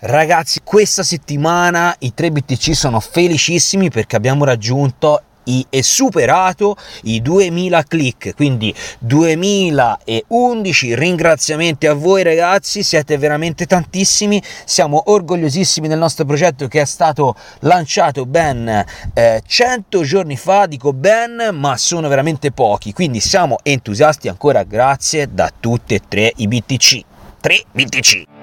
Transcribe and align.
Ragazzi, 0.00 0.60
questa 0.62 1.02
settimana 1.02 1.94
i 2.00 2.12
3 2.12 2.30
BTC 2.30 2.74
sono 2.74 3.00
felicissimi 3.00 3.90
perché 3.90 4.16
abbiamo 4.16 4.44
raggiunto 4.44 5.22
e 5.44 5.82
superato 5.82 6.76
i 7.04 7.20
2000 7.22 7.82
click. 7.84 8.34
Quindi 8.34 8.74
2011 8.98 10.94
ringraziamenti 10.94 11.86
a 11.86 11.94
voi 11.94 12.22
ragazzi 12.22 12.82
siete 12.82 13.18
veramente 13.18 13.66
tantissimi. 13.66 14.42
Siamo 14.64 15.02
orgogliosissimi 15.06 15.88
del 15.88 15.98
nostro 15.98 16.24
progetto 16.24 16.66
che 16.68 16.80
è 16.80 16.86
stato 16.86 17.36
lanciato 17.60 18.26
ben 18.26 18.84
eh, 19.14 19.42
100 19.46 20.02
giorni 20.02 20.36
fa 20.36 20.66
dico 20.66 20.92
ben 20.92 21.50
ma 21.52 21.76
sono 21.76 22.08
veramente 22.08 22.50
pochi. 22.52 22.92
Quindi 22.92 23.20
siamo 23.20 23.58
entusiasti 23.62 24.28
ancora 24.28 24.62
grazie 24.64 25.32
da 25.32 25.52
tutte 25.58 25.96
e 25.96 26.02
tre 26.08 26.32
i 26.36 26.48
BTC 26.48 27.00
3 27.40 27.64
BTC 27.72 28.33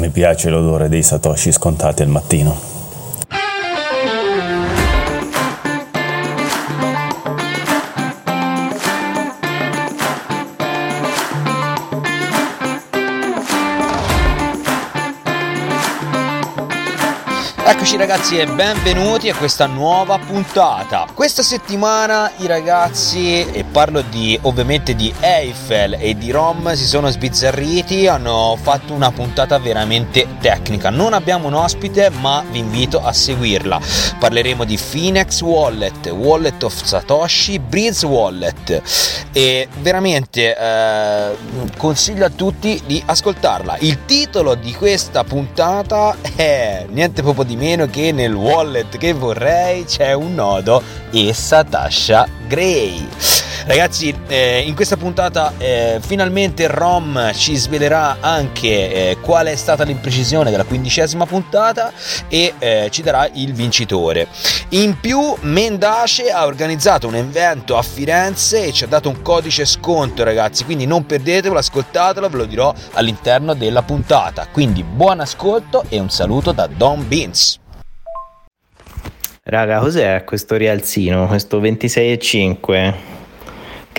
Mi 0.00 0.08
piace 0.08 0.48
l'odore 0.48 0.88
dei 0.88 1.02
satoshi 1.02 1.52
scontati 1.52 2.00
al 2.00 2.08
mattino. 2.08 2.79
Eccoci 17.70 17.96
ragazzi 17.96 18.36
e 18.36 18.46
benvenuti 18.46 19.30
a 19.30 19.36
questa 19.36 19.66
nuova 19.66 20.18
puntata. 20.18 21.06
Questa 21.14 21.44
settimana 21.44 22.32
i 22.38 22.48
ragazzi, 22.48 23.48
e 23.48 23.62
parlo 23.62 24.02
di 24.02 24.36
ovviamente 24.42 24.96
di 24.96 25.14
Eiffel 25.20 25.96
e 26.00 26.18
di 26.18 26.32
Rom, 26.32 26.74
si 26.74 26.84
sono 26.84 27.08
sbizzarriti, 27.10 28.08
hanno 28.08 28.58
fatto 28.60 28.92
una 28.92 29.12
puntata 29.12 29.56
veramente 29.60 30.26
tecnica. 30.40 30.90
Non 30.90 31.12
abbiamo 31.12 31.46
un 31.46 31.54
ospite, 31.54 32.10
ma 32.10 32.42
vi 32.50 32.58
invito 32.58 33.00
a 33.00 33.12
seguirla. 33.12 33.80
Parleremo 34.18 34.64
di 34.64 34.76
Phoenix 34.76 35.40
Wallet, 35.40 36.08
Wallet 36.08 36.60
of 36.64 36.82
Satoshi, 36.82 37.60
Breeze 37.60 38.04
Wallet 38.04 38.82
e 39.32 39.68
veramente 39.78 40.56
eh, 40.58 41.36
consiglio 41.76 42.24
a 42.24 42.30
tutti 42.30 42.82
di 42.84 43.00
ascoltarla. 43.06 43.76
Il 43.78 44.06
titolo 44.06 44.56
di 44.56 44.74
questa 44.74 45.22
puntata 45.22 46.16
è 46.34 46.84
niente 46.88 47.22
proprio 47.22 47.44
di 47.44 47.58
meno 47.60 47.84
che 47.88 48.10
nel 48.10 48.32
wallet 48.32 48.96
che 48.96 49.12
vorrei 49.12 49.84
c'è 49.84 50.14
un 50.14 50.34
nodo 50.34 50.82
e 51.10 51.34
Satasha 51.34 52.26
Gray. 52.48 53.06
Ragazzi, 53.66 54.14
eh, 54.26 54.62
in 54.66 54.74
questa 54.74 54.96
puntata 54.96 55.52
eh, 55.58 56.00
finalmente 56.00 56.66
Rom 56.66 57.32
ci 57.34 57.56
svelerà 57.56 58.16
anche 58.20 59.10
eh, 59.10 59.16
qual 59.20 59.46
è 59.46 59.54
stata 59.54 59.84
l'imprecisione 59.84 60.50
della 60.50 60.64
quindicesima 60.64 61.26
puntata 61.26 61.92
e 62.28 62.54
eh, 62.58 62.88
ci 62.90 63.02
darà 63.02 63.28
il 63.34 63.52
vincitore. 63.52 64.28
In 64.70 64.98
più, 64.98 65.36
Mendace 65.42 66.30
ha 66.30 66.46
organizzato 66.46 67.06
un 67.06 67.16
evento 67.16 67.76
a 67.76 67.82
Firenze 67.82 68.64
e 68.64 68.72
ci 68.72 68.84
ha 68.84 68.86
dato 68.86 69.10
un 69.10 69.20
codice 69.20 69.66
sconto, 69.66 70.24
ragazzi. 70.24 70.64
Quindi 70.64 70.86
non 70.86 71.04
perdetevelo, 71.04 71.58
ascoltatelo, 71.58 72.28
ve 72.28 72.36
lo 72.36 72.44
dirò 72.46 72.72
all'interno 72.92 73.54
della 73.54 73.82
puntata. 73.82 74.46
Quindi 74.50 74.82
buon 74.82 75.20
ascolto 75.20 75.84
e 75.88 76.00
un 76.00 76.08
saluto 76.08 76.52
da 76.52 76.66
Don 76.66 77.06
Beans. 77.06 77.58
Raga, 79.42 79.80
cos'è 79.80 80.24
questo 80.24 80.56
rialzino? 80.56 81.26
Questo 81.26 81.60
26,5? 81.60 83.19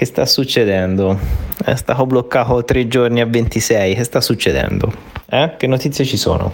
Che 0.02 0.08
sta 0.08 0.26
succedendo? 0.26 1.16
È 1.64 1.76
stato 1.76 2.08
bloccato 2.08 2.64
tre 2.64 2.88
giorni 2.88 3.22
a 3.22 3.28
26. 3.28 3.94
Che 3.94 4.04
sta 4.04 4.20
succedendo? 4.20 4.92
Eh? 5.30 5.54
Che 5.60 5.68
notizie 5.68 6.06
ci 6.06 6.18
sono? 6.18 6.52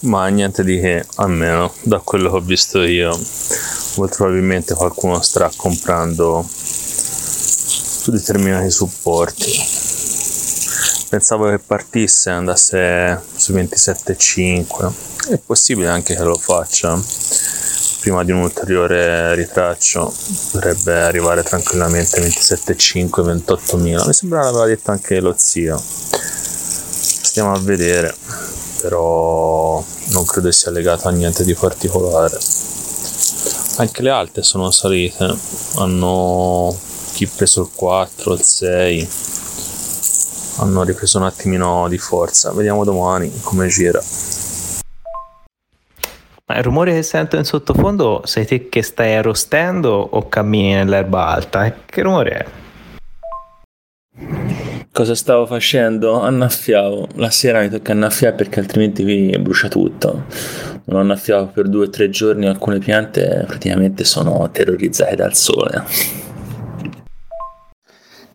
Ma 0.00 0.28
niente 0.28 0.62
di 0.62 0.78
che, 0.78 1.06
almeno 1.14 1.72
da 1.84 2.00
quello 2.00 2.28
che 2.28 2.36
ho 2.36 2.40
visto 2.40 2.82
io. 2.82 3.18
Molto 3.96 4.16
probabilmente 4.16 4.74
qualcuno 4.74 5.22
starà 5.22 5.50
comprando 5.56 6.44
su 6.46 8.10
determinati 8.10 8.70
supporti. 8.70 9.52
Pensavo 11.08 11.48
che 11.48 11.58
partisse 11.58 12.28
e 12.28 12.32
andasse 12.34 13.22
su 13.34 13.54
27,5 13.54 15.30
è 15.30 15.38
possibile 15.38 15.88
anche 15.88 16.14
che 16.14 16.22
lo 16.24 16.36
faccia 16.36 17.02
prima 18.02 18.24
di 18.24 18.32
un 18.32 18.40
ulteriore 18.40 19.32
ritraccio 19.36 20.12
potrebbe 20.50 21.02
arrivare 21.02 21.44
tranquillamente 21.44 22.20
27,5 22.20 23.44
28.000 23.44 24.06
mi 24.08 24.12
sembra 24.12 24.42
l'aveva 24.42 24.66
detto 24.66 24.90
anche 24.90 25.20
lo 25.20 25.32
zio. 25.38 25.80
Stiamo 25.80 27.52
a 27.52 27.60
vedere 27.60 28.12
però 28.80 29.82
non 30.08 30.24
credo 30.24 30.50
sia 30.50 30.72
legato 30.72 31.06
a 31.06 31.12
niente 31.12 31.44
di 31.44 31.54
particolare. 31.54 32.36
Anche 33.76 34.02
le 34.02 34.10
alte 34.10 34.42
sono 34.42 34.72
salite 34.72 35.32
hanno 35.76 36.76
chi 37.12 37.28
preso 37.28 37.62
il 37.62 37.70
4 37.72 38.32
il 38.32 38.42
6 38.42 39.08
hanno 40.56 40.82
ripreso 40.82 41.18
un 41.18 41.24
attimino 41.24 41.86
di 41.88 41.98
forza. 41.98 42.50
Vediamo 42.50 42.82
domani 42.82 43.32
come 43.42 43.68
gira 43.68 44.02
ma 46.44 46.56
il 46.56 46.64
rumore 46.64 46.92
che 46.92 47.02
sento 47.02 47.36
in 47.36 47.44
sottofondo 47.44 48.22
sei 48.24 48.44
te 48.44 48.68
che 48.68 48.82
stai 48.82 49.14
arrostendo 49.14 49.90
o 49.90 50.28
cammini 50.28 50.74
nell'erba 50.74 51.26
alta? 51.26 51.72
Che 51.86 52.02
rumore 52.02 52.30
è? 52.30 52.46
Cosa 54.90 55.14
stavo 55.14 55.46
facendo? 55.46 56.20
Annaffiavo. 56.20 57.08
La 57.14 57.30
sera 57.30 57.60
mi 57.60 57.70
tocca 57.70 57.92
annaffiare 57.92 58.34
perché 58.34 58.60
altrimenti 58.60 59.04
vi 59.04 59.38
brucia 59.38 59.68
tutto. 59.68 60.24
Non 60.84 61.00
annaffiavo 61.00 61.46
per 61.46 61.68
due 61.68 61.86
o 61.86 61.90
tre 61.90 62.10
giorni 62.10 62.46
alcune 62.46 62.78
piante 62.78 63.44
praticamente 63.46 64.04
sono 64.04 64.50
terrorizzate 64.50 65.14
dal 65.14 65.34
sole. 65.34 65.84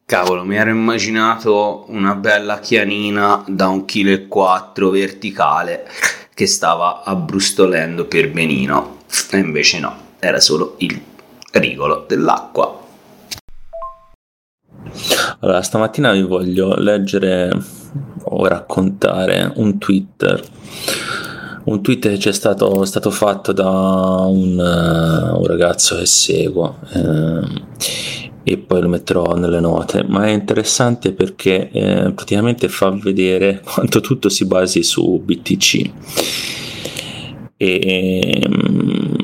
Cavolo, 0.05 0.45
mi 0.45 0.55
ero 0.55 0.69
immaginato 0.69 1.83
una 1.89 2.15
bella 2.15 2.59
chianina 2.59 3.43
da 3.45 3.67
un 3.67 3.83
chilo 3.83 4.11
e 4.11 4.27
quattro 4.27 4.89
verticale 4.89 5.85
che 6.37 6.45
stava 6.45 7.01
abbrustolendo 7.01 8.05
per 8.05 8.31
benino 8.31 8.97
e 9.31 9.39
invece 9.39 9.79
no, 9.79 9.95
era 10.19 10.39
solo 10.39 10.75
il 10.77 11.01
rigolo 11.53 12.05
dell'acqua. 12.07 12.79
Allora, 15.39 15.63
stamattina 15.63 16.11
vi 16.11 16.21
voglio 16.21 16.75
leggere 16.75 17.49
o 18.25 18.45
raccontare 18.45 19.51
un 19.55 19.79
Twitter. 19.79 20.39
Un 21.63 21.81
tweet 21.81 22.07
che 22.07 22.19
ci 22.19 22.29
è 22.29 22.33
stato, 22.33 22.85
stato 22.85 23.09
fatto 23.09 23.51
da 23.51 23.67
un, 23.67 24.59
uh, 24.59 25.39
un, 25.39 25.45
ragazzo 25.47 25.97
che 25.97 26.05
seguo. 26.05 26.77
Eh, 26.93 28.26
e 28.49 28.57
poi 28.57 28.79
lo 28.79 28.87
metterò 28.87 29.35
nelle 29.35 29.59
note, 29.59 30.05
ma 30.07 30.25
è 30.25 30.29
interessante 30.29 31.11
perché 31.11 31.69
eh, 31.69 32.13
praticamente 32.13 32.69
fa 32.69 32.91
vedere 32.91 33.59
quanto 33.75 33.99
tutto 33.99 34.29
si 34.29 34.45
basi 34.45 34.83
su 34.83 35.21
BTC. 35.21 35.91
E 37.57 38.41
um, 38.47 39.17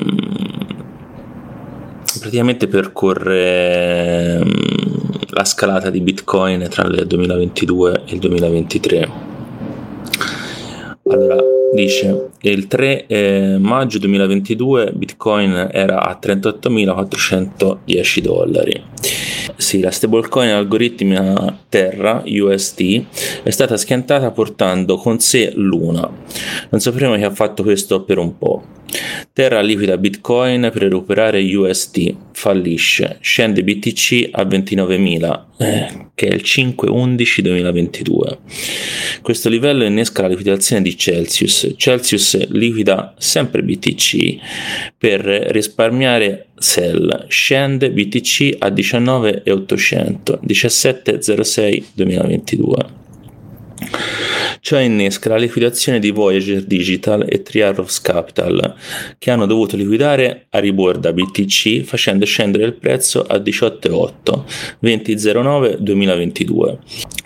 praticamente 2.20 2.66
percorre 2.66 4.40
um, 4.42 5.18
la 5.30 5.44
scalata 5.46 5.88
di 5.88 6.02
Bitcoin 6.02 6.68
tra 6.68 6.86
il 6.86 7.06
2022 7.06 8.02
e 8.04 8.12
il 8.12 8.18
2023. 8.18 9.10
Allora, 11.04 11.36
dice 11.74 12.30
il 12.40 12.66
3 12.66 13.06
eh, 13.06 13.56
maggio 13.58 13.98
2022 13.98 14.92
Bitcoin 14.94 15.68
era 15.72 16.02
a 16.02 16.18
38.410 16.20 18.18
dollari 18.20 18.82
sì, 19.56 19.80
la 19.80 19.90
stablecoin 19.90 20.50
algoritmica 20.50 21.58
Terra 21.68 22.22
UST 22.26 23.04
è 23.42 23.50
stata 23.50 23.76
schiantata 23.76 24.30
portando 24.30 24.96
con 24.96 25.20
sé 25.20 25.52
Luna. 25.54 26.10
Non 26.70 26.80
sapremo 26.80 27.14
chi 27.14 27.22
ha 27.22 27.30
fatto 27.30 27.62
questo 27.62 28.02
per 28.02 28.18
un 28.18 28.36
po'. 28.36 28.64
Terra 29.32 29.60
liquida 29.60 29.96
Bitcoin 29.96 30.70
per 30.72 30.82
recuperare 30.82 31.42
UST, 31.42 32.14
fallisce, 32.32 33.18
scende 33.20 33.64
BTC 33.64 34.28
a 34.30 34.42
29.000, 34.42 35.44
eh, 35.58 36.06
che 36.14 36.28
è 36.28 36.34
il 36.34 36.42
5-11-2022. 36.44 38.38
Questo 39.22 39.48
livello 39.48 39.84
innesca 39.84 40.22
la 40.22 40.28
liquidazione 40.28 40.82
di 40.82 40.96
Celsius. 40.96 41.63
Celsius 41.76 42.48
liquida 42.48 43.14
sempre 43.18 43.62
BTC 43.62 44.38
per 44.96 45.20
risparmiare 45.20 46.48
sell, 46.56 47.26
scende 47.28 47.90
BTC 47.90 48.56
a 48.58 48.70
19,800, 48.70 50.40
17,06 50.46 51.84
2022. 51.94 53.03
Ciò 54.64 54.80
innesca 54.80 55.28
la 55.28 55.36
liquidazione 55.36 55.98
di 55.98 56.10
Voyager 56.10 56.62
Digital 56.62 57.26
e 57.28 57.42
Triarchs 57.42 58.00
Capital, 58.00 58.74
che 59.18 59.30
hanno 59.30 59.44
dovuto 59.44 59.76
liquidare 59.76 60.46
a 60.48 60.58
riborda 60.58 61.12
BTC 61.12 61.82
facendo 61.82 62.24
scendere 62.24 62.64
il 62.64 62.72
prezzo 62.72 63.20
a 63.20 63.36
18,8 63.36 64.44
2009 64.78 65.76
2022. 65.80 66.78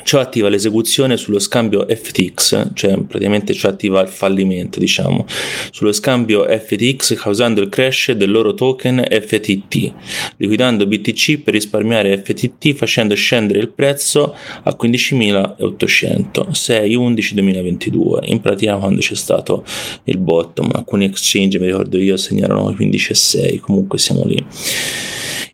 Ciò 0.02 0.18
attiva 0.18 0.48
l'esecuzione 0.48 1.16
sullo 1.16 1.38
scambio 1.38 1.86
FTX, 1.86 2.70
cioè 2.72 2.98
praticamente 3.02 3.52
ciò 3.54 3.68
attiva 3.68 4.00
il 4.00 4.08
fallimento, 4.08 4.80
diciamo, 4.80 5.24
sullo 5.70 5.92
scambio 5.92 6.44
FTX 6.44 7.14
causando 7.14 7.60
il 7.60 7.68
crash 7.68 8.12
del 8.12 8.32
loro 8.32 8.54
token 8.54 9.06
FTT, 9.08 9.92
liquidando 10.38 10.86
BTC 10.86 11.38
per 11.38 11.54
risparmiare 11.54 12.20
FTT 12.20 12.72
facendo 12.72 13.14
scendere 13.14 13.60
il 13.60 13.68
prezzo 13.68 14.34
a 14.62 14.76
15.800, 14.80 16.50
6 16.50 16.94
11 16.94 17.27
2022 17.34 18.20
in 18.24 18.40
pratica 18.40 18.76
quando 18.76 19.00
c'è 19.00 19.14
stato 19.14 19.64
il 20.04 20.18
bottom 20.18 20.70
alcuni 20.74 21.04
exchange 21.04 21.58
mi 21.58 21.66
ricordo 21.66 21.98
io 21.98 22.16
segnalano 22.16 22.72
15 22.74 23.12
e 23.12 23.14
6 23.14 23.58
comunque 23.58 23.98
siamo 23.98 24.24
lì. 24.24 24.44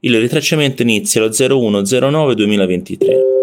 Il 0.00 0.19
ritracciamento 0.21 0.82
inizia 0.82 1.21
lo 1.21 1.31
0109 1.31 2.35
2023 2.35 3.34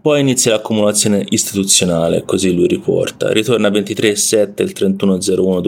poi 0.00 0.20
inizia 0.20 0.50
l'accumulazione 0.50 1.24
istituzionale, 1.28 2.24
così 2.24 2.52
lui 2.52 2.66
riporta. 2.66 3.32
Ritorna 3.32 3.68
a 3.68 3.70
23,7 3.70 4.62
il 4.62 4.72
31,01 4.76 5.60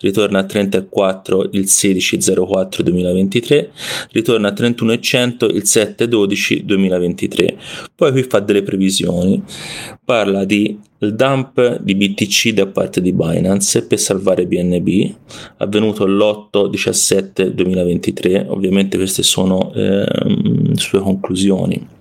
ritorna 0.00 0.38
a 0.38 0.44
34 0.44 1.48
il 1.52 1.64
16,04 1.64 2.82
ritorna 4.12 4.48
a 4.48 4.52
31,100 4.52 5.46
il 5.46 5.62
7,12 5.64 7.54
Poi 7.94 8.12
qui 8.12 8.22
fa 8.22 8.40
delle 8.40 8.62
previsioni, 8.62 9.42
parla 10.02 10.44
di 10.44 10.78
il 11.00 11.14
dump 11.14 11.78
di 11.82 11.94
BTC 11.94 12.52
da 12.52 12.66
parte 12.66 13.02
di 13.02 13.12
Binance 13.12 13.84
per 13.84 13.98
salvare 13.98 14.46
BNB 14.46 15.12
avvenuto 15.58 16.06
l'8-17 16.06 17.48
2023 17.48 18.46
ovviamente 18.48 18.96
queste 18.96 19.22
sono 19.22 19.74
eh, 19.74 20.06
sue 20.76 21.00
conclusioni 21.00 21.95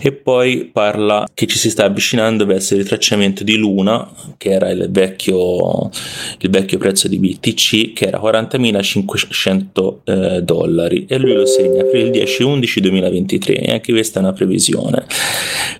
e 0.00 0.12
poi 0.12 0.70
parla 0.72 1.26
che 1.34 1.46
ci 1.46 1.58
si 1.58 1.70
sta 1.70 1.84
avvicinando 1.84 2.46
verso 2.46 2.74
il 2.74 2.82
ritracciamento 2.82 3.42
di 3.44 3.56
Luna 3.56 4.08
che 4.36 4.50
era 4.50 4.70
il 4.70 4.88
vecchio, 4.90 5.90
il 6.38 6.50
vecchio 6.50 6.78
prezzo 6.78 7.08
di 7.08 7.18
BTC 7.18 7.92
che 7.92 8.06
era 8.06 8.20
40.500 8.20 9.96
eh, 10.04 10.42
dollari. 10.42 11.06
E 11.08 11.18
lui 11.18 11.32
lo 11.32 11.46
segna 11.46 11.82
per 11.84 11.96
il 11.96 12.10
10-11 12.10 12.78
2023 12.78 13.54
e 13.54 13.72
anche 13.72 13.92
questa 13.92 14.20
è 14.20 14.22
una 14.22 14.32
previsione. 14.32 15.04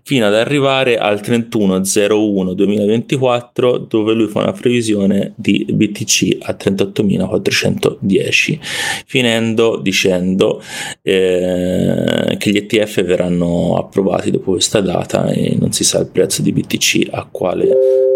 Fino 0.03 0.27
ad 0.27 0.35
arrivare 0.35 0.97
al 0.97 1.21
31-01 1.21 2.53
2024 2.53 3.79
dove 3.79 4.15
lui 4.15 4.29
fa 4.29 4.41
una 4.41 4.53
previsione 4.53 5.35
di 5.37 5.67
BTC 5.69 6.39
a 6.41 6.57
38.410 6.59 8.59
finendo 9.07 9.79
dicendo 9.83 10.63
eh, 11.03 12.37
che 12.39 12.51
gli 12.51 12.57
ETF 12.57 13.05
verranno 13.05 13.58
approvati 13.77 14.31
dopo 14.31 14.53
questa 14.53 14.81
data 14.81 15.27
e 15.29 15.57
non 15.59 15.73
si 15.73 15.85
sa 15.85 15.99
il 15.99 16.07
prezzo 16.07 16.43
di 16.43 16.53
BTC 16.53 17.09
a 17.11 17.27
quale 17.31 17.69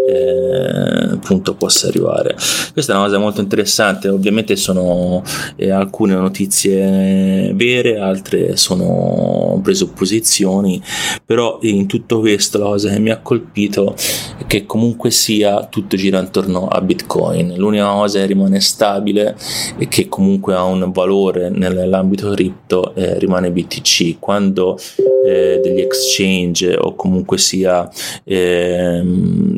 eh, 0.07 1.17
punto 1.17 1.55
possa 1.55 1.87
arrivare. 1.87 2.35
Questa 2.71 2.93
è 2.93 2.95
una 2.95 3.05
cosa 3.05 3.17
molto 3.17 3.41
interessante, 3.41 4.09
ovviamente 4.09 4.55
sono 4.55 5.23
eh, 5.55 5.69
alcune 5.69 6.15
notizie 6.15 7.53
vere, 7.53 7.99
altre 7.99 8.57
sono 8.57 9.59
presupposizioni, 9.63 10.81
però 11.25 11.59
in 11.61 11.87
tutto 11.87 12.19
questo 12.19 12.57
la 12.57 12.65
cosa 12.65 12.89
che 12.89 12.99
mi 12.99 13.09
ha 13.09 13.19
colpito 13.19 13.95
è 14.37 14.45
che 14.45 14.65
comunque 14.65 15.11
sia 15.11 15.65
tutto 15.65 15.95
gira 15.95 16.19
intorno 16.19 16.67
a 16.67 16.81
Bitcoin. 16.81 17.53
L'unica 17.55 17.91
cosa 17.91 18.19
che 18.19 18.25
rimane 18.25 18.59
stabile 18.59 19.35
e 19.77 19.87
che 19.87 20.09
comunque 20.09 20.55
ha 20.55 20.63
un 20.63 20.91
valore 20.91 21.49
nell'ambito 21.49 22.31
cripto 22.31 22.93
eh, 22.95 23.17
rimane 23.19 23.51
BTC. 23.51 24.17
Quando 24.19 24.77
eh, 25.25 25.59
degli 25.63 25.79
exchange 25.79 26.75
o 26.77 26.95
comunque 26.95 27.37
sia 27.37 27.89
ehm, 28.23 29.57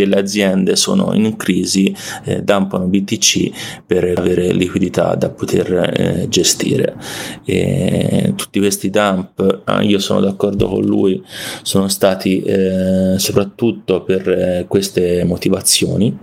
delle 0.00 0.18
aziende 0.18 0.76
sono 0.76 1.12
in 1.14 1.36
crisi 1.36 1.94
eh, 2.24 2.42
dampano 2.42 2.86
BTC 2.86 3.82
per 3.84 4.12
avere 4.16 4.52
liquidità 4.52 5.14
da 5.14 5.28
poter 5.28 5.72
eh, 5.72 6.26
gestire. 6.28 6.96
E 7.44 8.32
tutti 8.36 8.58
questi 8.58 8.90
dump 8.90 9.62
ah, 9.64 9.82
io 9.82 9.98
sono 9.98 10.20
d'accordo 10.20 10.68
con 10.68 10.84
lui 10.84 11.22
sono 11.62 11.88
stati 11.88 12.40
eh, 12.42 13.14
soprattutto 13.18 14.02
per 14.02 14.28
eh, 14.28 14.64
queste 14.68 15.24
motivazioni. 15.24 16.18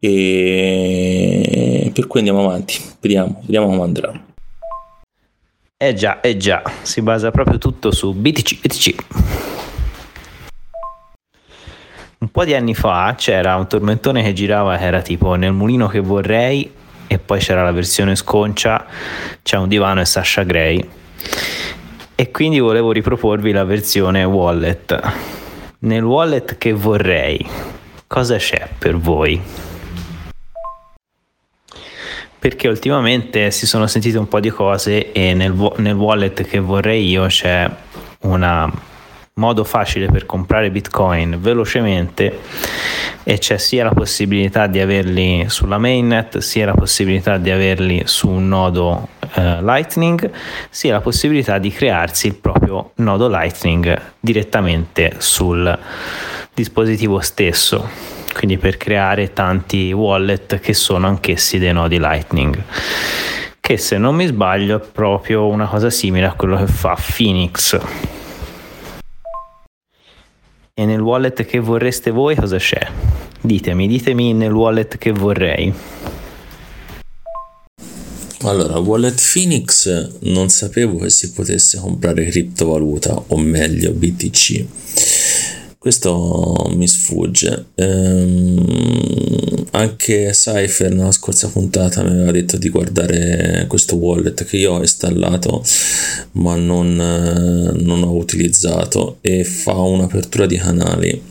E 0.00 1.90
per 1.92 2.06
cui 2.06 2.20
andiamo 2.20 2.44
avanti 2.44 2.78
vediamo, 3.00 3.40
vediamo 3.44 3.66
come 3.66 3.82
andrà. 3.82 4.26
Eh 5.80 5.94
già, 5.94 6.20
eh 6.20 6.36
già, 6.36 6.60
si 6.82 7.02
basa 7.02 7.30
proprio 7.30 7.58
tutto 7.58 7.92
su 7.92 8.12
BTC, 8.12 8.60
BTC. 8.60 9.67
Un 12.20 12.30
po' 12.30 12.44
di 12.44 12.54
anni 12.54 12.74
fa 12.74 13.14
c'era 13.16 13.54
un 13.54 13.68
tormentone 13.68 14.22
che 14.24 14.32
girava 14.32 14.76
che 14.76 14.84
era 14.84 15.02
tipo 15.02 15.34
nel 15.34 15.52
mulino 15.52 15.86
che 15.86 16.00
vorrei 16.00 16.68
e 17.06 17.18
poi 17.18 17.38
c'era 17.38 17.62
la 17.62 17.70
versione 17.70 18.16
sconcia, 18.16 18.84
c'è 19.42 19.56
un 19.56 19.68
divano 19.68 20.00
e 20.00 20.04
Sasha 20.04 20.42
Gray. 20.42 20.88
E 22.16 22.30
quindi 22.32 22.58
volevo 22.58 22.90
riproporvi 22.90 23.52
la 23.52 23.62
versione 23.62 24.24
wallet. 24.24 25.00
Nel 25.80 26.02
wallet 26.02 26.58
che 26.58 26.72
vorrei, 26.72 27.46
cosa 28.08 28.36
c'è 28.36 28.68
per 28.76 28.98
voi? 28.98 29.40
perché 32.38 32.68
ultimamente 32.68 33.50
si 33.50 33.66
sono 33.66 33.88
sentite 33.88 34.16
un 34.16 34.28
po' 34.28 34.38
di 34.38 34.50
cose 34.50 35.10
e 35.10 35.34
nel, 35.34 35.52
nel 35.78 35.94
wallet 35.94 36.42
che 36.42 36.60
vorrei 36.60 37.08
io 37.08 37.26
c'è 37.26 37.68
un 38.20 38.70
modo 39.38 39.64
facile 39.64 40.06
per 40.06 40.26
comprare 40.26 40.70
bitcoin 40.70 41.38
velocemente 41.40 42.40
e 43.22 43.38
c'è 43.38 43.56
sia 43.56 43.84
la 43.84 43.92
possibilità 43.92 44.66
di 44.66 44.80
averli 44.80 45.46
sulla 45.48 45.78
mainnet 45.78 46.38
sia 46.38 46.66
la 46.66 46.74
possibilità 46.74 47.38
di 47.38 47.50
averli 47.50 48.02
su 48.04 48.28
un 48.28 48.48
nodo 48.48 49.08
eh, 49.34 49.62
lightning 49.62 50.30
sia 50.68 50.92
la 50.92 51.00
possibilità 51.00 51.58
di 51.58 51.70
crearsi 51.70 52.26
il 52.26 52.34
proprio 52.34 52.92
nodo 52.96 53.28
lightning 53.28 54.00
direttamente 54.18 55.14
sul 55.18 55.78
dispositivo 56.52 57.20
stesso. 57.20 58.16
Quindi 58.34 58.58
per 58.58 58.76
creare 58.76 59.32
tanti 59.32 59.92
wallet 59.92 60.58
che 60.58 60.74
sono 60.74 61.06
anch'essi 61.06 61.58
dei 61.58 61.72
nodi 61.72 61.98
Lightning. 61.98 62.62
Che 63.60 63.76
se 63.76 63.98
non 63.98 64.14
mi 64.14 64.26
sbaglio 64.26 64.76
è 64.76 64.80
proprio 64.80 65.46
una 65.46 65.66
cosa 65.66 65.90
simile 65.90 66.26
a 66.26 66.32
quello 66.34 66.56
che 66.56 66.66
fa 66.66 66.96
Phoenix 66.96 67.78
e 70.78 70.86
nel 70.86 71.00
wallet 71.00 71.44
che 71.44 71.58
vorreste 71.58 72.12
voi 72.12 72.36
cosa 72.36 72.56
c'è? 72.56 72.78
Ditemi, 73.40 73.88
ditemi 73.88 74.32
nel 74.32 74.52
wallet 74.52 74.96
che 74.96 75.10
vorrei. 75.10 75.74
Allora, 78.42 78.78
Wallet 78.78 79.20
Phoenix 79.32 79.88
non 80.20 80.48
sapevo 80.48 80.98
che 80.98 81.10
si 81.10 81.32
potesse 81.32 81.78
comprare 81.78 82.26
criptovaluta, 82.26 83.24
o 83.26 83.36
meglio 83.38 83.90
BTC 83.90 84.66
questo 85.88 86.70
mi 86.74 86.86
sfugge. 86.86 87.66
Ehm, 87.76 89.66
anche 89.70 90.30
Cypher 90.32 90.92
nella 90.92 91.12
scorsa 91.12 91.48
puntata 91.48 92.02
mi 92.02 92.10
aveva 92.10 92.32
detto 92.32 92.56
di 92.56 92.68
guardare 92.68 93.64
questo 93.68 93.96
wallet 93.96 94.44
che 94.44 94.56
io 94.56 94.72
ho 94.72 94.80
installato 94.80 95.62
ma 96.38 96.56
non, 96.56 96.94
non 96.96 98.02
ho 98.02 98.14
utilizzato 98.14 99.18
e 99.20 99.44
fa 99.44 99.74
un'apertura 99.74 100.46
di 100.46 100.56
canali 100.56 101.22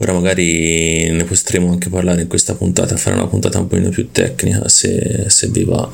Ora 0.00 0.12
magari 0.12 1.10
ne 1.10 1.24
potremo 1.24 1.72
anche 1.72 1.88
parlare 1.88 2.22
in 2.22 2.28
questa 2.28 2.54
puntata, 2.54 2.96
fare 2.96 3.16
una 3.16 3.26
puntata 3.26 3.58
un 3.58 3.66
pochino 3.66 3.88
più 3.88 4.10
tecnica 4.12 4.68
se, 4.68 5.24
se 5.26 5.48
vi 5.48 5.64
va. 5.64 5.90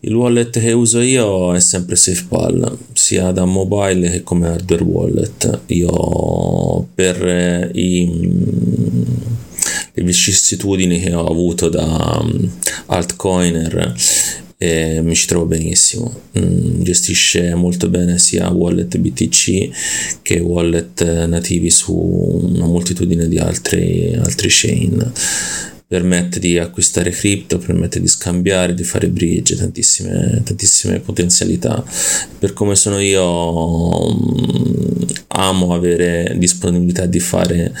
Il 0.00 0.14
wallet 0.14 0.60
che 0.60 0.72
uso 0.72 1.00
io 1.00 1.54
è 1.54 1.60
sempre 1.60 1.96
SafePal, 1.96 2.76
sia 2.92 3.30
da 3.30 3.46
mobile 3.46 4.10
che 4.10 4.22
come 4.22 4.48
hardware 4.48 4.82
wallet. 4.82 5.60
Io 5.68 6.86
per 6.94 7.70
i 7.72 8.84
le 9.98 10.02
vicissitudini 10.02 11.00
che 11.00 11.14
ho 11.14 11.26
avuto 11.26 11.70
da 11.70 12.22
altcoiner 12.86 13.94
e 14.58 15.00
mi 15.02 15.14
ci 15.14 15.26
trovo 15.26 15.46
benissimo. 15.46 16.22
Mm, 16.38 16.82
gestisce 16.82 17.54
molto 17.54 17.88
bene 17.88 18.18
sia 18.18 18.50
wallet 18.50 18.96
BTC 18.96 20.20
che 20.22 20.38
wallet 20.38 21.26
nativi 21.26 21.70
su 21.70 21.94
una 21.94 22.66
moltitudine 22.66 23.28
di 23.28 23.38
altri, 23.38 24.14
altri 24.14 24.48
chain 24.50 25.12
permette 25.88 26.40
di 26.40 26.58
acquistare 26.58 27.10
cripto, 27.10 27.58
permette 27.58 28.00
di 28.00 28.08
scambiare, 28.08 28.74
di 28.74 28.82
fare 28.82 29.08
bridge, 29.08 29.54
tantissime, 29.54 30.42
tantissime 30.44 30.98
potenzialità. 30.98 31.84
Per 32.38 32.52
come 32.52 32.74
sono 32.74 32.98
io 32.98 34.12
mm, 34.12 35.02
amo 35.28 35.74
avere 35.74 36.34
disponibilità 36.38 37.06
di 37.06 37.20
fare 37.20 37.72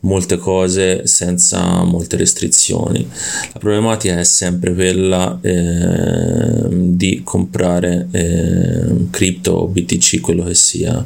molte 0.00 0.38
cose 0.38 1.06
senza 1.06 1.84
molte 1.84 2.16
restrizioni. 2.16 3.08
La 3.52 3.60
problematica 3.60 4.18
è 4.18 4.24
sempre 4.24 4.74
quella 4.74 5.38
eh, 5.40 6.66
di 6.68 7.20
comprare 7.22 8.08
eh, 8.10 9.06
cripto 9.10 9.52
o 9.52 9.68
BTC, 9.68 10.20
quello 10.20 10.42
che 10.42 10.54
sia, 10.54 11.04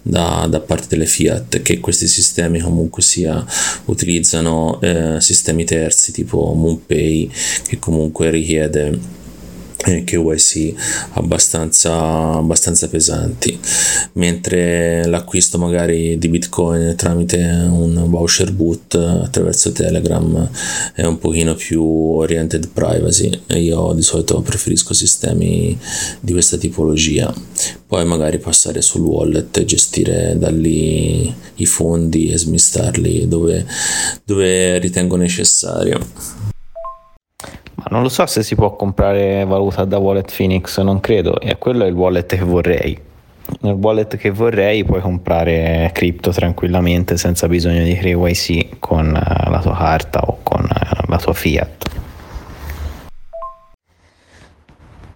da, 0.00 0.46
da, 0.48 0.60
parte 0.60 0.86
delle 0.88 1.06
fiat, 1.06 1.60
che 1.60 1.80
questi 1.80 2.06
sistemi 2.06 2.60
comunque 2.60 3.02
sia 3.02 3.44
utilizzano 3.86 4.80
eh, 4.80 5.20
sistemi 5.20 5.64
terzi 5.64 5.97
tipo 6.12 6.52
MoonPay 6.54 7.30
che 7.66 7.78
comunque 7.78 8.30
richiede 8.30 9.16
KYC 9.78 10.74
abbastanza, 11.12 12.32
abbastanza 12.34 12.88
pesanti. 12.88 13.58
Mentre 14.14 15.06
l'acquisto 15.06 15.58
magari 15.58 16.18
di 16.18 16.28
bitcoin 16.28 16.94
tramite 16.96 17.38
un 17.38 18.06
voucher 18.08 18.52
boot 18.52 18.94
attraverso 18.94 19.72
telegram 19.72 20.50
è 20.94 21.04
un 21.04 21.18
pochino 21.18 21.54
più 21.54 21.82
oriented 21.82 22.68
privacy 22.68 23.30
io 23.48 23.92
di 23.92 24.02
solito 24.02 24.40
preferisco 24.40 24.92
sistemi 24.92 25.78
di 26.20 26.32
questa 26.32 26.56
tipologia. 26.56 27.32
Poi 27.86 28.04
magari 28.04 28.38
passare 28.38 28.82
sul 28.82 29.02
wallet 29.02 29.56
e 29.56 29.64
gestire 29.64 30.36
da 30.36 30.50
lì 30.50 31.32
i 31.56 31.66
fondi 31.66 32.30
e 32.30 32.38
smistarli 32.38 33.26
dove, 33.28 33.66
dove 34.24 34.78
ritengo 34.78 35.16
necessario 35.16 36.56
non 37.90 38.02
lo 38.02 38.08
so 38.08 38.26
se 38.26 38.42
si 38.42 38.54
può 38.54 38.76
comprare 38.76 39.44
valuta 39.44 39.84
da 39.84 39.98
Wallet 39.98 40.34
Phoenix, 40.34 40.80
non 40.80 41.00
credo, 41.00 41.40
e 41.40 41.56
quello 41.58 41.84
è 41.84 41.88
il 41.88 41.94
wallet 41.94 42.36
che 42.36 42.44
vorrei. 42.44 43.06
Nel 43.60 43.74
wallet 43.74 44.16
che 44.16 44.30
vorrei 44.30 44.84
puoi 44.84 45.00
comprare 45.00 45.90
cripto 45.94 46.30
tranquillamente 46.30 47.16
senza 47.16 47.48
bisogno 47.48 47.82
di 47.82 47.94
KYC 47.94 48.78
con 48.78 49.06
eh, 49.06 49.50
la 49.50 49.60
tua 49.60 49.74
carta 49.74 50.20
o 50.20 50.38
con 50.42 50.64
eh, 50.64 51.04
la 51.06 51.16
tua 51.16 51.32
fiat. 51.32 51.86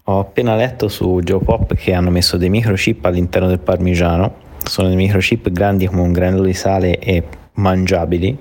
Ho 0.04 0.18
appena 0.18 0.56
letto 0.56 0.88
su 0.88 1.20
Geopop 1.22 1.74
che 1.74 1.92
hanno 1.92 2.10
messo 2.10 2.36
dei 2.36 2.48
microchip 2.48 3.04
all'interno 3.04 3.48
del 3.48 3.60
parmigiano. 3.60 4.34
Sono 4.64 4.88
dei 4.88 4.96
microchip 4.96 5.50
grandi 5.50 5.86
come 5.86 6.00
un 6.00 6.12
granello 6.12 6.42
di 6.42 6.54
sale 6.54 6.98
e 6.98 7.22
mangiabili. 7.54 8.36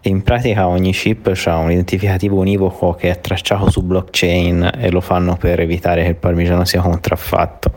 E 0.00 0.08
in 0.08 0.22
pratica 0.22 0.68
ogni 0.68 0.92
chip 0.92 1.32
ha 1.44 1.56
un 1.56 1.70
identificativo 1.70 2.38
univoco 2.38 2.94
che 2.94 3.10
è 3.10 3.20
tracciato 3.20 3.70
su 3.70 3.82
blockchain 3.82 4.72
e 4.78 4.90
lo 4.90 5.00
fanno 5.00 5.36
per 5.36 5.60
evitare 5.60 6.02
che 6.02 6.10
il 6.10 6.16
parmigiano 6.16 6.64
sia 6.64 6.80
contraffatto. 6.80 7.72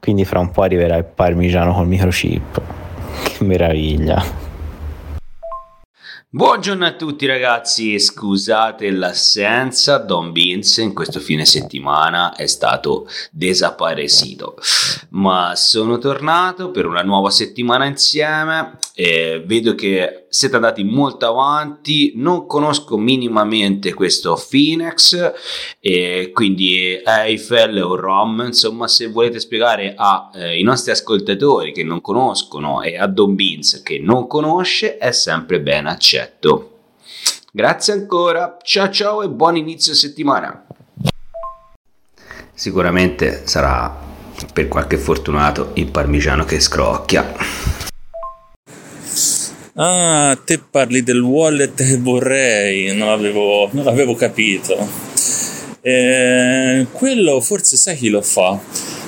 Quindi 0.00 0.24
fra 0.24 0.38
un 0.38 0.50
po' 0.50 0.62
arriverà 0.62 0.96
il 0.96 1.04
parmigiano 1.04 1.72
col 1.72 1.86
microchip. 1.86 2.60
Che 3.22 3.44
meraviglia 3.44 4.46
Buongiorno 6.26 6.84
a 6.84 6.92
tutti 6.92 7.26
ragazzi, 7.26 7.98
scusate 7.98 8.90
l'assenza, 8.90 9.98
Don 9.98 10.32
Vince 10.32 10.82
in 10.82 10.92
questo 10.92 11.20
fine 11.20 11.46
settimana 11.46 12.34
è 12.34 12.46
stato 12.46 13.08
desaparecido, 13.30 14.56
ma 15.10 15.54
sono 15.54 15.96
tornato 15.98 16.70
per 16.70 16.86
una 16.86 17.02
nuova 17.02 17.30
settimana 17.30 17.86
insieme 17.86 18.78
e 18.94 19.42
vedo 19.46 19.74
che 19.76 20.26
siete 20.28 20.56
andati 20.56 20.82
molto 20.82 21.26
avanti, 21.26 22.12
non 22.16 22.46
conosco 22.46 22.98
minimamente 22.98 23.94
questo 23.94 24.38
Phoenix 24.50 25.32
e 25.80 26.30
quindi 26.34 27.00
Eiffel 27.02 27.80
o 27.80 27.94
ROM, 27.94 28.42
insomma 28.44 28.88
se 28.88 29.06
volete 29.06 29.40
spiegare 29.40 29.94
ai 29.96 30.58
eh, 30.58 30.62
nostri 30.62 30.90
ascoltatori 30.90 31.72
che 31.72 31.84
non 31.84 32.02
conoscono 32.02 32.82
e 32.82 32.98
a 32.98 33.06
Don 33.06 33.34
Vince 33.34 33.82
che 33.82 33.98
non 33.98 34.26
conosce 34.26 34.98
è 34.98 35.12
sempre 35.12 35.60
ben 35.60 35.86
accetto 35.86 36.07
accetto. 36.08 36.78
Grazie 37.52 37.92
ancora, 37.92 38.56
ciao 38.62 38.90
ciao 38.90 39.22
e 39.22 39.28
buon 39.28 39.56
inizio 39.56 39.94
settimana. 39.94 40.64
Sicuramente 42.54 43.42
sarà 43.44 44.06
per 44.52 44.68
qualche 44.68 44.96
fortunato 44.96 45.72
il 45.74 45.90
parmigiano 45.90 46.44
che 46.44 46.60
scrocchia. 46.60 47.34
Ah, 49.74 50.36
te 50.44 50.58
parli 50.58 51.02
del 51.02 51.20
wallet 51.20 51.74
che 51.74 51.98
vorrei, 51.98 52.96
non 52.96 53.08
l'avevo, 53.08 53.68
non 53.72 53.84
l'avevo 53.84 54.14
capito. 54.14 54.76
Eh, 55.82 56.86
quello 56.90 57.40
forse 57.40 57.76
sai 57.76 57.96
chi 57.96 58.08
lo 58.08 58.22
fa? 58.22 58.58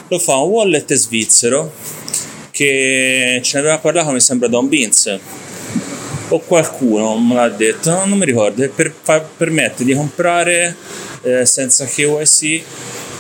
Lo 0.09 0.19
fa 0.19 0.37
un 0.37 0.51
wallet 0.51 0.93
svizzero 0.95 1.73
che 2.51 3.41
ce 3.43 3.57
ne 3.57 3.61
aveva 3.61 3.79
parlato, 3.79 4.11
mi 4.11 4.21
sembra 4.21 4.49
Don 4.49 4.69
Vince 4.69 5.49
o 6.31 6.39
qualcuno 6.41 7.19
me 7.19 7.35
l'ha 7.35 7.49
detto, 7.49 7.91
no, 7.91 8.05
non 8.07 8.19
mi 8.19 8.25
ricordo, 8.25 8.69
per, 8.71 8.93
fa, 9.03 9.21
permette 9.21 9.85
di 9.85 9.95
comprare 9.95 10.75
eh, 11.23 11.45
senza 11.45 11.85
KYC 11.85 12.63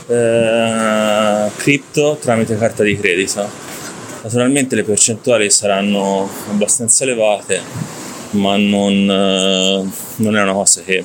eh, 0.06 1.50
cripto 1.56 2.18
tramite 2.20 2.56
carta 2.56 2.82
di 2.82 2.96
credito. 2.96 3.68
Naturalmente 4.22 4.76
le 4.76 4.84
percentuali 4.84 5.50
saranno 5.50 6.28
abbastanza 6.50 7.04
elevate, 7.04 7.60
ma 8.30 8.56
non, 8.56 8.92
eh, 8.92 9.90
non 10.16 10.36
è 10.36 10.42
una 10.42 10.52
cosa 10.52 10.82
che 10.82 11.04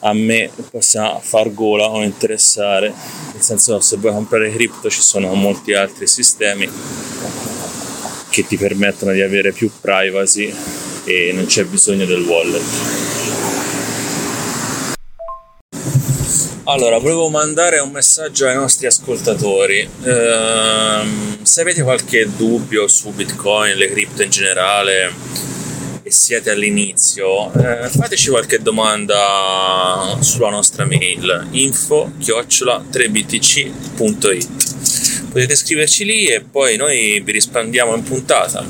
a 0.00 0.12
me 0.12 0.50
possa 0.70 1.18
far 1.18 1.52
gola 1.52 1.90
o 1.90 2.02
interessare, 2.02 2.92
nel 3.32 3.42
senso 3.42 3.80
se 3.80 3.96
vuoi 3.96 4.12
comprare 4.12 4.50
cripto 4.50 4.88
ci 4.88 5.00
sono 5.00 5.34
molti 5.34 5.72
altri 5.72 6.06
sistemi 6.06 6.70
che 8.34 8.44
ti 8.44 8.56
permettono 8.56 9.12
di 9.12 9.22
avere 9.22 9.52
più 9.52 9.70
privacy 9.80 10.52
e 11.04 11.30
non 11.32 11.46
c'è 11.46 11.64
bisogno 11.66 12.04
del 12.04 12.22
wallet. 12.22 12.62
Allora, 16.64 16.98
volevo 16.98 17.28
mandare 17.28 17.78
un 17.78 17.92
messaggio 17.92 18.48
ai 18.48 18.56
nostri 18.56 18.86
ascoltatori. 18.86 19.88
Ehm, 20.02 21.44
se 21.44 21.60
avete 21.60 21.84
qualche 21.84 22.28
dubbio 22.36 22.88
su 22.88 23.12
Bitcoin, 23.12 23.76
le 23.76 23.88
cripto 23.88 24.22
in 24.22 24.30
generale 24.30 25.12
e 26.02 26.10
siete 26.10 26.50
all'inizio, 26.50 27.52
eh, 27.52 27.88
fateci 27.88 28.30
qualche 28.30 28.58
domanda 28.58 30.16
sulla 30.18 30.50
nostra 30.50 30.84
mail 30.84 31.46
info 31.52 32.10
3btc.it 32.18 34.63
potete 35.34 35.56
scriverci 35.56 36.04
lì 36.04 36.26
e 36.26 36.42
poi 36.42 36.76
noi 36.76 37.20
vi 37.24 37.32
rispondiamo 37.32 37.92
in 37.96 38.04
puntata. 38.04 38.64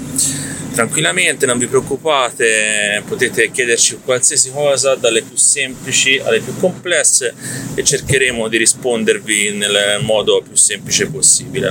Tranquillamente, 0.73 1.45
non 1.45 1.59
vi 1.59 1.67
preoccupate, 1.67 3.03
potete 3.07 3.51
chiederci 3.51 3.99
qualsiasi 4.03 4.51
cosa, 4.51 4.95
dalle 4.95 5.21
più 5.21 5.37
semplici 5.37 6.19
alle 6.19 6.41
più 6.41 6.57
complesse 6.59 7.35
e 7.75 7.85
cercheremo 7.85 8.49
di 8.49 8.57
rispondervi 8.57 9.51
nel 9.51 10.01
modo 10.01 10.41
più 10.41 10.57
semplice 10.57 11.07
possibile. 11.09 11.71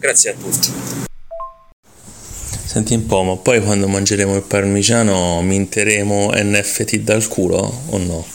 Grazie 0.00 0.30
a 0.30 0.34
tutti. 0.34 0.68
Senti 2.64 2.94
un 2.94 3.06
po', 3.06 3.22
ma 3.22 3.36
poi 3.36 3.62
quando 3.62 3.86
mangeremo 3.86 4.34
il 4.34 4.42
parmigiano 4.42 5.40
minteremo 5.42 6.32
NFT 6.34 6.96
dal 6.96 7.28
culo 7.28 7.82
o 7.86 7.98
no? 7.98 8.26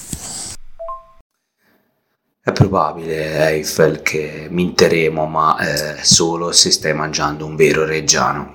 È 2.48 2.54
probabile, 2.54 3.46
Eiffel, 3.46 4.02
che 4.02 4.48
minteremo, 4.50 5.26
ma 5.26 5.58
eh, 5.58 5.98
solo 6.02 6.54
se 6.54 6.72
stai 6.72 6.94
mangiando 6.94 7.46
un 7.46 7.58
vero 7.58 7.84
reggiano. 7.84 8.54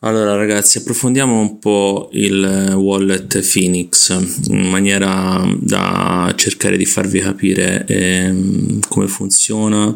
Allora 0.00 0.36
ragazzi, 0.36 0.76
approfondiamo 0.76 1.40
un 1.40 1.58
po' 1.58 2.10
il 2.12 2.74
wallet 2.76 3.40
Phoenix 3.50 4.10
in 4.48 4.68
maniera 4.68 5.42
da 5.58 6.30
cercare 6.36 6.76
di 6.76 6.84
farvi 6.84 7.20
capire 7.20 7.86
eh, 7.86 8.78
come 8.86 9.08
funziona 9.08 9.90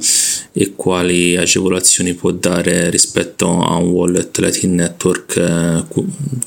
e 0.52 0.72
quali 0.75 1.37
agevolazioni 1.37 2.14
può 2.14 2.30
dare 2.30 2.88
rispetto 2.88 3.60
a 3.60 3.76
un 3.76 3.90
wallet 3.90 4.38
Latin 4.38 4.75
Network 4.75 5.37
eh, 5.37 5.84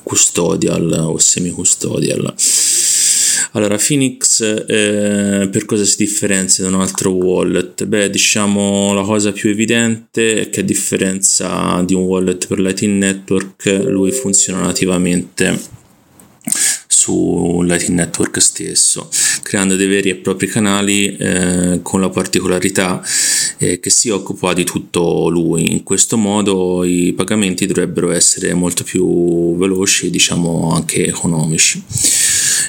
custodial 0.02 0.92
o 1.10 1.20
semi-custodial. 1.20 2.34
Allora, 3.54 3.78
Phoenix 3.78 4.42
eh, 4.42 5.50
per 5.52 5.66
cosa 5.66 5.84
si 5.84 5.98
differenzia 5.98 6.64
da 6.64 6.74
un 6.74 6.82
altro 6.82 7.12
wallet? 7.12 7.86
Beh, 7.86 8.10
diciamo 8.10 8.94
la 8.94 9.04
cosa 9.04 9.34
più 9.34 9.50
evidente 9.50 10.44
è 10.44 10.50
che 10.50 10.62
a 10.62 10.64
differenza 10.64 11.84
di 11.86 11.94
un 11.94 12.04
wallet 12.04 12.48
per 12.48 12.62
Lightning 12.62 12.98
Network, 12.98 13.66
lui 13.88 14.14
funziona 14.14 14.62
nativamente 14.62 15.60
su 16.88 17.62
Lightning 17.64 18.00
Network 18.00 18.42
stesso, 18.42 19.10
creando 19.44 19.76
dei 19.76 19.88
veri 19.88 20.12
e 20.12 20.16
propri 20.16 20.48
canali 20.48 21.18
eh, 21.18 21.80
con 21.82 22.00
la 22.00 22.10
particolarità 22.10 23.04
eh, 23.58 23.82
che 23.82 23.90
si 23.90 24.08
occupa 24.10 24.54
di 24.54 24.64
tutto 24.64 25.28
lui. 25.28 25.74
In 25.74 25.84
questo 25.84 26.16
modo 26.16 26.86
i 26.86 27.12
pagamenti 27.12 27.66
dovrebbero 27.66 28.12
essere 28.12 28.54
molto 28.54 28.86
più 28.86 29.58
veloci 29.58 30.08
e 30.08 30.10
diciamo 30.10 30.72
anche 30.74 31.06
economici. 31.06 31.84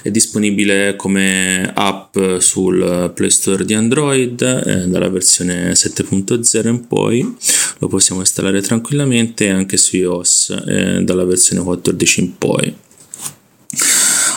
È 0.00 0.10
disponibile 0.10 0.96
come 0.96 1.70
app 1.74 2.16
sul 2.38 3.10
Play 3.14 3.30
Store 3.30 3.64
di 3.64 3.74
Android 3.74 4.40
eh, 4.40 4.86
dalla 4.88 5.08
versione 5.08 5.72
7.0 5.72 6.68
in 6.68 6.86
poi, 6.86 7.36
lo 7.78 7.88
possiamo 7.88 8.20
installare 8.20 8.60
tranquillamente 8.62 9.48
anche 9.50 9.76
su 9.76 9.96
iOS 9.96 10.62
eh, 10.66 11.00
dalla 11.02 11.24
versione 11.24 11.62
14 11.62 12.20
in 12.20 12.38
poi. 12.38 12.74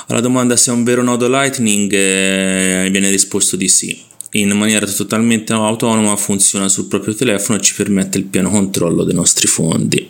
Alla 0.07 0.19
domanda 0.19 0.55
se 0.55 0.71
è 0.71 0.73
un 0.73 0.83
vero 0.83 1.01
nodo 1.01 1.27
Lightning 1.27 1.91
eh, 1.91 2.89
viene 2.91 3.09
risposto 3.09 3.55
di 3.55 3.67
sì. 3.67 3.99
In 4.31 4.49
maniera 4.49 4.85
totalmente 4.85 5.53
autonoma 5.53 6.15
funziona 6.17 6.67
sul 6.67 6.87
proprio 6.87 7.15
telefono 7.15 7.57
e 7.57 7.61
ci 7.61 7.73
permette 7.73 8.17
il 8.17 8.25
pieno 8.25 8.49
controllo 8.49 9.03
dei 9.03 9.15
nostri 9.15 9.47
fondi. 9.47 10.09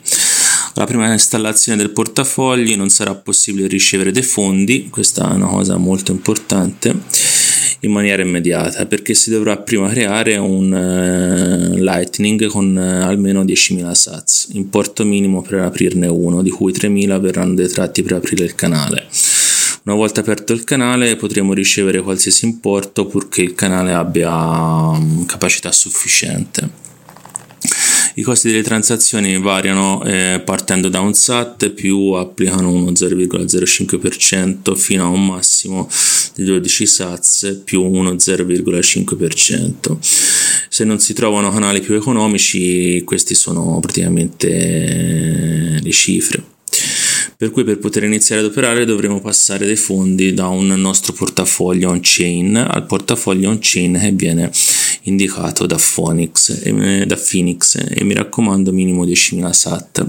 Alla 0.78 0.88
prima 0.88 1.10
installazione 1.10 1.78
del 1.78 1.92
portafogli 1.92 2.76
non 2.76 2.90
sarà 2.90 3.16
possibile 3.16 3.66
ricevere 3.66 4.12
dei 4.12 4.24
fondi, 4.24 4.90
questa 4.90 5.32
è 5.32 5.34
una 5.34 5.48
cosa 5.48 5.78
molto 5.78 6.12
importante, 6.12 6.94
in 7.80 7.92
maniera 7.92 8.22
immediata 8.22 8.86
perché 8.86 9.14
si 9.14 9.30
dovrà 9.30 9.56
prima 9.56 9.88
creare 9.88 10.36
un 10.36 10.74
uh, 10.74 11.78
Lightning 11.78 12.48
con 12.48 12.76
uh, 12.76 13.06
almeno 13.06 13.46
10.000 13.46 13.92
sats, 13.94 14.50
importo 14.52 15.06
minimo 15.06 15.42
per 15.42 15.62
aprirne 15.62 16.08
uno, 16.08 16.42
di 16.42 16.50
cui 16.50 16.74
3.000 16.74 17.22
verranno 17.22 17.54
detratti 17.54 18.04
per 18.04 18.18
aprire 18.18 18.44
il 18.44 18.56
canale. 18.56 19.08
Una 19.84 19.96
volta 19.96 20.20
aperto 20.20 20.52
il 20.52 20.66
canale 20.66 21.16
potremo 21.16 21.54
ricevere 21.54 22.02
qualsiasi 22.02 22.44
importo 22.44 23.06
purché 23.06 23.42
il 23.42 23.56
canale 23.56 23.94
abbia 23.94 24.30
um, 24.30 25.26
capacità 25.26 25.72
sufficiente. 25.72 26.85
I 28.18 28.22
costi 28.22 28.50
delle 28.50 28.64
transazioni 28.64 29.38
variano 29.40 30.02
eh, 30.06 30.42
partendo 30.44 30.88
da 30.88 31.02
un 31.02 31.14
SAT 31.14 31.72
più 31.72 32.12
applicano 32.12 32.72
uno 32.72 32.92
0,05% 32.92 34.74
fino 34.76 35.04
a 35.04 35.08
un 35.08 35.26
massimo 35.26 35.90
di 36.34 36.46
12 36.46 36.86
SATs 36.86 37.62
più 37.66 37.84
uno 37.84 38.14
0,5%. 38.14 39.98
Se 40.70 40.86
non 40.86 41.00
si 41.00 41.14
trovano 41.14 41.52
canali 41.52 41.82
più 41.82 41.96
economici, 41.96 43.04
questi 43.04 43.36
sono 43.36 43.80
praticamente 43.82 44.48
eh, 44.48 45.82
le 45.82 45.92
cifre 45.92 46.55
per 47.46 47.54
cui 47.54 47.64
per 47.64 47.78
poter 47.78 48.04
iniziare 48.06 48.42
ad 48.42 48.48
operare 48.48 48.86
dovremo 48.86 49.22
passare 49.22 49.68
dei 49.68 49.76
fondi 49.76 50.34
da 50.34 50.48
un 50.48 50.66
nostro 50.66 51.14
portafoglio 51.14 51.92
on-chain 51.92 52.56
al 52.56 52.88
portafoglio 52.88 53.52
on-chain 53.52 54.00
che 54.00 54.12
viene 54.14 54.52
indicato 55.04 55.68
da 55.68 55.78
Phoenix, 55.78 56.64
e, 56.64 57.06
da 57.06 57.16
Phoenix 57.16 57.76
e 57.88 58.04
mi 58.04 58.16
raccomando 58.16 58.72
minimo 58.72 59.06
10.000 59.06 59.50
SAT. 59.52 60.08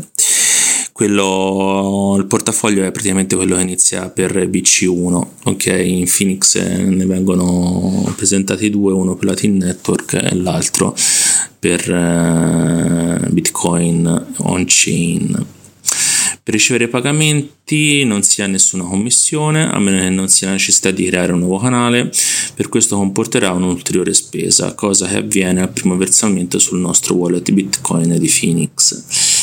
Quello, 0.93 2.17
il 2.19 2.25
portafoglio 2.25 2.83
è 2.83 2.91
praticamente 2.91 3.37
quello 3.37 3.57
che 3.57 3.63
inizia 3.63 4.09
per 4.09 4.49
BC1, 4.49 5.27
ok? 5.45 5.67
In 5.67 6.07
Phoenix 6.07 6.59
ne 6.59 7.05
vengono 7.05 8.15
presentati 8.17 8.71
due, 8.71 8.95
uno 8.95 9.15
per 9.15 9.27
Latin 9.27 9.59
Network 9.59 10.15
e 10.15 10.35
l'altro 10.35 10.97
per 11.59 11.87
uh, 11.91 13.31
Bitcoin 13.31 14.27
on-chain. 14.39 15.55
Per 16.47 16.55
ricevere 16.55 16.87
pagamenti 16.87 18.05
non 18.05 18.23
si 18.23 18.41
ha 18.41 18.47
nessuna 18.47 18.85
commissione, 18.85 19.69
a 19.69 19.81
meno 19.81 19.99
che 19.99 20.11
non 20.11 20.29
sia 20.29 20.49
necessità 20.49 20.93
di 20.93 21.07
creare 21.07 21.33
un 21.33 21.41
nuovo 21.41 21.59
canale, 21.59 22.09
per 22.55 22.69
questo 22.69 22.95
comporterà 22.95 23.51
un'ulteriore 23.51 24.15
spesa, 24.15 24.73
cosa 24.75 25.09
che 25.09 25.17
avviene 25.17 25.61
al 25.61 25.73
primo 25.73 25.97
versamento 25.97 26.61
sul 26.61 26.79
nostro 26.79 27.17
wallet 27.17 27.51
Bitcoin 27.51 28.17
di 28.17 28.33
Phoenix. 28.33 29.36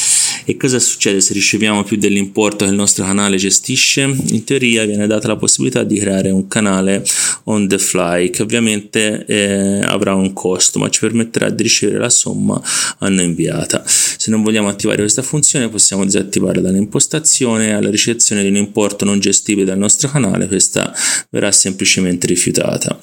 E 0.45 0.57
cosa 0.57 0.77
succede 0.77 1.21
se 1.21 1.31
riceviamo 1.31 1.83
più 1.83 1.95
dell'importo 1.95 2.65
che 2.65 2.71
il 2.71 2.75
nostro 2.75 3.05
canale 3.05 3.37
gestisce? 3.37 4.01
In 4.01 4.43
teoria 4.43 4.83
viene 4.83 5.07
data 5.07 5.29
la 5.29 5.37
possibilità 5.37 5.83
di 5.83 5.97
creare 5.97 6.31
un 6.31 6.49
canale 6.49 7.05
on 7.45 7.67
the 7.69 7.77
fly 7.77 8.29
che 8.29 8.41
ovviamente 8.41 9.23
eh, 9.25 9.79
avrà 9.83 10.13
un 10.15 10.33
costo 10.33 10.79
ma 10.79 10.89
ci 10.89 10.99
permetterà 10.99 11.49
di 11.49 11.63
ricevere 11.63 11.97
la 11.97 12.09
somma 12.09 12.61
a 12.97 13.07
noi 13.07 13.23
inviata. 13.23 13.83
Se 13.85 14.31
non 14.31 14.43
vogliamo 14.43 14.67
attivare 14.67 14.99
questa 14.99 15.21
funzione 15.21 15.69
possiamo 15.69 16.03
disattivarla 16.03 16.61
dall'impostazione 16.61 17.73
alla 17.73 17.89
ricezione 17.89 18.41
di 18.41 18.49
un 18.49 18.57
importo 18.57 19.05
non 19.05 19.19
gestibile 19.19 19.65
dal 19.65 19.77
nostro 19.77 20.09
canale 20.09 20.47
questa 20.47 20.93
verrà 21.29 21.53
semplicemente 21.53 22.27
rifiutata. 22.27 22.99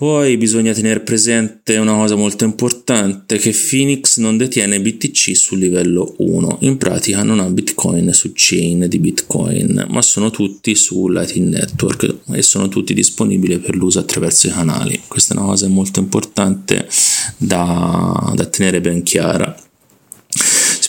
Poi 0.00 0.38
bisogna 0.38 0.72
tenere 0.72 1.00
presente 1.00 1.76
una 1.76 1.92
cosa 1.92 2.14
molto 2.14 2.44
importante, 2.44 3.36
che 3.36 3.52
Phoenix 3.52 4.16
non 4.16 4.38
detiene 4.38 4.80
BTC 4.80 5.36
sul 5.36 5.58
livello 5.58 6.14
1, 6.16 6.56
in 6.60 6.78
pratica 6.78 7.22
non 7.22 7.38
ha 7.38 7.50
Bitcoin 7.50 8.10
su 8.14 8.30
chain 8.32 8.86
di 8.88 8.98
Bitcoin, 8.98 9.88
ma 9.90 10.00
sono 10.00 10.30
tutti 10.30 10.74
su 10.74 11.06
Lightning 11.08 11.52
Network 11.52 12.14
e 12.32 12.40
sono 12.40 12.68
tutti 12.68 12.94
disponibili 12.94 13.58
per 13.58 13.76
l'uso 13.76 13.98
attraverso 13.98 14.46
i 14.46 14.52
canali. 14.52 14.98
Questa 15.06 15.34
è 15.34 15.36
una 15.36 15.48
cosa 15.48 15.68
molto 15.68 16.00
importante 16.00 16.88
da, 17.36 18.32
da 18.34 18.46
tenere 18.46 18.80
ben 18.80 19.02
chiara 19.02 19.54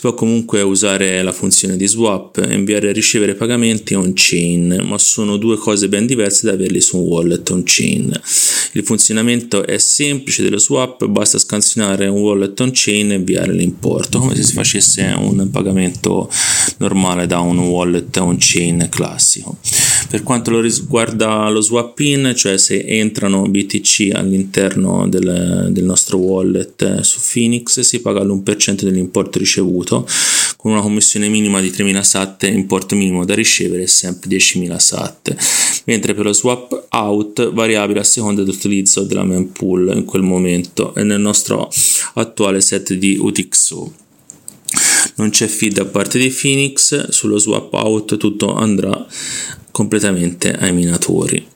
può 0.02 0.14
comunque 0.14 0.62
usare 0.62 1.22
la 1.22 1.30
funzione 1.30 1.76
di 1.76 1.86
swap, 1.86 2.44
inviare 2.50 2.88
e 2.88 2.92
ricevere 2.92 3.36
pagamenti 3.36 3.94
on-chain, 3.94 4.82
ma 4.84 4.98
sono 4.98 5.36
due 5.36 5.56
cose 5.56 5.88
ben 5.88 6.06
diverse 6.06 6.44
da 6.44 6.54
averli 6.54 6.80
su 6.80 6.96
un 6.96 7.04
wallet 7.04 7.48
on-chain. 7.50 8.20
Il 8.72 8.82
funzionamento 8.82 9.64
è 9.64 9.78
semplice 9.78 10.42
dello 10.42 10.58
swap, 10.58 11.06
basta 11.06 11.38
scansionare 11.38 12.08
un 12.08 12.18
wallet 12.20 12.58
on-chain 12.58 13.12
e 13.12 13.14
inviare 13.14 13.52
l'importo, 13.52 14.18
come 14.18 14.34
se 14.34 14.42
si 14.42 14.54
facesse 14.54 15.14
un 15.16 15.48
pagamento 15.52 16.28
normale 16.78 17.28
da 17.28 17.38
un 17.38 17.58
wallet 17.58 18.16
on-chain 18.16 18.88
classico. 18.90 19.58
Per 20.08 20.24
quanto 20.24 20.60
riguarda 20.60 21.48
lo 21.48 21.60
swap 21.60 22.00
in, 22.00 22.32
cioè 22.34 22.58
se 22.58 22.84
entrano 22.84 23.48
BTC 23.48 24.10
all'interno 24.14 25.06
del, 25.08 25.68
del 25.70 25.84
nostro 25.84 26.18
wallet 26.18 27.02
su 27.02 27.20
Phoenix, 27.32 27.78
si 27.80 28.00
paga 28.00 28.24
l'1% 28.24 28.82
dell'importo 28.82 29.38
ricevuto 29.38 29.90
con 30.56 30.72
una 30.72 30.80
commissione 30.80 31.28
minima 31.28 31.60
di 31.60 31.70
3.000 31.70 32.00
SAT 32.00 32.44
e 32.44 32.48
importo 32.48 32.94
minimo 32.94 33.24
da 33.24 33.34
ricevere 33.34 33.86
sempre 33.86 34.30
10.000 34.30 34.76
SAT, 34.76 35.82
mentre 35.86 36.14
per 36.14 36.24
lo 36.24 36.32
swap 36.32 36.86
out 36.90 37.52
variabile 37.52 38.00
a 38.00 38.04
seconda 38.04 38.42
dell'utilizzo 38.42 39.02
della 39.02 39.24
mempool 39.24 39.92
in 39.94 40.04
quel 40.04 40.22
momento 40.22 40.94
e 40.94 41.02
nel 41.02 41.20
nostro 41.20 41.68
attuale 42.14 42.60
set 42.60 42.94
di 42.94 43.16
UTXO 43.18 43.92
non 45.16 45.30
c'è 45.30 45.46
feed 45.46 45.74
da 45.74 45.84
parte 45.84 46.18
di 46.18 46.30
Phoenix, 46.30 47.08
sullo 47.08 47.38
swap 47.38 47.72
out 47.74 48.16
tutto 48.16 48.54
andrà 48.54 49.06
completamente 49.70 50.52
ai 50.52 50.72
minatori. 50.72 51.51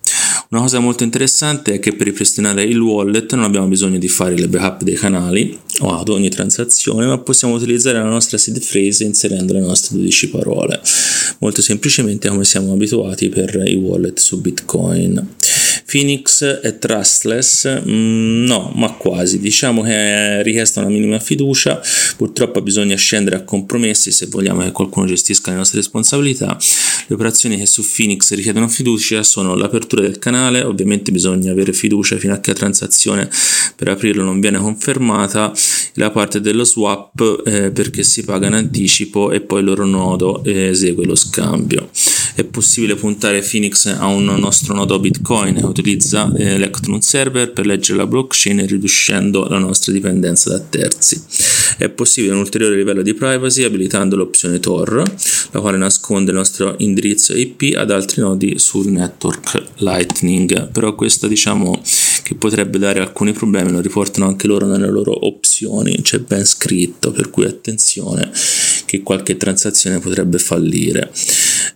Una 0.49 0.61
cosa 0.61 0.79
molto 0.79 1.03
interessante 1.03 1.75
è 1.75 1.79
che 1.81 1.93
per 1.93 2.07
ripristinare 2.07 2.63
il 2.63 2.79
wallet 2.79 3.35
non 3.35 3.43
abbiamo 3.43 3.67
bisogno 3.67 3.99
di 3.99 4.07
fare 4.07 4.39
le 4.39 4.47
backup 4.47 4.85
dei 4.85 4.95
canali 4.95 5.59
o 5.81 5.99
ad 5.99 6.09
ogni 6.09 6.29
transazione, 6.29 7.05
ma 7.05 7.19
possiamo 7.19 7.55
utilizzare 7.55 7.99
la 7.99 8.09
nostra 8.09 8.39
seed 8.39 8.65
phrase 8.65 9.03
inserendo 9.03 9.53
le 9.55 9.61
nostre 9.61 9.97
12 9.97 10.31
parole, 10.31 10.81
molto 11.41 11.63
semplicemente 11.63 12.29
come 12.29 12.45
siamo 12.45 12.73
abituati 12.73 13.29
per 13.29 13.61
i 13.67 13.75
wallet 13.75 14.21
su 14.21 14.41
Bitcoin. 14.41 15.35
Phoenix 15.87 16.45
è 16.45 16.79
trustless? 16.79 17.83
Mm, 17.89 18.45
no, 18.45 18.73
ma 18.75 18.93
quasi. 18.93 19.39
Diciamo 19.39 19.83
che 19.83 19.93
è 19.93 20.43
richiesta 20.43 20.81
una 20.81 20.91
minima 20.91 21.21
fiducia, 21.21 21.81
purtroppo 22.17 22.61
bisogna 22.61 22.97
scendere 22.97 23.37
a 23.37 23.43
compromessi 23.43 24.11
se 24.11 24.27
vogliamo 24.27 24.63
che 24.63 24.73
qualcuno 24.73 25.07
gestisca 25.07 25.53
le 25.53 25.59
nostre 25.59 25.79
responsabilità. 25.79 26.59
Le 27.07 27.15
operazioni 27.15 27.57
che 27.57 27.67
su 27.67 27.85
Phoenix 27.89 28.33
richiedono 28.35 28.69
fiducia 28.69 29.23
sono 29.23 29.55
l'apertura 29.55 30.03
del 30.03 30.19
canale, 30.19 30.63
ovviamente 30.63 31.13
bisogna 31.13 31.53
avere 31.53 31.73
fiducia 31.73 32.19
fino 32.19 32.35
a 32.35 32.41
che 32.41 32.51
la 32.51 32.57
transazione 32.57 33.31
per 33.77 33.89
aprirlo 33.89 34.25
non 34.25 34.41
viene 34.41 34.59
confermata, 34.59 35.53
la 35.95 36.11
parte 36.11 36.41
dello 36.41 36.65
swap 36.65 37.43
eh, 37.47 37.71
perché 37.71 38.03
si 38.03 38.25
paga 38.25 38.49
in 38.49 38.55
anticipo 38.55 39.31
e 39.31 39.41
poi 39.41 39.61
il 39.61 39.67
loro 39.67 39.85
nodo 39.85 40.43
esegue 40.45 41.05
lo 41.05 41.15
scambio. 41.15 41.91
È 42.37 42.45
possibile 42.45 42.97
puntare 42.97 43.41
Phoenix 43.41 43.87
a 43.87 44.05
un 44.09 44.27
nostro 44.27 44.75
nodo 44.75 44.99
Bitcoin 44.99 45.59
utilizza 45.63 46.31
eh, 46.37 46.59
l'Ectron 46.59 47.01
server 47.01 47.51
per 47.51 47.65
leggere 47.65 47.97
la 47.97 48.07
blockchain 48.07 48.67
riducendo 48.67 49.49
la 49.49 49.57
nostra 49.57 49.91
dipendenza 49.91 50.51
da 50.51 50.61
terzi. 50.61 51.19
È 51.79 51.89
possibile 51.89 52.35
un 52.35 52.41
ulteriore 52.41 52.77
livello 52.77 53.01
di 53.01 53.15
privacy 53.15 53.63
abilitando 53.63 54.17
l'opzione 54.17 54.61
Tor, 54.61 55.03
la 55.53 55.61
quale 55.61 55.79
nasconde 55.79 56.33
il 56.33 56.37
nostro 56.37 56.75
indirizzo 56.77 57.35
IP 57.35 57.75
ad 57.75 57.91
altri 57.91 58.21
nodi 58.21 58.59
sul 58.59 58.89
network 58.89 59.63
Lightning, 59.77 60.71
però 60.73 60.95
questo 60.95 61.29
diciamo 61.29 61.81
che 62.23 62.35
potrebbe 62.35 62.77
dare 62.77 63.01
alcuni 63.01 63.33
problemi, 63.33 63.71
lo 63.71 63.81
riportano 63.81 64.27
anche 64.27 64.47
loro 64.47 64.67
nelle 64.67 64.91
loro 64.91 65.27
opzioni, 65.27 66.03
c'è 66.03 66.19
ben 66.19 66.45
scritto, 66.45 67.13
per 67.13 67.31
cui 67.31 67.47
attenzione 67.47 68.31
che 68.85 69.03
qualche 69.03 69.37
transazione 69.39 70.01
potrebbe 70.01 70.39
fallire. 70.39 71.11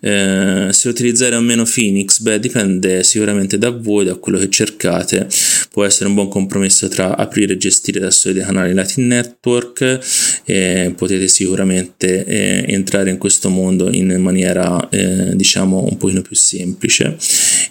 Eh, 0.01 0.69
se 0.71 0.89
utilizzare 0.89 1.35
o 1.35 1.41
meno 1.41 1.65
Phoenix, 1.65 2.21
beh, 2.21 2.39
dipende 2.39 3.03
sicuramente 3.03 3.59
da 3.59 3.71
voi, 3.71 4.05
da 4.05 4.15
quello 4.15 4.39
che 4.39 4.49
cercate. 4.49 5.27
Può 5.71 5.85
essere 5.85 6.09
un 6.09 6.15
buon 6.15 6.29
compromesso 6.29 6.89
tra 6.89 7.17
aprire 7.17 7.55
e 7.55 7.57
gestire 7.57 8.01
da 8.01 8.11
soli 8.11 8.35
dei 8.35 8.45
canali 8.45 8.73
Latin 8.73 9.07
Network. 9.07 9.99
Eh, 10.45 10.93
potete 10.97 11.29
sicuramente 11.29 12.25
eh, 12.25 12.65
entrare 12.69 13.11
in 13.11 13.19
questo 13.19 13.49
mondo 13.49 13.91
in 13.91 14.21
maniera 14.21 14.89
eh, 14.89 15.35
diciamo 15.35 15.87
un 15.89 15.97
pochino 15.97 16.23
più 16.23 16.37
semplice 16.37 17.17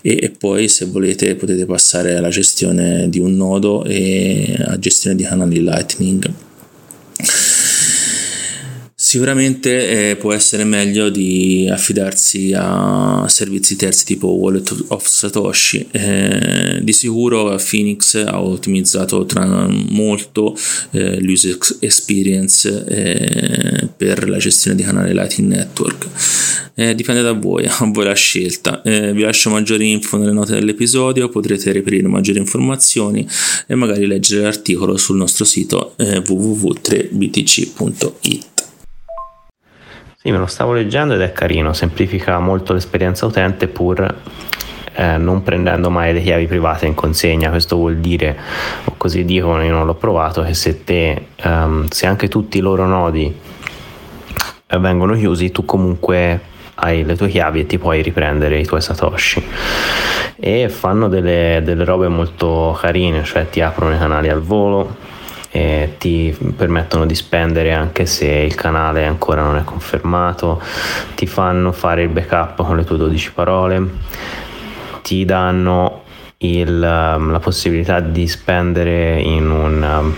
e, 0.01 0.17
e, 0.21 0.29
poi 0.37 0.67
se 0.69 0.85
volete 0.85 1.35
potete 1.35 1.65
passare 1.65 2.15
alla 2.15 2.29
gestione 2.29 3.09
di 3.09 3.19
un 3.19 3.35
nodo 3.35 3.83
e 3.83 4.55
a 4.65 4.77
gestione 4.79 5.15
di 5.15 5.23
canali 5.23 5.61
Lightning. 5.61 6.48
Sicuramente 9.09 10.11
eh, 10.11 10.15
può 10.17 10.33
essere 10.33 10.63
meglio 10.65 11.09
di 11.09 11.67
affidarsi 11.67 12.53
a 12.55 13.25
servizi 13.27 13.75
terzi 13.75 14.05
tipo 14.05 14.27
Wallet 14.27 14.85
of 14.89 15.03
Satoshi. 15.03 15.87
Eh, 15.89 16.77
di 16.83 16.93
sicuro 16.93 17.57
Phoenix 17.57 18.23
ha 18.23 18.39
ottimizzato 18.39 19.25
molto 19.89 20.55
eh, 20.91 21.19
l'user 21.21 21.57
experience 21.79 22.85
eh, 22.87 23.87
per 23.97 24.29
la 24.29 24.37
gestione 24.37 24.77
di 24.77 24.83
canali 24.83 25.11
Lightning 25.11 25.53
Network. 25.53 26.07
Eh, 26.75 26.93
dipende 26.93 27.23
da 27.23 27.31
voi, 27.31 27.65
a 27.81 27.89
voi 27.91 28.05
la 28.05 28.13
scelta. 28.13 28.83
Eh, 28.83 29.11
vi 29.11 29.23
lascio 29.23 29.49
maggiori 29.49 29.89
info 29.89 30.17
nelle 30.17 30.33
note 30.33 30.53
dell'episodio, 30.53 31.29
potrete 31.29 31.71
reperire 31.71 32.07
maggiori 32.07 32.37
informazioni 32.37 33.27
e 33.65 33.73
magari 33.73 34.05
leggere 34.05 34.43
l'articolo 34.43 34.97
sul 34.97 35.17
nostro 35.17 35.45
sito 35.45 35.95
www.3btc.it. 35.97 38.58
Sì, 40.29 40.35
me 40.35 40.41
lo 40.41 40.45
stavo 40.45 40.73
leggendo 40.73 41.15
ed 41.15 41.21
è 41.21 41.31
carino, 41.31 41.73
semplifica 41.73 42.37
molto 42.37 42.73
l'esperienza 42.73 43.25
utente 43.25 43.67
pur 43.67 44.15
eh, 44.93 45.17
non 45.17 45.41
prendendo 45.41 45.89
mai 45.89 46.13
le 46.13 46.21
chiavi 46.21 46.45
private 46.45 46.85
in 46.85 46.93
consegna. 46.93 47.49
Questo 47.49 47.77
vuol 47.77 47.97
dire, 47.97 48.37
o 48.83 48.93
così 48.95 49.25
dicono, 49.25 49.63
io 49.63 49.71
non 49.71 49.87
l'ho 49.87 49.95
provato, 49.95 50.43
che 50.43 50.53
se 50.53 50.83
te, 50.83 51.29
um, 51.45 51.87
se 51.87 52.05
anche 52.05 52.27
tutti 52.27 52.59
i 52.59 52.61
loro 52.61 52.85
nodi 52.85 53.35
eh, 54.67 54.77
vengono 54.77 55.15
chiusi, 55.15 55.51
tu 55.51 55.65
comunque 55.65 56.39
hai 56.75 57.03
le 57.03 57.15
tue 57.15 57.27
chiavi 57.29 57.61
e 57.61 57.65
ti 57.65 57.79
puoi 57.79 58.03
riprendere 58.03 58.59
i 58.59 58.65
tuoi 58.67 58.81
satoshi 58.81 59.43
e 60.35 60.69
fanno 60.69 61.07
delle, 61.07 61.61
delle 61.63 61.83
robe 61.83 62.07
molto 62.07 62.77
carine 62.79 63.25
cioè 63.25 63.49
ti 63.49 63.59
aprono 63.59 63.95
i 63.95 63.97
canali 63.97 64.29
al 64.29 64.39
volo 64.39 64.95
e 65.51 65.95
ti 65.97 66.35
permettono 66.55 67.05
di 67.05 67.15
spendere 67.15 67.73
anche 67.73 68.05
se 68.05 68.27
il 68.27 68.53
canale 68.55 69.05
ancora 69.05 69.41
non 69.41 69.57
è 69.57 69.63
confermato, 69.63 70.61
ti 71.15 71.25
fanno 71.25 71.71
fare 71.71 72.03
il 72.03 72.09
backup 72.09 72.63
con 72.63 72.77
le 72.77 72.83
tue 72.83 72.97
12 72.97 73.31
parole, 73.33 73.87
ti 75.01 75.25
danno 75.25 76.03
il, 76.37 77.15
um, 77.17 77.31
la 77.31 77.39
possibilità 77.39 77.99
di 77.99 78.27
spendere 78.27 79.19
in, 79.19 79.49
un, 79.49 79.81
um, 79.81 80.15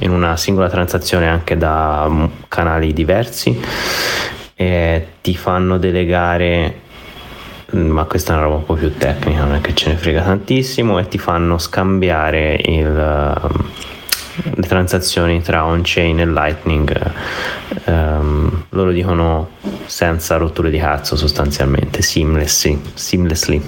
in 0.00 0.10
una 0.10 0.36
singola 0.36 0.68
transazione 0.68 1.28
anche 1.28 1.56
da 1.56 2.04
um, 2.08 2.30
canali 2.48 2.92
diversi. 2.92 3.60
E 4.56 5.06
ti 5.20 5.36
fanno 5.36 5.78
delegare 5.78 6.82
ma 7.72 8.04
questa 8.04 8.32
è 8.32 8.36
una 8.36 8.44
roba 8.44 8.56
un 8.56 8.64
po' 8.66 8.74
più 8.74 8.96
tecnica, 8.96 9.42
non 9.42 9.56
è 9.56 9.60
che 9.60 9.74
ce 9.74 9.88
ne 9.88 9.96
frega 9.96 10.22
tantissimo, 10.22 10.98
e 11.00 11.08
ti 11.08 11.18
fanno 11.18 11.58
scambiare 11.58 12.60
il, 12.64 13.40
le 14.42 14.66
transazioni 14.66 15.40
tra 15.42 15.64
on-chain 15.64 16.20
e 16.20 16.26
Lightning 16.26 17.12
um, 17.84 18.64
loro 18.70 18.90
dicono 18.90 19.50
senza 19.86 20.36
rotture 20.36 20.70
di 20.70 20.78
cazzo 20.78 21.16
sostanzialmente 21.16 22.02
seamlessly, 22.02 22.80
seamlessly. 22.94 23.62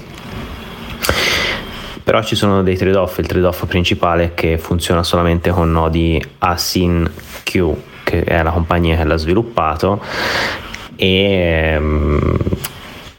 però 2.03 2.21
ci 2.23 2.35
sono 2.35 2.63
dei 2.63 2.75
trade-off 2.75 3.17
il 3.19 3.27
trade-off 3.27 3.65
principale 3.65 4.23
è 4.25 4.33
che 4.33 4.57
funziona 4.57 5.03
solamente 5.03 5.49
con 5.51 5.71
nodi 5.71 6.21
ASIN-Q 6.39 7.75
che 8.03 8.23
è 8.23 8.41
la 8.41 8.51
compagnia 8.51 8.97
che 8.97 9.03
l'ha 9.03 9.17
sviluppato 9.17 10.01
e 10.95 11.75
um, 11.77 12.37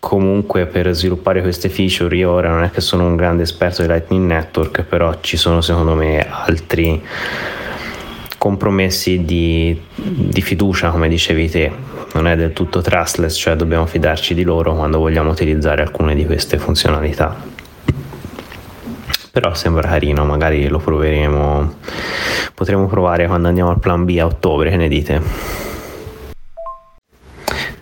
comunque 0.08 0.64
per 0.64 0.90
sviluppare 0.94 1.42
queste 1.42 1.68
feature 1.68 2.16
io 2.16 2.30
ora 2.30 2.48
non 2.48 2.62
è 2.62 2.70
che 2.70 2.80
sono 2.80 3.04
un 3.04 3.14
grande 3.14 3.42
esperto 3.42 3.82
di 3.82 3.88
Lightning 3.88 4.24
Network 4.24 4.84
però 4.84 5.18
ci 5.20 5.36
sono 5.36 5.60
secondo 5.60 5.92
me 5.92 6.26
altri 6.26 7.02
compromessi 8.38 9.26
di, 9.26 9.78
di 9.94 10.40
fiducia 10.40 10.88
come 10.88 11.08
dicevi 11.08 11.50
te. 11.50 11.70
Non 12.14 12.26
è 12.26 12.36
del 12.36 12.54
tutto 12.54 12.80
trustless 12.80 13.36
cioè 13.36 13.54
dobbiamo 13.54 13.84
fidarci 13.84 14.32
di 14.32 14.44
loro 14.44 14.74
quando 14.74 14.98
vogliamo 14.98 15.30
utilizzare 15.30 15.82
alcune 15.82 16.14
di 16.14 16.24
queste 16.24 16.56
funzionalità. 16.56 17.36
Però 19.30 19.52
sembra 19.52 19.88
carino 19.88 20.24
magari 20.24 20.68
lo 20.68 20.78
proveremo. 20.78 21.74
Potremo 22.54 22.86
provare 22.86 23.26
quando 23.26 23.48
andiamo 23.48 23.68
al 23.68 23.78
plan 23.78 24.06
B 24.06 24.16
a 24.18 24.24
ottobre 24.24 24.70
che 24.70 24.76
ne 24.76 24.88
dite? 24.88 25.77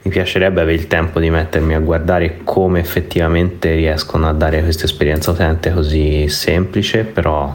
Mi 0.07 0.13
piacerebbe 0.13 0.61
avere 0.61 0.77
il 0.77 0.87
tempo 0.87 1.19
di 1.19 1.31
mettermi 1.31 1.75
a 1.75 1.81
guardare 1.81 2.39
come 2.45 2.79
effettivamente 2.79 3.75
riescono 3.75 4.29
a 4.29 4.33
dare 4.33 4.63
questa 4.63 4.85
esperienza 4.85 5.33
utente 5.33 5.73
così 5.73 6.29
semplice, 6.29 7.03
però 7.03 7.53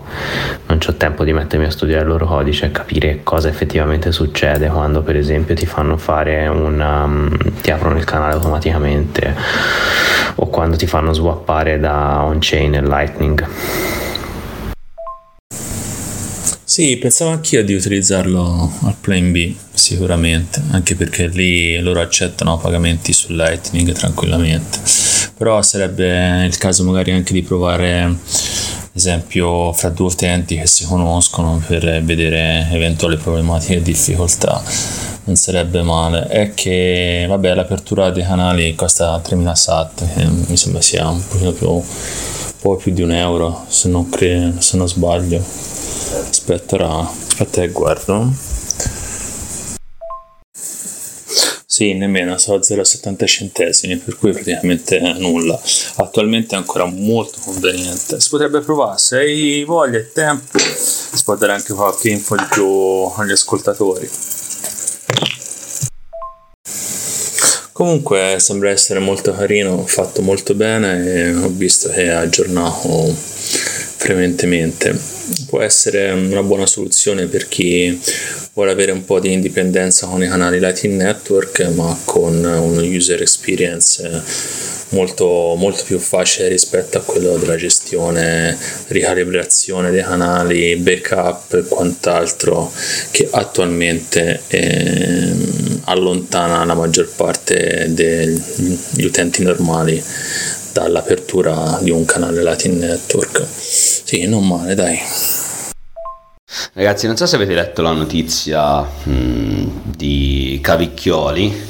non 0.67 0.79
ho 0.85 0.93
tempo 0.95 1.23
di 1.23 1.31
mettermi 1.31 1.65
a 1.65 1.71
studiare 1.71 2.01
il 2.01 2.09
loro 2.09 2.25
codice 2.25 2.65
e 2.65 2.71
capire 2.71 3.21
cosa 3.23 3.47
effettivamente 3.47 4.11
succede 4.11 4.67
quando 4.67 5.01
per 5.01 5.15
esempio 5.15 5.55
ti 5.55 5.65
fanno 5.65 5.95
fare 5.95 6.47
una 6.47 7.03
um, 7.05 7.37
ti 7.61 7.71
aprono 7.71 7.97
il 7.97 8.03
canale 8.03 8.33
automaticamente 8.33 9.33
o 10.35 10.47
quando 10.47 10.75
ti 10.75 10.87
fanno 10.87 11.13
swappare 11.13 11.79
da 11.79 12.21
on-chain 12.23 12.73
e 12.75 12.81
Lightning. 12.81 13.47
Sì, 16.71 16.95
pensavo 16.95 17.31
anch'io 17.31 17.65
di 17.65 17.73
utilizzarlo 17.73 18.71
al 18.83 18.95
Plan 19.01 19.33
B, 19.33 19.53
sicuramente, 19.73 20.61
anche 20.69 20.95
perché 20.95 21.27
lì 21.27 21.77
loro 21.81 21.99
accettano 21.99 22.57
pagamenti 22.59 23.11
su 23.11 23.33
Lightning 23.33 23.91
tranquillamente. 23.91 24.79
Però 25.37 25.61
sarebbe 25.63 26.45
il 26.45 26.57
caso 26.57 26.85
magari 26.85 27.11
anche 27.11 27.33
di 27.33 27.41
provare, 27.41 28.03
ad 28.03 28.17
esempio, 28.93 29.73
fra 29.73 29.89
due 29.89 30.07
utenti 30.07 30.55
che 30.55 30.65
si 30.65 30.85
conoscono 30.85 31.61
per 31.67 32.01
vedere 32.05 32.65
eventuali 32.71 33.17
problematiche 33.17 33.75
e 33.75 33.81
difficoltà. 33.81 34.63
Non 35.25 35.35
sarebbe 35.35 35.81
male. 35.81 36.27
È 36.27 36.53
che, 36.53 37.25
vabbè, 37.27 37.53
l'apertura 37.53 38.11
dei 38.11 38.23
canali 38.23 38.75
costa 38.75 39.19
3000 39.19 39.55
sat, 39.55 40.05
che 40.15 40.25
mi 40.25 40.55
sembra 40.55 40.79
sia 40.79 41.09
un 41.09 41.21
pochino 41.27 41.51
più, 41.51 41.69
un 41.69 41.83
po' 42.61 42.77
più 42.77 42.93
di 42.93 43.01
un 43.01 43.11
euro, 43.11 43.65
se 43.67 43.89
non, 43.89 44.07
cre- 44.07 44.53
se 44.59 44.77
non 44.77 44.87
sbaglio 44.87 45.80
aspetta 46.13 46.77
aspetta 46.77 47.61
che 47.61 47.69
guardo. 47.69 48.31
Sì 51.65 51.93
nemmeno 51.93 52.37
so 52.37 52.57
0,70 52.57 53.25
centesimi 53.25 53.95
per 53.97 54.17
cui 54.17 54.33
praticamente 54.33 54.99
nulla. 55.17 55.59
Attualmente 55.95 56.55
è 56.55 56.57
ancora 56.57 56.85
molto 56.85 57.39
conveniente. 57.39 58.19
Si 58.19 58.29
potrebbe 58.29 58.59
provare 58.59 58.97
se 58.97 59.17
hai 59.17 59.63
voglia 59.63 59.97
e 59.97 60.11
tempo 60.11 60.59
si 60.59 61.23
può 61.23 61.35
dare 61.35 61.53
anche 61.53 61.73
qualche 61.73 62.09
info 62.09 62.35
di 62.35 62.45
più 62.51 62.65
agli 63.15 63.31
ascoltatori. 63.31 64.09
Comunque 67.71 68.35
sembra 68.39 68.69
essere 68.69 68.99
molto 68.99 69.33
carino, 69.33 69.85
fatto 69.87 70.21
molto 70.21 70.53
bene 70.53 71.03
e 71.03 71.33
ho 71.33 71.47
visto 71.47 71.89
che 71.89 72.03
è 72.03 72.09
aggiornato 72.09 73.30
frequentemente. 74.01 74.97
Può 75.45 75.61
essere 75.61 76.09
una 76.09 76.41
buona 76.41 76.65
soluzione 76.65 77.27
per 77.27 77.47
chi 77.47 78.01
vuole 78.53 78.71
avere 78.71 78.91
un 78.91 79.05
po' 79.05 79.19
di 79.19 79.31
indipendenza 79.31 80.07
con 80.07 80.23
i 80.23 80.27
canali 80.27 80.59
Lightning 80.59 80.99
Network, 80.99 81.61
ma 81.75 81.95
con 82.03 82.43
un 82.43 82.77
user 82.79 83.21
experience 83.21 84.23
molto, 84.89 85.53
molto 85.55 85.83
più 85.85 85.99
facile 85.99 86.47
rispetto 86.47 86.97
a 86.97 87.01
quello 87.01 87.37
della 87.37 87.55
gestione, 87.55 88.57
ricalibrazione 88.87 89.91
dei 89.91 90.01
canali, 90.01 90.75
backup 90.77 91.53
e 91.53 91.63
quant'altro 91.67 92.73
che 93.11 93.27
attualmente 93.29 94.41
eh, 94.47 95.31
allontana 95.83 96.65
la 96.65 96.73
maggior 96.73 97.07
parte 97.15 97.85
degli 97.89 99.05
utenti 99.05 99.43
normali 99.43 100.03
dall'apertura 100.71 101.79
di 101.81 101.91
un 101.91 102.05
canale 102.05 102.41
Latin 102.41 102.77
Network. 102.77 103.45
Sì, 103.47 104.25
non 104.27 104.47
male, 104.47 104.75
dai. 104.75 104.99
Ragazzi, 106.73 107.07
non 107.07 107.15
so 107.17 107.25
se 107.25 107.35
avete 107.35 107.53
letto 107.53 107.81
la 107.81 107.91
notizia 107.91 108.81
mh, 108.81 109.11
mm, 109.11 109.67
di 109.83 110.59
Cavicchioli 110.61 111.69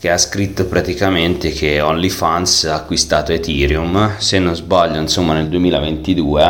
che 0.00 0.10
ha 0.10 0.16
scritto 0.16 0.64
praticamente 0.64 1.50
che 1.50 1.80
OnlyFans 1.82 2.64
ha 2.64 2.74
acquistato 2.74 3.32
Ethereum, 3.32 4.16
se 4.16 4.38
non 4.38 4.56
sbaglio, 4.56 4.98
insomma, 4.98 5.34
nel 5.34 5.48
2022 5.48 6.42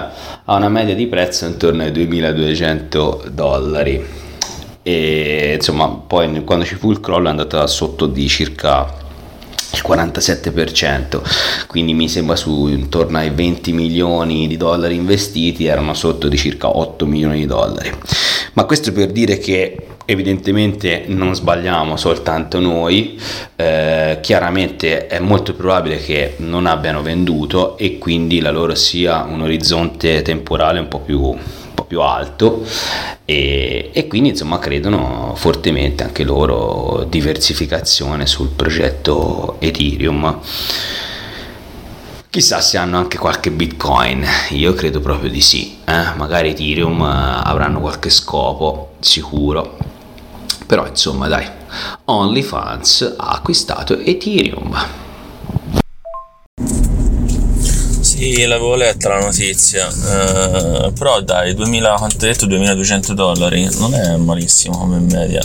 ha 0.44 0.54
una 0.54 0.68
media 0.68 0.94
di 0.94 1.08
prezzo 1.08 1.46
intorno 1.46 1.82
ai 1.82 1.90
2200 1.90 3.24
dollari. 3.32 4.06
E 4.82 5.54
insomma, 5.56 5.88
poi 5.88 6.44
quando 6.44 6.64
ci 6.64 6.76
fu 6.76 6.92
il 6.92 7.00
crollo 7.00 7.26
è 7.26 7.30
andata 7.30 7.66
sotto 7.66 8.06
di 8.06 8.28
circa 8.28 8.88
il 9.72 9.82
47%, 9.86 11.66
quindi 11.66 11.94
mi 11.94 12.08
sembra 12.08 12.36
su 12.36 12.66
intorno 12.66 13.18
ai 13.18 13.30
20 13.30 13.72
milioni 13.72 14.46
di 14.46 14.56
dollari 14.56 14.94
investiti 14.94 15.66
erano 15.66 15.94
sotto 15.94 16.28
di 16.28 16.36
circa 16.36 16.76
8 16.76 17.06
milioni 17.06 17.38
di 17.38 17.46
dollari. 17.46 17.92
Ma 18.54 18.64
questo 18.64 18.92
per 18.92 19.12
dire 19.12 19.38
che 19.38 19.76
evidentemente 20.04 21.04
non 21.06 21.34
sbagliamo 21.34 21.96
soltanto 21.96 22.58
noi, 22.58 23.18
eh, 23.54 24.18
chiaramente 24.20 25.06
è 25.06 25.20
molto 25.20 25.54
probabile 25.54 25.98
che 25.98 26.34
non 26.38 26.66
abbiano 26.66 27.00
venduto 27.00 27.78
e 27.78 27.98
quindi 27.98 28.40
la 28.40 28.50
loro 28.50 28.74
sia 28.74 29.22
un 29.22 29.42
orizzonte 29.42 30.22
temporale 30.22 30.80
un 30.80 30.88
po' 30.88 30.98
più, 30.98 31.36
po 31.74 31.84
più 31.84 32.00
alto 32.00 32.64
e, 33.24 33.90
e, 33.92 34.06
quindi 34.06 34.30
insomma 34.30 34.58
credono 34.58 35.32
fortemente 35.36 36.02
anche 36.02 36.24
loro 36.24 37.06
diversificazione 37.08 38.26
sul 38.26 38.48
progetto 38.48 39.56
Ethereum. 39.58 40.40
Chissà 42.30 42.60
se 42.60 42.78
hanno 42.78 42.98
anche 42.98 43.18
qualche 43.18 43.50
bitcoin, 43.50 44.24
io 44.50 44.72
credo 44.74 45.00
proprio 45.00 45.30
di 45.30 45.40
sì, 45.40 45.78
eh? 45.84 46.14
magari 46.16 46.50
Ethereum 46.50 47.02
avranno 47.02 47.80
qualche 47.80 48.08
scopo, 48.08 48.92
sicuro, 49.00 49.76
però 50.64 50.86
insomma 50.86 51.26
dai, 51.26 51.44
OnlyFans 52.04 53.16
ha 53.18 53.30
acquistato 53.30 53.98
Ethereum. 53.98 55.08
Sì, 58.20 58.44
l'avevo 58.44 58.74
letta 58.74 59.08
la 59.08 59.20
notizia, 59.20 59.88
eh, 59.88 60.92
però 60.92 61.22
dai, 61.22 61.54
2000, 61.54 61.94
quanto 61.94 62.26
detto, 62.26 62.44
2200 62.44 63.14
dollari, 63.14 63.66
non 63.78 63.94
è 63.94 64.14
malissimo 64.16 64.76
come 64.76 64.98
media, 64.98 65.40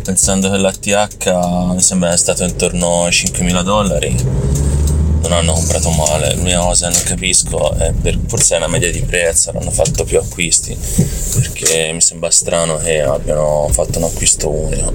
pensando 0.00 0.48
che 0.48 0.56
l'ATH 0.56 1.72
mi 1.74 1.80
sembra 1.80 2.12
è 2.12 2.16
stato 2.16 2.44
intorno 2.44 3.06
ai 3.06 3.10
5000 3.10 3.62
dollari 3.62 4.16
non 5.22 5.32
hanno 5.32 5.54
comprato 5.54 5.90
male. 5.90 6.36
L'unica 6.36 6.60
cosa 6.60 6.86
che 6.86 6.94
non 6.94 7.02
capisco 7.02 7.74
è 7.74 7.92
per, 7.92 8.16
forse 8.28 8.54
è 8.54 8.58
una 8.58 8.68
media 8.68 8.92
di 8.92 9.00
prezzo, 9.00 9.50
hanno 9.50 9.72
fatto 9.72 10.04
più 10.04 10.18
acquisti 10.18 10.78
perché 11.34 11.90
mi 11.92 12.00
sembra 12.00 12.30
strano 12.30 12.76
che 12.76 13.02
abbiano 13.02 13.68
fatto 13.72 13.98
un 13.98 14.04
acquisto 14.04 14.50
unico. 14.50 14.92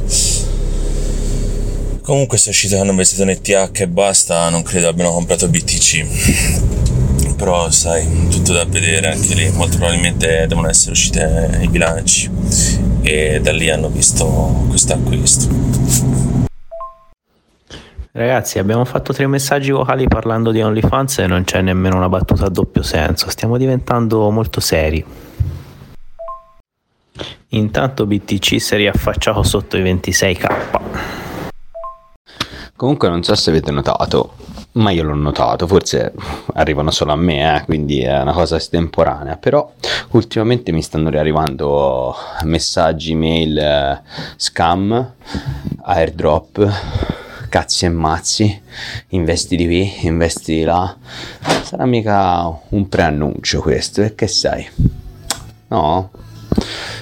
Comunque 2.01 2.37
se 2.37 2.47
è 2.47 2.49
uscito 2.51 2.75
che 2.75 2.81
hanno 2.81 2.91
investito 2.91 3.23
in 3.23 3.29
ETH 3.31 3.71
e 3.73 3.87
basta, 3.89 4.47
non 4.47 4.63
credo 4.63 4.87
abbiano 4.87 5.11
comprato 5.11 5.49
BTC. 5.49 6.98
Però 7.39 7.71
sai, 7.71 8.27
tutto 8.29 8.51
da 8.51 8.65
vedere 8.65 9.13
anche 9.13 9.33
lì, 9.33 9.49
molto 9.51 9.77
probabilmente 9.77 10.45
devono 10.45 10.67
essere 10.67 10.91
usciti 10.91 11.19
i 11.61 11.69
bilanci 11.69 12.29
e 13.01 13.39
da 13.41 13.53
lì 13.53 13.69
hanno 13.69 13.87
visto 13.87 14.65
questo 14.67 14.93
acquisto. 14.93 15.47
Ragazzi, 18.11 18.59
abbiamo 18.59 18.83
fatto 18.83 19.13
tre 19.13 19.25
messaggi 19.25 19.71
vocali 19.71 20.05
parlando 20.09 20.51
di 20.51 20.61
OnlyFans 20.61 21.19
e 21.19 21.27
non 21.27 21.45
c'è 21.45 21.61
nemmeno 21.61 21.95
una 21.95 22.09
battuta 22.09 22.47
a 22.47 22.49
doppio 22.49 22.83
senso. 22.83 23.29
Stiamo 23.29 23.57
diventando 23.57 24.29
molto 24.31 24.59
seri. 24.59 25.05
Intanto 27.51 28.05
BTC 28.05 28.59
si 28.59 28.73
è 28.73 28.77
riaffacciato 28.77 29.43
sotto 29.43 29.77
i 29.77 29.81
26k. 29.81 31.47
Comunque 32.75 33.07
non 33.07 33.23
so 33.23 33.33
se 33.35 33.49
avete 33.49 33.71
notato, 33.71 34.33
ma 34.73 34.91
io 34.91 35.03
l'ho 35.03 35.15
notato, 35.15 35.67
forse 35.67 36.13
arrivano 36.53 36.91
solo 36.91 37.11
a 37.11 37.15
me, 37.15 37.57
eh, 37.57 37.65
quindi 37.65 38.01
è 38.01 38.21
una 38.21 38.33
cosa 38.33 38.55
estemporanea, 38.57 39.37
però 39.37 39.71
ultimamente 40.11 40.71
mi 40.71 40.81
stanno 40.81 41.09
riarrivando 41.09 42.15
messaggi, 42.43 43.15
mail, 43.15 43.57
eh, 43.57 44.01
scam, 44.35 45.13
airdrop 45.83 47.17
cazzi 47.49 47.85
e 47.85 47.89
mazzi, 47.89 48.61
investi 49.09 49.55
di 49.55 49.65
qui, 49.65 50.05
investi 50.05 50.53
di 50.53 50.63
là. 50.63 50.95
Sarà 51.63 51.85
mica 51.85 52.47
un 52.69 52.87
preannuncio 52.87 53.59
questo, 53.61 54.03
e 54.03 54.15
che 54.15 54.27
sai? 54.27 54.67
No? 55.67 56.11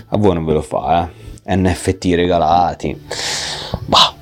A 0.08 0.18
voi 0.18 0.34
non 0.34 0.46
ve 0.46 0.54
lo 0.54 0.62
fa, 0.62 1.10
eh? 1.44 1.56
NFT 1.56 2.06
regalati. 2.16 3.00
Bah. 3.86 4.17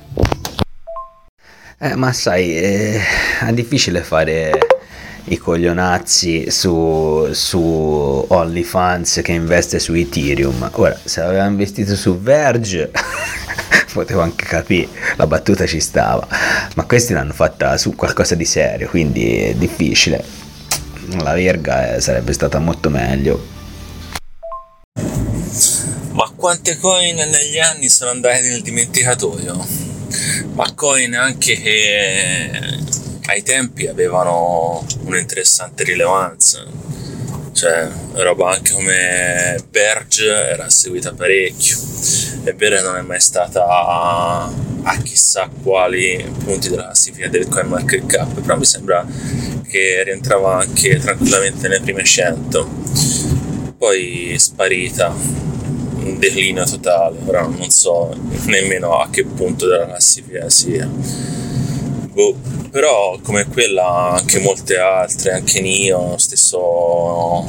Eh, 1.78 1.94
ma 1.94 2.10
sai, 2.14 2.56
eh, 2.56 3.00
è 3.46 3.52
difficile 3.52 4.02
fare 4.02 4.50
i 5.24 5.36
coglionazzi 5.36 6.50
su, 6.50 7.28
su 7.32 8.24
OnlyFans 8.28 9.20
che 9.22 9.32
investe 9.32 9.78
su 9.78 9.92
Ethereum. 9.92 10.70
Ora, 10.72 10.98
se 11.04 11.20
aveva 11.20 11.44
investito 11.44 11.94
su 11.94 12.18
Verge 12.18 12.90
potevo 13.92 14.22
anche 14.22 14.46
capire, 14.46 14.88
la 15.16 15.26
battuta 15.26 15.66
ci 15.66 15.80
stava, 15.80 16.26
ma 16.76 16.84
questi 16.84 17.12
l'hanno 17.12 17.34
fatta 17.34 17.76
su 17.76 17.94
qualcosa 17.94 18.34
di 18.34 18.46
serio, 18.46 18.88
quindi 18.88 19.36
è 19.42 19.54
difficile. 19.54 20.24
La 21.18 21.34
verga 21.34 21.96
eh, 21.96 22.00
sarebbe 22.00 22.32
stata 22.32 22.58
molto 22.58 22.88
meglio. 22.88 23.54
Ma 26.12 26.32
quante 26.34 26.78
coin 26.78 27.16
negli 27.16 27.58
anni 27.58 27.90
sono 27.90 28.12
andate 28.12 28.40
nel 28.40 28.62
dimenticatoio? 28.62 29.85
Ma 30.56 30.72
coin 30.74 31.14
anche 31.14 31.60
che 31.60 32.50
ai 33.26 33.42
tempi 33.42 33.88
avevano 33.88 34.82
un'interessante 35.00 35.84
rilevanza. 35.84 36.64
Cioè 37.52 37.90
roba 38.14 38.52
anche 38.52 38.72
come 38.72 39.62
Berge 39.68 40.26
era 40.26 40.70
seguita 40.70 41.12
parecchio. 41.12 41.76
È 42.42 42.54
vero 42.54 42.80
non 42.80 42.96
è 42.96 43.02
mai 43.02 43.20
stata 43.20 43.66
a 43.66 44.96
chissà 45.02 45.50
quali 45.62 46.24
punti 46.42 46.70
della 46.70 46.84
classifica 46.84 47.28
del 47.28 47.48
coin 47.48 47.66
market 47.66 48.06
cap 48.06 48.40
però 48.40 48.56
mi 48.56 48.64
sembra 48.64 49.04
che 49.68 50.04
rientrava 50.04 50.58
anche 50.60 50.98
tranquillamente 51.00 51.66
nelle 51.66 51.80
prime 51.80 52.04
100 52.04 53.74
poi 53.76 54.36
sparita 54.38 55.12
un 56.06 56.18
declino 56.18 56.64
totale. 56.64 57.18
Ora 57.26 57.42
non 57.42 57.70
so 57.70 58.14
nemmeno 58.46 58.98
a 58.98 59.08
che 59.10 59.24
punto 59.24 59.66
della 59.66 59.86
classifica 59.86 60.48
sia. 60.48 60.86
Boh 60.86 62.56
però 62.76 63.18
come 63.22 63.46
quella 63.46 64.10
anche 64.10 64.38
molte 64.38 64.76
altre, 64.76 65.30
anche 65.30 65.62
Nio, 65.62 66.18
stesso 66.18 67.46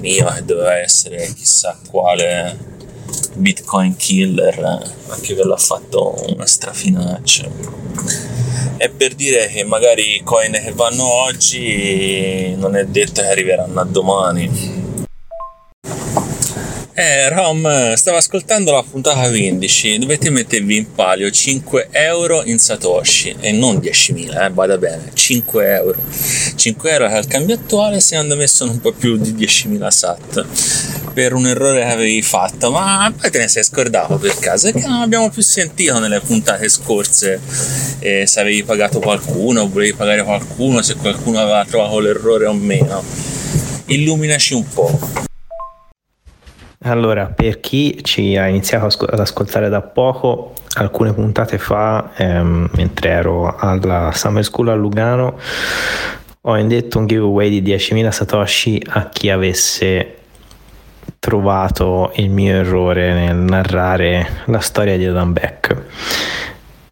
Nio 0.00 0.26
che 0.26 0.44
doveva 0.44 0.78
essere 0.78 1.32
chissà 1.34 1.76
quale 1.90 2.56
Bitcoin 3.34 3.96
killer, 3.96 4.94
anche 5.08 5.34
quello 5.34 5.54
ha 5.54 5.58
fatto 5.58 6.14
una 6.28 6.46
strafinaccia. 6.46 7.48
È 8.76 8.88
per 8.90 9.14
dire 9.14 9.48
che 9.48 9.64
magari 9.64 10.20
coin 10.22 10.52
che 10.52 10.70
vanno 10.72 11.04
oggi 11.04 12.54
non 12.56 12.76
è 12.76 12.84
detto 12.86 13.22
che 13.22 13.28
arriveranno 13.28 13.80
a 13.80 13.84
domani 13.84 14.67
eh, 16.98 17.28
Rom, 17.28 17.94
stavo 17.94 18.16
ascoltando 18.16 18.72
la 18.72 18.82
puntata 18.82 19.28
15. 19.28 19.98
Dovete 19.98 20.30
mettervi 20.30 20.78
in 20.78 20.92
palio 20.92 21.30
5 21.30 21.90
euro 21.92 22.42
in 22.44 22.58
Satoshi 22.58 23.36
e 23.38 23.52
non 23.52 23.76
10.000, 23.76 24.46
eh, 24.46 24.50
vada 24.50 24.76
bene. 24.78 25.12
5 25.14 25.74
euro. 25.76 26.02
5 26.56 26.90
euro 26.90 27.06
che 27.06 27.14
al 27.14 27.28
cambio 27.28 27.54
attuale 27.54 28.00
secondo 28.00 28.34
me 28.34 28.48
sono 28.48 28.72
un 28.72 28.80
po' 28.80 28.90
più 28.90 29.16
di 29.16 29.32
10.000 29.32 29.88
sat 29.88 30.46
per 31.14 31.34
un 31.34 31.46
errore 31.46 31.82
che 31.82 31.92
avevi 31.92 32.22
fatto, 32.22 32.72
ma 32.72 33.12
poi 33.16 33.30
te 33.30 33.38
ne 33.38 33.46
sei 33.46 33.62
scordato 33.62 34.16
per 34.16 34.36
caso. 34.36 34.66
E 34.66 34.72
che 34.72 34.84
non 34.84 35.00
abbiamo 35.00 35.30
più 35.30 35.42
sentito 35.42 36.00
nelle 36.00 36.18
puntate 36.18 36.68
scorse 36.68 37.40
eh, 38.00 38.26
se 38.26 38.40
avevi 38.40 38.64
pagato 38.64 38.98
qualcuno, 38.98 39.68
volevi 39.68 39.94
pagare 39.94 40.24
qualcuno, 40.24 40.82
se 40.82 40.96
qualcuno 40.96 41.38
aveva 41.38 41.64
trovato 41.64 42.00
l'errore 42.00 42.46
o 42.46 42.54
meno. 42.54 43.04
Illuminaci 43.86 44.54
un 44.54 44.68
po'. 44.68 45.26
Allora, 46.82 47.26
per 47.26 47.58
chi 47.58 47.98
ci 48.04 48.36
ha 48.36 48.46
iniziato 48.46 48.86
ad 49.06 49.18
ascoltare 49.18 49.68
da 49.68 49.82
poco, 49.82 50.52
alcune 50.74 51.12
puntate 51.12 51.58
fa, 51.58 52.12
ehm, 52.14 52.70
mentre 52.74 53.10
ero 53.10 53.56
alla 53.56 54.12
Summer 54.14 54.44
School 54.44 54.68
a 54.68 54.74
Lugano, 54.74 55.38
ho 56.42 56.56
indetto 56.56 56.98
un 56.98 57.06
giveaway 57.08 57.50
di 57.50 57.62
10.000 57.62 58.12
satoshi 58.12 58.80
a 58.90 59.08
chi 59.08 59.28
avesse 59.28 60.14
trovato 61.18 62.12
il 62.14 62.30
mio 62.30 62.54
errore 62.54 63.12
nel 63.12 63.36
narrare 63.36 64.42
la 64.44 64.60
storia 64.60 64.96
di 64.96 65.04
Adam 65.04 65.32
Beck. 65.32 65.82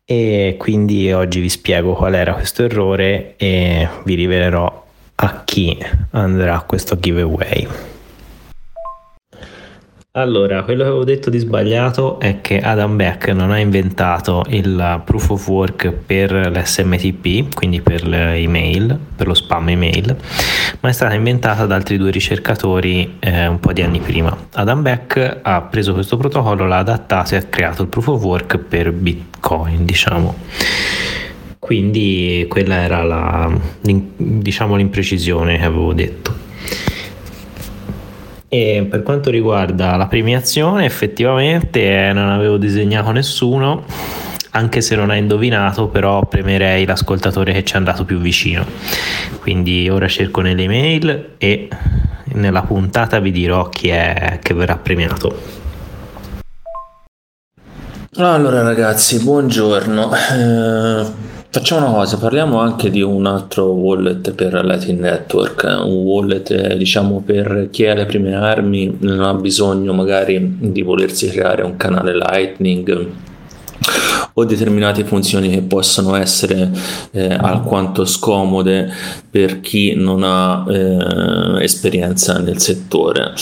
E 0.05 0.57
quindi 0.59 1.13
oggi 1.13 1.39
vi 1.41 1.49
spiego 1.49 1.95
qual 1.95 2.15
era 2.15 2.35
questo 2.35 2.65
errore 2.65 3.35
e 3.37 3.89
vi 4.03 4.15
rivelerò 4.15 4.85
a 5.15 5.43
chi 5.45 5.79
andrà 6.11 6.61
questo 6.67 6.99
giveaway. 6.99 7.95
Allora, 10.17 10.63
quello 10.63 10.83
che 10.83 10.89
avevo 10.89 11.05
detto 11.05 11.29
di 11.29 11.37
sbagliato 11.37 12.19
è 12.19 12.41
che 12.41 12.59
Adam 12.59 12.97
Beck 12.97 13.29
non 13.29 13.51
ha 13.51 13.59
inventato 13.59 14.47
il 14.49 15.03
proof 15.05 15.29
of 15.29 15.47
work 15.47 15.91
per 15.91 16.33
l'SMTP, 16.33 17.55
quindi 17.55 17.83
per 17.83 18.07
l'email, 18.07 18.99
per 19.15 19.27
lo 19.27 19.35
spam 19.35 19.69
email, 19.69 20.17
ma 20.81 20.89
è 20.89 20.93
stata 20.93 21.13
inventata 21.13 21.67
da 21.67 21.75
altri 21.75 21.99
due 21.99 22.11
ricercatori 22.11 23.17
eh, 23.19 23.47
un 23.47 23.61
po' 23.61 23.75
di 23.75 23.83
anni 23.83 24.01
prima. 24.01 24.35
Adam 24.55 24.81
Beck 24.81 25.41
ha 25.43 25.61
preso 25.61 25.93
questo 25.93 26.17
protocollo, 26.17 26.67
l'ha 26.67 26.79
adattato 26.79 27.35
e 27.35 27.37
ha 27.37 27.43
creato 27.43 27.83
il 27.83 27.89
proof 27.89 28.07
of 28.07 28.23
work 28.23 28.57
per 28.57 28.93
Bitcoin, 28.93 29.85
diciamo. 29.85 30.35
Quindi 31.59 32.47
quella 32.49 32.77
era 32.77 33.03
la, 33.03 33.55
diciamo, 34.17 34.77
l'imprecisione 34.77 35.59
che 35.59 35.65
avevo 35.67 35.93
detto. 35.93 36.45
E 38.49 38.87
per 38.89 39.03
quanto 39.03 39.31
riguarda 39.31 39.97
la 39.97 40.07
premiazione, 40.07 40.85
effettivamente 40.85 42.09
eh, 42.09 42.13
non 42.13 42.29
avevo 42.29 42.57
disegnato 42.57 43.11
nessuno, 43.11 43.85
anche 44.51 44.81
se 44.81 44.95
non 44.95 45.11
hai 45.11 45.19
indovinato, 45.19 45.89
però 45.89 46.25
premerei 46.27 46.87
l'ascoltatore 46.87 47.53
che 47.53 47.65
ci 47.65 47.75
è 47.75 47.77
andato 47.77 48.05
più 48.05 48.19
vicino. 48.19 48.65
Quindi 49.41 49.89
ora 49.89 50.07
cerco 50.07 50.43
nelle 50.43 50.63
email 50.63 51.31
e 51.39 51.69
nella 52.35 52.63
puntata 52.63 53.19
vi 53.19 53.33
dirò 53.33 53.69
chi 53.69 53.89
è 53.89 54.39
che 54.43 54.55
verrà 54.55 54.77
premiato. 54.77 55.65
Allora 58.19 58.63
ragazzi, 58.63 59.23
buongiorno. 59.23 60.11
Eh, 60.15 61.35
facciamo 61.59 61.87
una 61.87 61.97
cosa, 61.97 62.19
parliamo 62.19 62.61
anche 62.61 62.91
di 62.91 63.01
un 63.01 63.25
altro 63.25 63.69
wallet 63.69 64.33
per 64.33 64.63
Lightning 64.63 65.01
Network, 65.01 65.65
un 65.65 66.03
wallet 66.03 66.51
eh, 66.51 66.77
diciamo 66.77 67.23
per 67.25 67.69
chi 67.71 67.87
ha 67.87 67.95
le 67.95 68.05
prime 68.05 68.35
armi, 68.35 68.99
non 69.01 69.23
ha 69.23 69.33
bisogno 69.33 69.95
magari 69.95 70.59
di 70.61 70.83
volersi 70.83 71.31
creare 71.31 71.63
un 71.63 71.79
canale 71.79 72.15
Lightning 72.15 73.09
o 74.35 74.45
determinate 74.45 75.05
funzioni 75.05 75.49
che 75.49 75.63
possono 75.63 76.15
essere 76.15 76.71
eh, 77.13 77.33
alquanto 77.33 78.05
scomode 78.05 78.93
per 79.31 79.61
chi 79.61 79.95
non 79.95 80.25
ha 80.25 80.63
eh, 80.69 81.63
esperienza 81.65 82.39
nel 82.39 82.61
settore. 82.61 83.33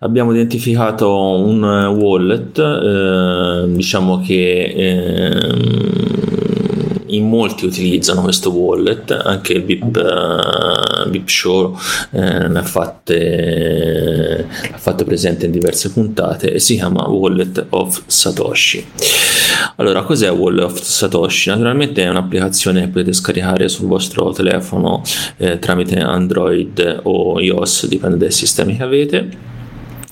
Abbiamo 0.00 0.32
identificato 0.32 1.38
un 1.38 1.64
wallet, 1.98 2.58
eh, 2.58 3.64
diciamo 3.68 4.20
che 4.20 4.74
ehm, 4.76 6.23
in 7.14 7.28
molti 7.28 7.64
utilizzano 7.66 8.22
questo 8.22 8.50
wallet, 8.50 9.10
anche 9.10 9.54
il 9.54 9.64
VIP, 9.64 9.84
uh, 9.84 11.22
Show 11.26 11.76
eh, 12.10 12.48
l'ha, 12.48 12.62
fatte, 12.62 14.46
l'ha 14.70 14.78
fatto 14.78 15.04
presente 15.04 15.46
in 15.46 15.52
diverse 15.52 15.90
puntate 15.90 16.52
e 16.52 16.58
si 16.58 16.74
chiama 16.74 17.08
Wallet 17.08 17.66
of 17.70 18.02
Satoshi. 18.06 18.86
Allora, 19.76 20.02
cos'è 20.02 20.30
Wallet 20.30 20.64
of 20.64 20.80
Satoshi? 20.80 21.50
Naturalmente 21.50 22.02
è 22.02 22.08
un'applicazione 22.08 22.80
che 22.80 22.88
potete 22.88 23.12
scaricare 23.12 23.68
sul 23.68 23.86
vostro 23.86 24.32
telefono 24.32 25.02
eh, 25.36 25.58
tramite 25.58 25.98
Android 25.98 27.00
o 27.04 27.40
iOS, 27.40 27.86
dipende 27.86 28.16
dai 28.16 28.30
sistemi 28.30 28.76
che 28.76 28.82
avete 28.82 29.52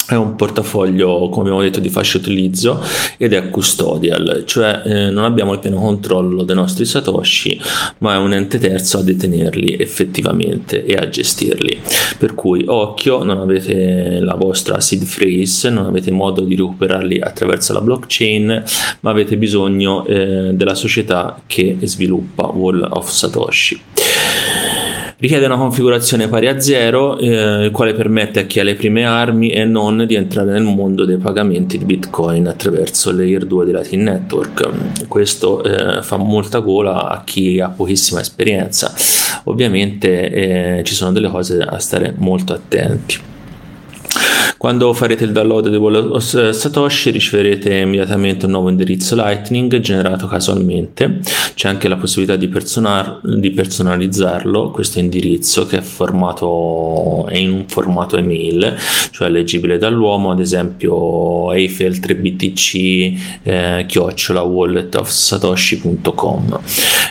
è 0.08 0.14
un 0.14 0.34
portafoglio, 0.36 1.28
come 1.28 1.48
abbiamo 1.48 1.62
detto, 1.62 1.80
di 1.80 1.88
facile 1.88 2.22
utilizzo 2.22 2.82
ed 3.16 3.32
è 3.32 3.48
custodial, 3.50 4.42
cioè 4.46 4.82
eh, 4.84 5.10
non 5.10 5.24
abbiamo 5.24 5.52
il 5.52 5.58
pieno 5.58 5.80
controllo 5.80 6.42
dei 6.42 6.56
nostri 6.56 6.84
satoshi, 6.84 7.60
ma 7.98 8.14
è 8.14 8.18
un 8.18 8.32
ente 8.32 8.58
terzo 8.58 8.98
a 8.98 9.02
detenerli 9.02 9.76
effettivamente 9.78 10.84
e 10.84 10.94
a 10.94 11.08
gestirli. 11.08 11.80
Per 12.18 12.34
cui 12.34 12.64
occhio, 12.66 13.22
non 13.22 13.38
avete 13.38 14.20
la 14.20 14.34
vostra 14.34 14.80
seed 14.80 15.04
phrase, 15.04 15.70
non 15.70 15.86
avete 15.86 16.10
modo 16.10 16.42
di 16.42 16.56
recuperarli 16.56 17.20
attraverso 17.20 17.72
la 17.72 17.80
blockchain, 17.80 18.62
ma 19.00 19.10
avete 19.10 19.36
bisogno 19.36 20.04
eh, 20.06 20.50
della 20.52 20.74
società 20.74 21.40
che 21.46 21.78
sviluppa 21.82 22.46
Wall 22.46 22.86
of 22.90 23.08
Satoshi. 23.08 23.80
Richiede 25.22 25.46
una 25.46 25.56
configurazione 25.56 26.26
pari 26.26 26.48
a 26.48 26.58
0, 26.58 27.16
eh, 27.18 27.66
il 27.66 27.70
quale 27.70 27.94
permette 27.94 28.40
a 28.40 28.42
chi 28.42 28.58
ha 28.58 28.64
le 28.64 28.74
prime 28.74 29.04
armi 29.04 29.50
e 29.50 29.64
non 29.64 30.04
di 30.04 30.16
entrare 30.16 30.50
nel 30.50 30.64
mondo 30.64 31.04
dei 31.04 31.16
pagamenti 31.16 31.78
di 31.78 31.84
Bitcoin 31.84 32.48
attraverso 32.48 33.12
Layer 33.12 33.46
2 33.46 33.66
di 33.66 33.70
Latin 33.70 34.02
Network. 34.02 35.06
Questo 35.06 35.62
eh, 35.62 36.02
fa 36.02 36.16
molta 36.16 36.58
gola 36.58 37.08
a 37.08 37.22
chi 37.22 37.60
ha 37.60 37.68
pochissima 37.68 38.20
esperienza. 38.20 38.92
Ovviamente 39.44 40.78
eh, 40.78 40.82
ci 40.82 40.94
sono 40.94 41.12
delle 41.12 41.28
cose 41.28 41.56
da 41.56 41.78
stare 41.78 42.12
molto 42.16 42.52
attenti. 42.52 43.20
Quando 44.62 44.92
farete 44.92 45.24
il 45.24 45.32
download 45.32 45.68
di 45.68 45.76
Wallet 45.76 46.18
Satoshi 46.18 47.10
riceverete 47.10 47.78
immediatamente 47.78 48.44
un 48.44 48.52
nuovo 48.52 48.68
indirizzo 48.68 49.16
Lightning 49.16 49.80
generato 49.80 50.28
casualmente. 50.28 51.18
C'è 51.54 51.68
anche 51.68 51.88
la 51.88 51.96
possibilità 51.96 52.36
di, 52.36 52.46
personar- 52.46 53.18
di 53.26 53.50
personalizzarlo, 53.50 54.70
questo 54.70 55.00
indirizzo 55.00 55.66
che 55.66 55.78
è, 55.78 55.80
formato, 55.80 57.26
è 57.26 57.38
in 57.38 57.50
un 57.50 57.64
formato 57.66 58.16
email, 58.16 58.76
cioè 59.10 59.28
leggibile 59.30 59.78
dall'uomo, 59.78 60.30
ad 60.30 60.38
esempio 60.38 61.52
Eiffel 61.52 61.94
3BTC 61.94 63.40
eh, 63.42 63.84
chiocciola 63.88 64.42
walletofsatoshi.com. 64.42 66.60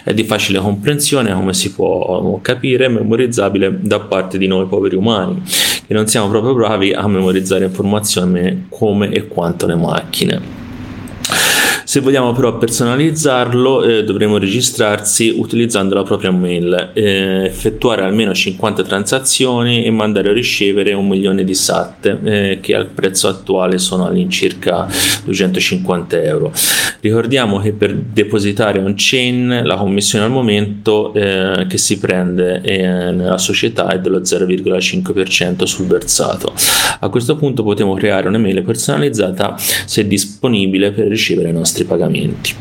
È 0.06 0.14
di 0.14 0.24
facile 0.24 0.60
comprensione, 0.60 1.34
come 1.34 1.54
si 1.54 1.74
può 1.74 2.40
capire, 2.42 2.88
memorizzabile 2.88 3.78
da 3.82 4.00
parte 4.00 4.38
di 4.38 4.48
noi 4.48 4.68
poveri 4.68 4.96
umani, 4.96 5.42
che 5.86 5.94
non 5.94 6.08
siamo 6.08 6.30
proprio 6.30 6.54
bravi 6.54 6.94
a 6.94 7.06
memorizzare 7.10 7.40
utilizzare 7.42 7.66
informazioni 7.66 8.68
come 8.70 9.10
e 9.10 9.28
quanto 9.28 9.66
le 9.66 9.76
macchine. 9.76 10.61
Se 11.92 12.00
vogliamo 12.00 12.32
però 12.32 12.58
personalizzarlo 12.58 13.84
eh, 13.84 14.06
dovremo 14.06 14.38
registrarsi 14.38 15.34
utilizzando 15.36 15.94
la 15.94 16.04
propria 16.04 16.32
mail, 16.32 16.92
eh, 16.94 17.44
effettuare 17.44 18.04
almeno 18.04 18.34
50 18.34 18.84
transazioni 18.84 19.84
e 19.84 19.92
mandare 19.92 20.30
o 20.30 20.32
ricevere 20.32 20.94
un 20.94 21.06
milione 21.06 21.44
di 21.44 21.54
SAT 21.54 22.20
eh, 22.24 22.60
che 22.62 22.76
al 22.76 22.86
prezzo 22.86 23.28
attuale 23.28 23.78
sono 23.78 24.06
all'incirca 24.06 24.88
250 25.26 26.22
euro. 26.22 26.54
Ricordiamo 27.02 27.60
che 27.60 27.74
per 27.74 27.94
depositare 27.94 28.80
on 28.80 28.94
chain 28.96 29.62
la 29.66 29.76
commissione 29.76 30.24
al 30.24 30.32
momento 30.32 31.14
eh, 31.14 31.66
che 31.68 31.78
si 31.78 32.00
prende 32.00 32.62
eh, 32.62 32.86
nella 33.12 33.38
società 33.38 33.90
è 33.90 34.00
dello 34.00 34.20
0,5% 34.20 35.64
sul 35.66 35.88
versato. 35.88 36.54
A 37.02 37.10
questo 37.10 37.36
punto 37.36 37.64
potremo 37.64 37.96
creare 37.96 38.30
un'email 38.30 38.62
personalizzata 38.62 39.56
se 39.58 40.08
disponibile 40.08 40.92
per 40.92 41.08
ricevere 41.08 41.50
i 41.50 41.54
nostri 41.54 41.80
pagamenti. 41.86 42.54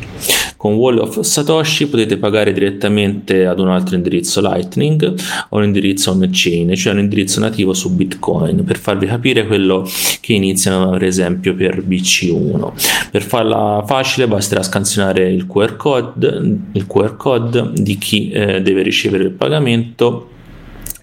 Con 0.61 0.75
Wall 0.75 0.99
of 0.99 1.21
Satoshi 1.21 1.87
potete 1.87 2.17
pagare 2.17 2.53
direttamente 2.53 3.47
ad 3.47 3.59
un 3.59 3.69
altro 3.69 3.95
indirizzo 3.95 4.41
Lightning 4.41 5.15
o 5.49 5.57
un 5.57 5.63
indirizzo 5.63 6.11
on-chain, 6.11 6.75
cioè 6.75 6.93
un 6.93 6.99
indirizzo 6.99 7.39
nativo 7.39 7.73
su 7.73 7.95
Bitcoin, 7.95 8.63
per 8.63 8.77
farvi 8.77 9.07
capire 9.07 9.47
quello 9.47 9.89
che 10.19 10.33
iniziano 10.33 10.91
per 10.91 11.05
esempio 11.05 11.55
per 11.55 11.83
BC1. 11.83 13.09
Per 13.09 13.23
farla 13.23 13.83
facile 13.87 14.27
basterà 14.27 14.61
scansionare 14.61 15.31
il 15.31 15.47
QR 15.47 15.75
code, 15.77 16.59
il 16.73 16.85
QR 16.85 17.15
code 17.17 17.71
di 17.73 17.97
chi 17.97 18.29
eh, 18.29 18.61
deve 18.61 18.83
ricevere 18.83 19.23
il 19.23 19.31
pagamento 19.31 20.27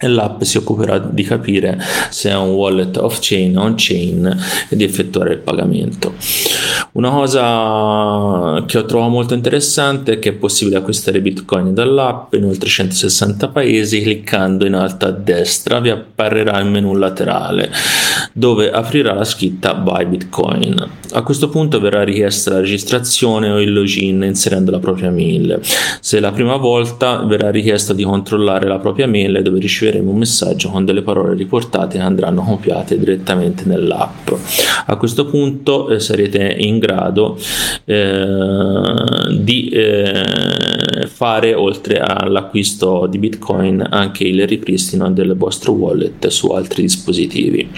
l'app 0.06 0.42
si 0.42 0.56
occuperà 0.58 0.98
di 0.98 1.24
capire 1.24 1.78
se 2.10 2.30
è 2.30 2.36
un 2.36 2.50
wallet 2.50 2.96
off-chain 2.96 3.58
o 3.58 3.62
on-chain 3.62 4.38
e 4.68 4.76
di 4.76 4.84
effettuare 4.84 5.32
il 5.32 5.38
pagamento. 5.38 6.14
Una 6.92 7.10
cosa 7.10 8.64
che 8.66 8.78
ho 8.78 8.84
trovato 8.84 9.10
molto 9.10 9.34
interessante 9.34 10.12
è 10.12 10.18
che 10.18 10.30
è 10.30 10.32
possibile 10.32 10.76
acquistare 10.76 11.20
bitcoin 11.20 11.74
dall'app 11.74 12.34
in 12.34 12.44
oltre 12.44 12.68
160 12.68 13.48
paesi 13.48 14.02
cliccando 14.02 14.64
in 14.66 14.74
alto 14.74 15.06
a 15.06 15.10
destra 15.10 15.80
vi 15.80 15.90
apparirà 15.90 16.58
il 16.58 16.66
menu 16.66 16.94
laterale 16.94 17.70
dove 18.32 18.70
aprirà 18.70 19.14
la 19.14 19.24
scritta 19.24 19.74
Buy 19.74 20.06
Bitcoin. 20.06 20.90
A 21.12 21.22
questo 21.22 21.48
punto 21.48 21.80
verrà 21.80 22.04
richiesta 22.04 22.50
la 22.52 22.60
registrazione 22.60 23.50
o 23.50 23.60
il 23.60 23.72
login 23.72 24.22
inserendo 24.22 24.70
la 24.70 24.78
propria 24.78 25.10
mail. 25.10 25.60
Se 26.00 26.18
è 26.18 26.20
la 26.20 26.32
prima 26.32 26.56
volta 26.56 27.24
verrà 27.24 27.50
richiesto 27.50 27.92
di 27.92 28.04
controllare 28.04 28.66
la 28.66 28.78
propria 28.78 29.06
mail 29.06 29.40
dove 29.42 29.58
riceveremo 29.88 30.10
un 30.10 30.18
messaggio 30.18 30.70
con 30.70 30.84
delle 30.84 31.02
parole 31.02 31.34
riportate 31.34 31.98
che 31.98 32.02
andranno 32.04 32.42
copiate 32.42 32.98
direttamente 32.98 33.64
nell'app. 33.64 34.28
A 34.86 34.96
questo 34.96 35.26
punto 35.26 35.88
eh, 35.88 36.00
sarete 36.00 36.54
in 36.58 36.78
grado 36.78 37.38
eh, 37.84 39.38
di 39.38 39.68
eh, 39.68 41.06
fare 41.06 41.54
oltre 41.54 41.98
all'acquisto 41.98 43.06
di 43.06 43.18
Bitcoin 43.18 43.84
anche 43.88 44.24
il 44.24 44.46
ripristino 44.46 45.10
del 45.10 45.34
vostro 45.36 45.72
wallet 45.72 46.28
su 46.28 46.48
altri 46.48 46.82
dispositivi. 46.82 47.68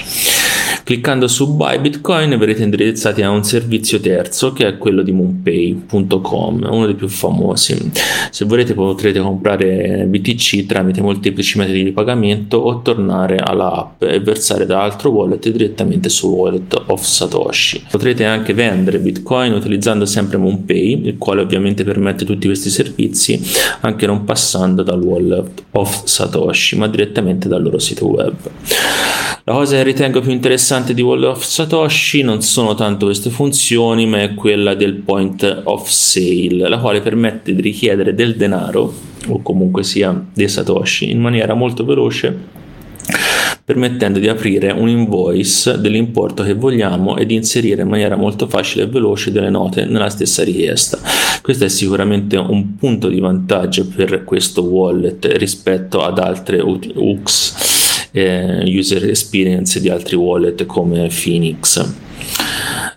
Cliccando 0.90 1.28
su 1.28 1.54
Buy 1.54 1.78
Bitcoin 1.78 2.36
verrete 2.38 2.62
indirizzati 2.62 3.22
a 3.22 3.30
un 3.30 3.44
servizio 3.44 4.00
terzo 4.00 4.52
che 4.52 4.66
è 4.66 4.78
quello 4.78 5.02
di 5.02 5.12
moonpay.com, 5.12 6.68
uno 6.70 6.86
dei 6.86 6.94
più 6.94 7.08
famosi. 7.08 7.90
Se 8.30 8.44
volete 8.44 8.74
potrete 8.74 9.20
comprare 9.20 10.06
BTC 10.08 10.66
tramite 10.66 11.00
molteplici 11.00 11.58
metodi 11.58 11.84
di 11.84 11.92
pagamento 11.92 12.56
o 12.56 12.82
tornare 12.82 13.36
alla 13.36 13.72
app 13.72 14.02
e 14.02 14.20
versare 14.20 14.66
da 14.66 14.82
altro 14.82 15.10
wallet 15.10 15.48
direttamente 15.48 16.08
sul 16.08 16.32
wallet 16.32 16.82
of 16.86 17.02
Satoshi. 17.02 17.84
Potrete 17.90 18.24
anche 18.24 18.54
vendere 18.54 18.98
Bitcoin 18.98 19.52
utilizzando 19.52 20.06
sempre 20.06 20.38
MoonPay, 20.38 21.06
il 21.06 21.18
quale 21.18 21.42
ovviamente 21.42 21.84
permette 21.84 22.24
tutti 22.24 22.46
questi 22.46 22.70
servizi 22.70 23.40
anche 23.80 24.06
non 24.06 24.24
passando 24.24 24.82
dal 24.82 25.00
wallet 25.00 25.64
of 25.72 26.04
Satoshi, 26.04 26.76
ma 26.76 26.88
direttamente 26.88 27.48
dal 27.48 27.62
loro 27.62 27.78
sito 27.78 28.08
web. 28.08 28.34
La 29.44 29.54
cosa 29.54 29.76
che 29.76 29.82
ritengo 29.82 30.20
più 30.20 30.30
interessante 30.30 30.68
interessante 30.70 30.94
di 30.94 31.02
Wallet 31.02 31.30
of 31.30 31.42
Satoshi 31.42 32.22
non 32.22 32.42
sono 32.42 32.76
tanto 32.76 33.06
queste 33.06 33.28
funzioni, 33.28 34.06
ma 34.06 34.22
è 34.22 34.34
quella 34.34 34.74
del 34.74 34.94
point 34.94 35.62
of 35.64 35.88
sale, 35.88 36.68
la 36.68 36.78
quale 36.78 37.00
permette 37.00 37.56
di 37.56 37.60
richiedere 37.60 38.14
del 38.14 38.36
denaro 38.36 38.94
o 39.26 39.42
comunque 39.42 39.82
sia 39.82 40.26
dei 40.32 40.48
Satoshi 40.48 41.10
in 41.10 41.18
maniera 41.18 41.54
molto 41.54 41.84
veloce 41.84 42.58
permettendo 43.64 44.20
di 44.20 44.28
aprire 44.28 44.70
un 44.70 44.88
invoice 44.88 45.80
dell'importo 45.80 46.44
che 46.44 46.54
vogliamo 46.54 47.16
e 47.16 47.26
di 47.26 47.34
inserire 47.34 47.82
in 47.82 47.88
maniera 47.88 48.14
molto 48.14 48.46
facile 48.46 48.84
e 48.84 48.86
veloce 48.86 49.32
delle 49.32 49.50
note 49.50 49.86
nella 49.86 50.08
stessa 50.08 50.44
richiesta. 50.44 50.98
Questo 51.42 51.64
è 51.64 51.68
sicuramente 51.68 52.36
un 52.36 52.76
punto 52.76 53.08
di 53.08 53.18
vantaggio 53.18 53.86
per 53.88 54.22
questo 54.24 54.62
wallet 54.62 55.24
rispetto 55.36 56.02
ad 56.02 56.18
altre 56.18 56.60
UX 56.60 57.79
eh, 58.12 58.62
user 58.64 59.08
experience 59.08 59.80
di 59.80 59.88
altri 59.88 60.16
wallet 60.16 60.66
come 60.66 61.08
Phoenix. 61.08 62.08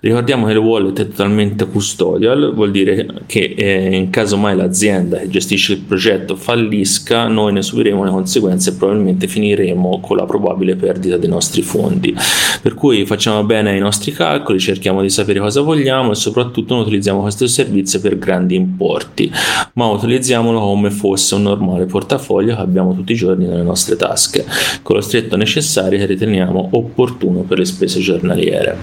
Ricordiamo 0.04 0.48
che 0.48 0.52
il 0.52 0.58
wallet 0.58 1.00
è 1.00 1.08
totalmente 1.08 1.66
custodial, 1.66 2.54
vuol 2.54 2.72
dire 2.72 3.08
che 3.26 3.56
eh, 3.58 3.96
in 3.96 4.10
caso 4.10 4.36
mai 4.36 4.54
l'azienda 4.54 5.18
che 5.20 5.30
gestisce 5.30 5.72
il 5.72 5.80
progetto 5.80 6.36
fallisca, 6.36 7.30
noi 7.30 7.54
ne 7.54 7.62
subiremo 7.62 8.04
le 8.04 8.12
conseguenze 8.12 8.72
e 8.72 8.74
probabilmente 8.74 9.30
finiremo 9.30 10.02
con 10.02 10.18
la 10.18 10.26
probabile 10.26 10.76
perdita 10.76 11.16
dei 11.16 11.30
nostri 11.30 11.62
fondi. 11.62 12.14
Per 12.62 12.74
cui 12.74 13.06
facciamo 13.06 13.46
bene 13.46 13.78
i 13.78 13.80
nostri 13.80 14.12
calcoli, 14.12 14.60
cerchiamo 14.60 15.02
di 15.02 15.10
sapere 15.10 15.40
cosa 15.40 15.62
vogliamo 15.62 16.12
e 16.12 16.16
soprattutto 16.16 16.74
non 16.74 16.84
utilizziamo 16.84 17.22
questo 17.22 17.48
servizio 17.48 18.02
per 18.02 18.18
grandi 18.18 18.56
importi, 18.56 19.32
ma 19.76 19.86
utilizziamolo 19.86 20.60
come 20.60 20.92
fosse 20.92 21.36
un 21.36 21.44
normale 21.44 21.86
portafoglio 21.86 22.56
che 22.56 22.62
abbiamo 22.62 22.94
tutti 22.94 23.14
i 23.14 23.16
giorni 23.16 23.46
nelle 23.46 23.64
nostre 23.64 23.96
tasche, 23.96 24.44
con 24.82 24.98
lo 24.98 25.02
stretto 25.02 25.38
necessario 25.38 25.98
che 25.98 26.08
riteniamo 26.08 26.72
opportuno 26.72 27.44
per 27.44 27.60
le 27.60 27.66
spese 27.66 28.02
giornaliere. 28.02 28.78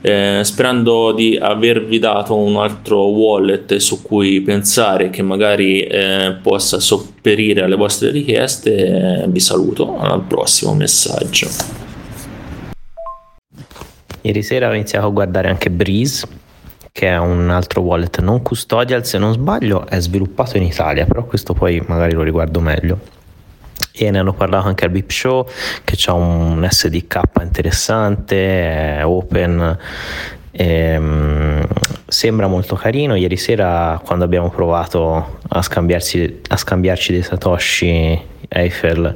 Eh, 0.00 0.46
sperando 0.48 1.12
di 1.12 1.36
avervi 1.36 1.98
dato 1.98 2.34
un 2.34 2.56
altro 2.56 3.08
wallet 3.10 3.76
su 3.76 4.00
cui 4.00 4.40
pensare 4.40 5.10
che 5.10 5.20
magari 5.22 5.82
eh, 5.82 6.38
possa 6.42 6.80
sopperire 6.80 7.62
alle 7.62 7.76
vostre 7.76 8.10
richieste, 8.10 9.26
vi 9.28 9.40
saluto 9.40 9.98
al 9.98 10.22
prossimo 10.22 10.72
messaggio. 10.74 11.48
Ieri 14.22 14.42
sera 14.42 14.70
ho 14.70 14.74
iniziato 14.74 15.06
a 15.06 15.10
guardare 15.10 15.48
anche 15.48 15.70
Breeze, 15.70 16.26
che 16.90 17.08
è 17.08 17.18
un 17.18 17.50
altro 17.50 17.82
wallet 17.82 18.20
non 18.20 18.40
custodial, 18.40 19.04
se 19.04 19.18
non 19.18 19.32
sbaglio 19.34 19.86
è 19.86 20.00
sviluppato 20.00 20.56
in 20.56 20.62
Italia, 20.62 21.04
però 21.04 21.24
questo 21.24 21.52
poi 21.52 21.82
magari 21.86 22.14
lo 22.14 22.22
riguardo 22.22 22.60
meglio 22.60 23.16
e 24.06 24.10
ne 24.10 24.18
hanno 24.18 24.32
parlato 24.32 24.68
anche 24.68 24.84
al 24.84 24.90
Bip 24.90 25.10
Show 25.10 25.46
che 25.84 25.94
c'ha 25.96 26.12
un 26.12 26.66
SDK 26.68 27.20
interessante, 27.42 28.98
è 28.98 29.04
open 29.04 29.78
Ehm, 30.60 31.64
sembra 32.04 32.48
molto 32.48 32.74
carino. 32.74 33.14
Ieri 33.14 33.36
sera, 33.36 34.00
quando 34.04 34.24
abbiamo 34.24 34.50
provato 34.50 35.40
a, 35.48 35.58
a 35.58 35.62
scambiarci 35.62 37.12
dei 37.12 37.22
Satoshi 37.22 38.20
Eiffel, 38.48 39.14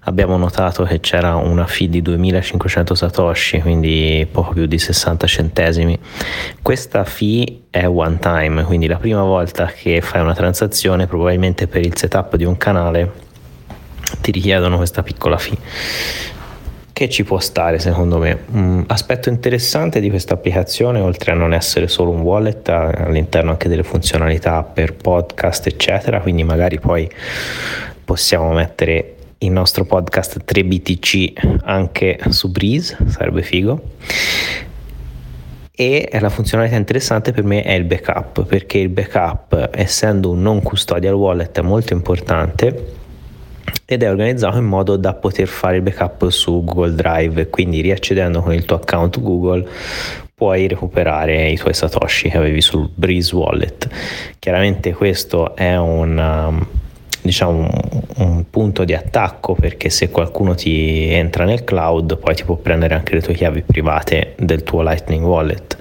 abbiamo 0.00 0.36
notato 0.36 0.82
che 0.82 0.98
c'era 0.98 1.36
una 1.36 1.66
fee 1.66 1.88
di 1.88 2.02
2500 2.02 2.94
Satoshi, 2.96 3.60
quindi 3.60 4.26
poco 4.28 4.54
più 4.54 4.66
di 4.66 4.78
60 4.78 5.26
centesimi. 5.28 5.96
Questa 6.60 7.04
fee 7.04 7.60
è 7.70 7.86
one 7.86 8.18
time, 8.18 8.64
quindi 8.64 8.88
la 8.88 8.96
prima 8.96 9.22
volta 9.22 9.66
che 9.66 10.00
fai 10.00 10.20
una 10.20 10.34
transazione, 10.34 11.06
probabilmente 11.06 11.68
per 11.68 11.82
il 11.86 11.96
setup 11.96 12.34
di 12.34 12.44
un 12.44 12.56
canale, 12.56 13.30
ti 14.20 14.32
richiedono 14.32 14.78
questa 14.78 15.04
piccola 15.04 15.38
fee 15.38 16.40
che 17.02 17.08
ci 17.08 17.24
può 17.24 17.40
stare 17.40 17.80
secondo 17.80 18.18
me. 18.18 18.44
Un 18.52 18.84
aspetto 18.86 19.28
interessante 19.28 19.98
di 19.98 20.08
questa 20.08 20.34
applicazione, 20.34 21.00
oltre 21.00 21.32
a 21.32 21.34
non 21.34 21.52
essere 21.52 21.88
solo 21.88 22.10
un 22.10 22.20
wallet, 22.20 22.68
all'interno 22.68 23.50
anche 23.50 23.68
delle 23.68 23.82
funzionalità 23.82 24.62
per 24.62 24.94
podcast, 24.94 25.66
eccetera, 25.66 26.20
quindi 26.20 26.44
magari 26.44 26.78
poi 26.78 27.10
possiamo 28.04 28.52
mettere 28.52 29.16
il 29.38 29.50
nostro 29.50 29.84
podcast 29.84 30.44
3BTC 30.44 31.58
anche 31.64 32.20
su 32.28 32.52
Breeze, 32.52 32.96
sarebbe 33.08 33.42
figo. 33.42 33.82
E 35.74 36.08
la 36.20 36.28
funzionalità 36.28 36.76
interessante 36.76 37.32
per 37.32 37.42
me 37.42 37.62
è 37.62 37.72
il 37.72 37.84
backup, 37.84 38.44
perché 38.44 38.78
il 38.78 38.90
backup, 38.90 39.70
essendo 39.72 40.30
un 40.30 40.40
non 40.40 40.62
custodial 40.62 41.14
wallet, 41.14 41.58
è 41.58 41.62
molto 41.62 41.94
importante 41.94 43.00
ed 43.84 44.02
è 44.02 44.10
organizzato 44.10 44.58
in 44.58 44.64
modo 44.64 44.96
da 44.96 45.14
poter 45.14 45.46
fare 45.46 45.76
il 45.76 45.82
backup 45.82 46.28
su 46.28 46.64
Google 46.64 46.94
Drive, 46.94 47.48
quindi 47.48 47.80
riaccedendo 47.80 48.40
con 48.40 48.52
il 48.52 48.64
tuo 48.64 48.76
account 48.76 49.20
Google 49.20 49.68
puoi 50.34 50.66
recuperare 50.66 51.50
i 51.50 51.56
tuoi 51.56 51.72
satoshi 51.72 52.28
che 52.28 52.36
avevi 52.36 52.60
sul 52.60 52.90
Breeze 52.92 53.34
Wallet. 53.34 53.88
Chiaramente 54.38 54.92
questo 54.92 55.54
è 55.54 55.76
un 55.76 56.18
um, 56.18 56.66
diciamo 57.22 57.68
un 58.16 58.50
punto 58.50 58.82
di 58.82 58.94
attacco 58.94 59.54
perché 59.54 59.88
se 59.88 60.10
qualcuno 60.10 60.56
ti 60.56 61.08
entra 61.08 61.44
nel 61.44 61.62
cloud 61.62 62.18
poi 62.18 62.34
ti 62.34 62.42
può 62.42 62.56
prendere 62.56 62.94
anche 62.94 63.14
le 63.14 63.22
tue 63.22 63.34
chiavi 63.34 63.62
private 63.62 64.34
del 64.38 64.64
tuo 64.64 64.82
Lightning 64.82 65.24
Wallet. 65.24 65.76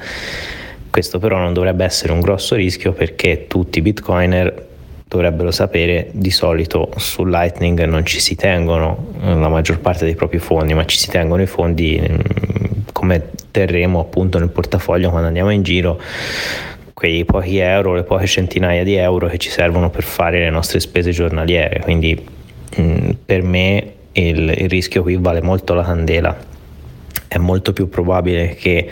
Questo 0.91 1.19
però 1.19 1.37
non 1.37 1.53
dovrebbe 1.53 1.83
essere 1.83 2.11
un 2.11 2.19
grosso 2.19 2.53
rischio 2.55 2.91
perché 2.91 3.47
tutti 3.47 3.79
i 3.79 3.81
bitcoiner 3.81 4.69
dovrebbero 5.11 5.51
sapere 5.51 6.07
di 6.13 6.31
solito 6.31 6.89
su 6.95 7.25
Lightning 7.25 7.83
non 7.83 8.05
ci 8.05 8.21
si 8.21 8.35
tengono 8.35 9.09
la 9.19 9.49
maggior 9.49 9.79
parte 9.79 10.05
dei 10.05 10.15
propri 10.15 10.39
fondi, 10.39 10.73
ma 10.73 10.85
ci 10.85 10.97
si 10.97 11.09
tengono 11.09 11.41
i 11.41 11.47
fondi 11.47 12.01
mm, 12.01 12.83
come 12.93 13.31
terremo 13.51 13.99
appunto 13.99 14.39
nel 14.39 14.47
portafoglio 14.47 15.09
quando 15.09 15.27
andiamo 15.27 15.49
in 15.49 15.63
giro 15.63 15.99
quei 16.93 17.25
pochi 17.25 17.57
euro, 17.57 17.93
le 17.93 18.03
poche 18.03 18.25
centinaia 18.25 18.85
di 18.85 18.95
euro 18.95 19.27
che 19.27 19.37
ci 19.37 19.49
servono 19.49 19.89
per 19.89 20.03
fare 20.03 20.39
le 20.39 20.49
nostre 20.49 20.79
spese 20.79 21.11
giornaliere. 21.11 21.81
Quindi 21.81 22.15
mh, 22.77 22.81
mm, 22.81 23.09
per 23.25 23.43
me 23.43 23.93
il, 24.13 24.49
il 24.55 24.69
rischio 24.69 25.01
qui 25.01 25.17
vale 25.17 25.41
molto 25.41 25.73
la 25.73 25.83
candela. 25.83 26.37
È 27.27 27.37
molto 27.37 27.73
più 27.73 27.89
probabile 27.89 28.55
che 28.55 28.89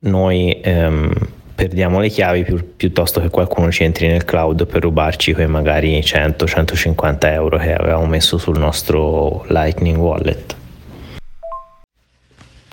noi 0.00 0.60
ehm, 0.62 1.12
perdiamo 1.56 2.00
le 2.00 2.10
chiavi 2.10 2.44
più, 2.44 2.76
piuttosto 2.76 3.20
che 3.20 3.30
qualcuno 3.30 3.72
ci 3.72 3.82
entri 3.82 4.06
nel 4.06 4.26
cloud 4.26 4.66
per 4.66 4.82
rubarci 4.82 5.32
quei 5.32 5.48
magari 5.48 5.98
100-150 5.98 7.32
euro 7.32 7.56
che 7.56 7.74
avevamo 7.74 8.06
messo 8.06 8.36
sul 8.36 8.58
nostro 8.58 9.44
Lightning 9.48 9.96
Wallet. 9.96 10.54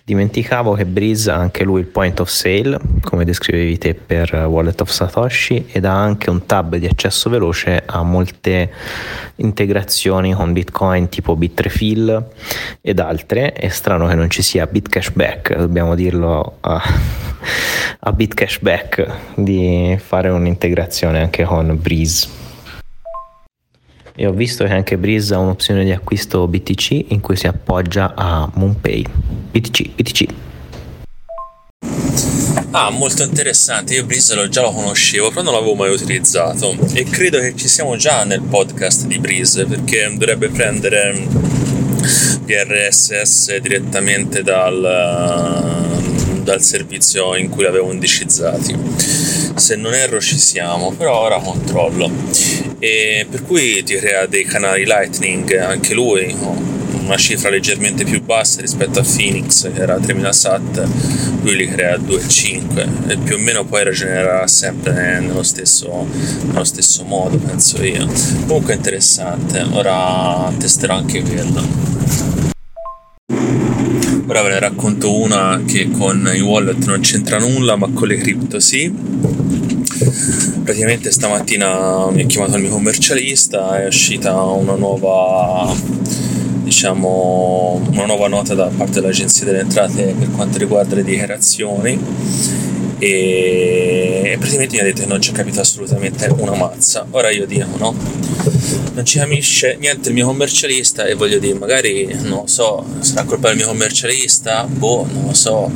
Dimenticavo 0.05 0.73
che 0.73 0.85
Breeze 0.85 1.31
ha 1.31 1.35
anche 1.35 1.63
lui 1.63 1.79
il 1.79 1.85
point 1.85 2.19
of 2.19 2.27
sale, 2.27 2.77
come 2.99 3.23
descrivevi 3.23 3.77
te 3.77 3.93
per 3.93 4.33
Wallet 4.49 4.81
of 4.81 4.89
Satoshi, 4.89 5.67
ed 5.71 5.85
ha 5.85 5.97
anche 5.97 6.29
un 6.29 6.45
tab 6.45 6.75
di 6.75 6.85
accesso 6.85 7.29
veloce 7.29 7.81
a 7.85 8.03
molte 8.03 8.69
integrazioni 9.37 10.33
con 10.33 10.51
Bitcoin 10.51 11.07
tipo 11.07 11.37
Bitrefill 11.37 12.31
ed 12.81 12.99
altre. 12.99 13.53
È 13.53 13.69
strano 13.69 14.07
che 14.07 14.15
non 14.15 14.29
ci 14.29 14.41
sia 14.41 14.67
Bitcashback, 14.67 15.55
dobbiamo 15.55 15.95
dirlo 15.95 16.57
a, 16.59 16.83
a 17.99 18.11
Bitcashback 18.11 19.35
di 19.35 19.97
fare 19.99 20.29
un'integrazione 20.29 21.21
anche 21.21 21.43
con 21.43 21.77
Breeze 21.81 22.41
e 24.15 24.27
ho 24.27 24.31
visto 24.31 24.63
che 24.65 24.71
anche 24.71 24.97
Breeze 24.97 25.33
ha 25.33 25.39
un'opzione 25.39 25.83
di 25.83 25.91
acquisto 25.91 26.47
BTC 26.47 27.05
in 27.09 27.19
cui 27.19 27.35
si 27.35 27.47
appoggia 27.47 28.13
a 28.15 28.49
MoonPay. 28.53 29.05
BTC, 29.51 29.89
BTC. 29.95 30.25
Ah, 32.71 32.89
molto 32.89 33.23
interessante, 33.23 33.93
io 33.93 34.05
Breeze 34.05 34.33
lo 34.35 34.49
già 34.49 34.61
lo 34.61 34.71
conoscevo, 34.71 35.29
però 35.29 35.41
non 35.41 35.53
l'avevo 35.53 35.75
mai 35.75 35.91
utilizzato 35.91 36.75
e 36.93 37.03
credo 37.05 37.39
che 37.39 37.55
ci 37.55 37.67
siamo 37.67 37.95
già 37.97 38.23
nel 38.23 38.41
podcast 38.41 39.05
di 39.05 39.19
Breeze 39.19 39.65
perché 39.65 40.11
dovrebbe 40.11 40.49
prendere 40.49 41.27
gli 42.45 42.53
RSS 42.53 43.57
direttamente 43.57 44.41
dal, 44.41 44.81
dal 46.43 46.61
servizio 46.61 47.35
in 47.35 47.49
cui 47.49 47.63
l'avevo 47.63 47.91
indicizzati. 47.91 48.75
Se 49.55 49.75
non 49.75 49.93
erro 49.93 50.19
ci 50.19 50.37
siamo, 50.37 50.91
però 50.91 51.21
ora 51.21 51.39
controllo. 51.39 52.11
E 52.79 53.25
per 53.29 53.43
cui 53.43 53.81
ti 53.83 53.95
crea 53.95 54.25
dei 54.25 54.43
canali 54.43 54.85
Lightning 54.85 55.55
anche 55.57 55.93
lui 55.93 56.35
una 57.03 57.17
cifra 57.17 57.49
leggermente 57.49 58.05
più 58.05 58.23
bassa 58.23 58.61
rispetto 58.61 58.99
a 58.99 59.03
Phoenix 59.03 59.71
che 59.73 59.81
era 59.81 59.99
3000 59.99 60.31
SAT 60.31 60.87
lui 61.41 61.55
li 61.57 61.67
crea 61.67 61.95
a 61.95 61.97
2,5 61.97 63.09
e 63.09 63.17
più 63.17 63.35
o 63.35 63.39
meno 63.39 63.65
poi 63.65 63.83
ragionerà 63.83 64.47
sempre 64.47 65.19
nello 65.19 65.43
stesso, 65.43 66.07
nello 66.45 66.63
stesso 66.63 67.03
modo 67.03 67.37
penso 67.37 67.83
io. 67.83 68.09
Comunque 68.47 68.73
interessante 68.73 69.65
ora 69.71 70.51
testerò 70.57 70.95
anche 70.95 71.21
quello 71.21 71.93
ora 74.25 74.41
ve 74.41 74.49
ne 74.49 74.59
racconto 74.59 75.19
una 75.19 75.61
che 75.65 75.89
con 75.89 76.29
i 76.33 76.41
wallet 76.41 76.85
non 76.85 76.99
c'entra 77.01 77.39
nulla 77.39 77.75
ma 77.75 77.89
con 77.93 78.07
le 78.07 78.17
cripto 78.17 78.59
sì. 78.59 78.91
Praticamente 80.63 81.11
stamattina 81.11 82.09
mi 82.09 82.21
ha 82.21 82.25
chiamato 82.25 82.55
il 82.55 82.61
mio 82.63 82.71
commercialista 82.71 83.81
è 83.81 83.87
uscita 83.87 84.41
una 84.41 84.75
nuova 84.75 85.75
diciamo, 86.63 87.81
una 87.91 88.05
nuova 88.05 88.27
nota 88.27 88.55
da 88.55 88.69
parte 88.75 88.99
dell'Agenzia 88.99 89.45
delle 89.45 89.59
Entrate 89.59 90.15
per 90.17 90.31
quanto 90.31 90.57
riguarda 90.57 90.95
le 90.95 91.03
dichiarazioni 91.03 91.99
e 92.99 94.35
praticamente 94.37 94.75
mi 94.75 94.81
ha 94.81 94.83
detto 94.83 95.01
che 95.01 95.07
non 95.07 95.21
ci 95.21 95.31
è 95.31 95.33
capito 95.33 95.59
assolutamente 95.61 96.27
una 96.37 96.55
mazza. 96.55 97.05
Ora 97.11 97.29
io 97.31 97.45
dico 97.45 97.65
no, 97.77 97.95
non 98.93 99.05
ci 99.05 99.17
capisce 99.19 99.77
niente 99.79 100.09
il 100.09 100.15
mio 100.15 100.25
commercialista 100.25 101.05
e 101.05 101.15
voglio 101.15 101.39
dire, 101.39 101.57
magari 101.57 102.07
non 102.21 102.41
lo 102.41 102.47
so, 102.47 102.85
sarà 102.99 103.23
colpa 103.23 103.49
del 103.49 103.57
mio 103.57 103.67
commercialista? 103.67 104.63
Boh, 104.63 105.07
non 105.11 105.25
lo 105.27 105.33
so. 105.33 105.71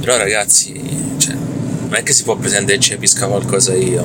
Però 0.00 0.16
ragazzi, 0.16 0.80
cioè, 1.18 1.34
non 1.34 1.94
è 1.94 2.02
che 2.02 2.12
si 2.12 2.22
può 2.22 2.36
pretendere 2.36 2.78
che 2.78 2.84
ci 2.84 2.90
capisca 2.90 3.26
qualcosa 3.26 3.74
io. 3.74 4.04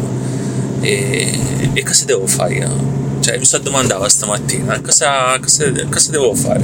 E, 0.82 1.40
e 1.74 1.84
cosa 1.84 2.06
devo 2.06 2.28
fare 2.28 2.54
io? 2.56 2.94
Cioè, 3.22 3.38
mi 3.38 3.46
sto 3.46 3.58
domandando 3.58 4.08
stamattina 4.08 4.80
cosa, 4.82 5.38
cosa, 5.40 5.72
cosa 5.90 6.12
devo 6.12 6.36
fare 6.36 6.64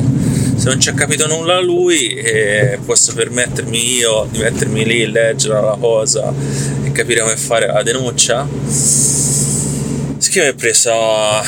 se 0.62 0.70
non 0.70 0.80
ci 0.80 0.90
ha 0.90 0.94
capito 0.94 1.26
nulla 1.26 1.60
lui 1.60 2.14
eh, 2.14 2.78
posso 2.86 3.16
permettermi 3.16 3.96
io 3.96 4.28
di 4.30 4.38
mettermi 4.38 4.86
lì, 4.86 5.10
leggere 5.10 5.60
la 5.60 5.76
cosa 5.80 6.32
e 6.84 6.92
capire 6.92 7.22
come 7.22 7.36
fare 7.36 7.66
la 7.66 7.82
denuncia. 7.82 8.48
Sì 8.68 10.40
mi 10.40 10.46
è 10.46 10.54
presa 10.54 11.42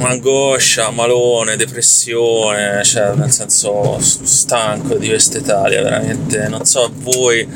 angoscia, 0.00 0.88
malone, 0.90 1.56
depressione, 1.56 2.82
cioè 2.82 3.14
nel 3.14 3.30
senso 3.30 3.98
stanco 4.00 4.94
di 4.94 5.08
questa 5.08 5.36
Italia, 5.36 5.82
veramente. 5.82 6.48
Non 6.48 6.64
so 6.64 6.90
voi 6.94 7.46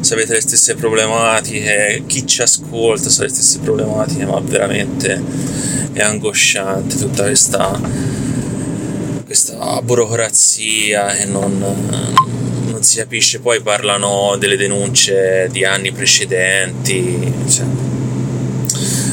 se 0.00 0.14
avete 0.14 0.32
le 0.32 0.40
stesse 0.40 0.74
problematiche, 0.74 2.04
chi 2.06 2.26
ci 2.26 2.40
ascolta 2.40 3.10
se 3.10 3.20
ha 3.20 3.24
le 3.24 3.30
stesse 3.30 3.58
problematiche, 3.58 4.24
ma 4.24 4.40
veramente 4.40 5.22
è 5.92 6.00
angosciante 6.00 6.96
tutta 6.96 7.24
questa 7.24 8.24
questa 9.36 9.82
burocrazia 9.82 11.14
e 11.14 11.26
non, 11.26 11.58
non, 11.58 12.82
si 12.82 12.96
capisce. 12.96 13.40
Poi 13.40 13.60
parlano 13.60 14.36
delle 14.38 14.56
denunce 14.56 15.48
di 15.50 15.62
anni 15.62 15.92
precedenti. 15.92 17.34
Cioè, 17.46 17.66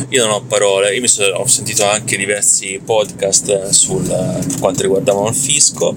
io 0.07 0.25
non 0.25 0.35
ho 0.35 0.41
parole. 0.43 0.95
Io 0.95 1.05
so, 1.07 1.25
ho 1.25 1.45
sentito 1.45 1.85
anche 1.85 2.15
diversi 2.15 2.79
podcast 2.83 3.71
sul 3.71 4.07
per 4.07 4.59
quanto 4.61 4.83
riguardavano 4.83 5.27
il 5.27 5.35
fisco. 5.35 5.93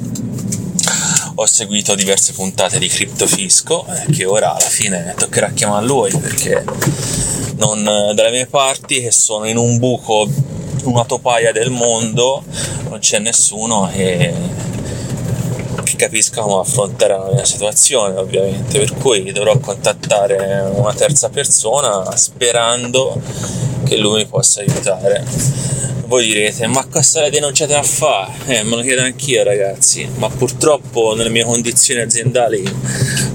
Ho 1.36 1.46
seguito 1.46 1.94
diverse 1.94 2.32
puntate 2.32 2.80
di 2.80 2.88
Criptofisco 2.88 3.86
eh, 3.86 4.10
che 4.10 4.24
ora 4.24 4.56
alla 4.56 4.68
fine 4.68 5.14
toccherà 5.16 5.50
chiamare 5.50 5.86
lui 5.86 6.10
perché 6.18 6.64
non 7.58 7.84
dalle 7.84 8.30
mie 8.30 8.46
parti 8.46 9.02
che 9.02 9.12
sono 9.12 9.46
in 9.46 9.56
un 9.58 9.78
buco 9.78 10.26
una 10.88 11.04
topaia 11.04 11.52
del 11.52 11.70
mondo, 11.70 12.42
non 12.88 12.98
c'è 12.98 13.18
nessuno 13.18 13.90
che, 13.92 14.32
che 15.84 15.96
capisca 15.96 16.42
come 16.42 16.60
affrontare 16.60 17.16
la 17.16 17.30
mia 17.32 17.44
situazione, 17.44 18.18
ovviamente. 18.18 18.78
Per 18.78 18.94
cui 18.94 19.32
dovrò 19.32 19.58
contattare 19.58 20.70
una 20.72 20.92
terza 20.94 21.28
persona 21.28 22.16
sperando 22.16 23.20
che 23.84 23.96
lui 23.96 24.18
mi 24.18 24.26
possa 24.26 24.60
aiutare. 24.60 25.24
Voi 26.06 26.24
direte, 26.24 26.68
ma 26.68 26.86
cosa 26.86 27.22
le 27.22 27.30
denunciate 27.30 27.74
a 27.74 27.82
fare? 27.82 28.32
Eh, 28.46 28.62
me 28.62 28.76
lo 28.76 28.82
chiedo 28.82 29.02
anch'io 29.02 29.42
ragazzi, 29.42 30.08
ma 30.16 30.28
purtroppo 30.28 31.14
nelle 31.16 31.30
mie 31.30 31.44
condizioni 31.44 32.00
aziendali 32.00 32.62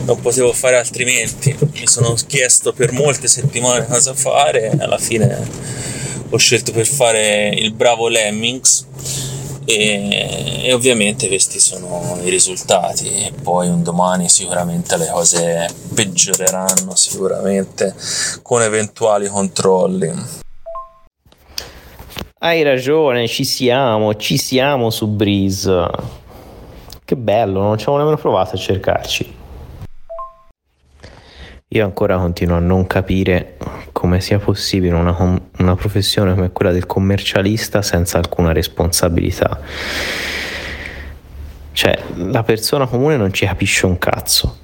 non 0.06 0.20
potevo 0.22 0.54
fare 0.54 0.78
altrimenti. 0.78 1.54
Mi 1.60 1.86
sono 1.86 2.16
chiesto 2.28 2.72
per 2.72 2.94
molte 2.94 3.28
settimane 3.28 3.86
cosa 3.88 4.14
fare 4.14 4.72
e 4.72 4.78
alla 4.80 4.98
fine 4.98 5.50
ho 6.34 6.38
scelto 6.38 6.72
per 6.72 6.86
fare 6.86 7.50
il 7.50 7.74
bravo 7.74 8.08
Lemmings 8.08 8.88
e, 9.66 10.64
e, 10.64 10.74
ovviamente 10.74 11.28
questi 11.28 11.60
sono 11.60 12.18
i 12.24 12.30
risultati. 12.30 13.08
E 13.08 13.34
poi 13.44 13.68
un 13.68 13.84
domani 13.84 14.30
sicuramente 14.30 14.98
le 14.98 15.10
cose 15.12 15.70
peggioreranno 15.94 16.96
sicuramente 16.96 17.94
con 18.42 18.62
eventuali 18.62 19.28
controlli. 19.28 20.40
Hai 22.44 22.64
ragione 22.64 23.28
ci 23.28 23.44
siamo 23.44 24.16
ci 24.16 24.38
siamo 24.38 24.90
su 24.90 25.08
Breeze. 25.08 25.86
Che 27.04 27.16
bello 27.18 27.62
non 27.62 27.78
ci 27.78 27.84
avevo 27.84 27.98
nemmeno 27.98 28.18
provato 28.18 28.56
a 28.56 28.60
cercarci 28.60 29.40
io 31.74 31.86
ancora 31.86 32.18
continuo 32.18 32.58
a 32.58 32.60
non 32.60 32.86
capire 32.86 33.56
come 33.94 34.20
sia 34.20 34.40
possibile 34.40 34.94
una, 34.94 35.40
una 35.60 35.76
professione 35.76 36.34
come 36.34 36.52
quella 36.52 36.74
del 36.74 36.86
commercialista 36.86 37.82
senza 37.82 38.18
alcuna 38.18 38.52
responsabilità. 38.52 39.58
Cioè, 41.72 41.98
la 42.16 42.44
persona 42.44 42.88
comune 42.88 43.16
non 43.16 43.32
ci 43.32 43.46
capisce 43.46 43.86
un 43.86 43.98
cazzo. 43.98 44.58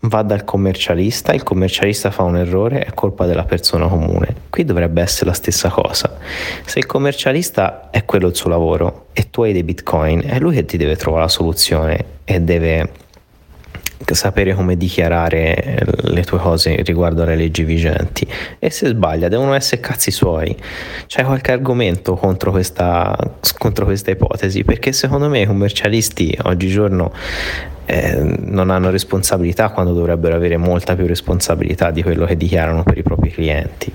Va 0.00 0.20
dal 0.22 0.44
commercialista, 0.44 1.32
il 1.32 1.42
commercialista 1.42 2.10
fa 2.10 2.24
un 2.24 2.36
errore, 2.36 2.84
è 2.84 2.92
colpa 2.92 3.24
della 3.24 3.44
persona 3.44 3.86
comune. 3.86 4.34
Qui 4.50 4.64
dovrebbe 4.66 5.00
essere 5.00 5.26
la 5.30 5.34
stessa 5.34 5.70
cosa. 5.70 6.18
Se 6.66 6.78
il 6.78 6.84
commercialista 6.86 7.88
è 7.90 8.04
quello 8.04 8.26
il 8.26 8.36
suo 8.36 8.50
lavoro 8.50 9.06
e 9.14 9.30
tu 9.30 9.42
hai 9.42 9.54
dei 9.54 9.62
bitcoin, 9.62 10.22
è 10.26 10.38
lui 10.38 10.56
che 10.56 10.66
ti 10.66 10.76
deve 10.76 10.96
trovare 10.96 11.22
la 11.22 11.30
soluzione 11.30 12.04
e 12.24 12.40
deve 12.40 12.90
sapere 14.12 14.54
come 14.54 14.76
dichiarare 14.76 15.84
le 16.02 16.22
tue 16.24 16.38
cose 16.38 16.82
riguardo 16.82 17.22
alle 17.22 17.36
leggi 17.36 17.64
vigenti. 17.64 18.26
E 18.58 18.70
se 18.70 18.88
sbaglia 18.88 19.28
devono 19.28 19.54
essere 19.54 19.80
cazzi 19.80 20.10
suoi. 20.10 20.56
C'è 21.06 21.24
qualche 21.24 21.52
argomento 21.52 22.14
contro 22.14 22.50
questa, 22.50 23.16
contro 23.58 23.84
questa 23.84 24.10
ipotesi? 24.10 24.64
Perché 24.64 24.92
secondo 24.92 25.28
me 25.28 25.40
i 25.40 25.46
commercialisti 25.46 26.36
oggigiorno 26.42 27.12
eh, 27.86 28.36
non 28.40 28.70
hanno 28.70 28.90
responsabilità 28.90 29.70
quando 29.70 29.92
dovrebbero 29.92 30.34
avere 30.34 30.56
molta 30.56 30.94
più 30.94 31.06
responsabilità 31.06 31.90
di 31.90 32.02
quello 32.02 32.26
che 32.26 32.36
dichiarano 32.36 32.82
per 32.82 32.98
i 32.98 33.02
propri 33.02 33.30
clienti 33.30 33.92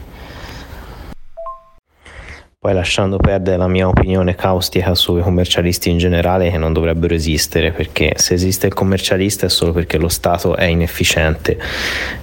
poi 2.68 2.76
lasciando 2.76 3.16
perdere 3.16 3.56
la 3.56 3.70
mia 3.70 3.88
opinione 3.88 4.36
caustica 4.36 4.94
sui 4.94 5.22
commercialisti 5.22 5.90
in 5.90 5.98
generale 5.98 6.52
che 6.52 6.58
non 6.58 6.74
dovrebbero 6.74 7.14
esistere 7.14 7.72
perché 7.72 8.16
se 8.18 8.34
esiste 8.34 8.68
il 8.68 8.74
commercialista 8.74 9.46
è 9.46 9.50
solo 9.50 9.72
perché 9.72 9.98
lo 9.98 10.10
Stato 10.10 10.54
è 10.54 10.66
inefficiente 10.66 11.58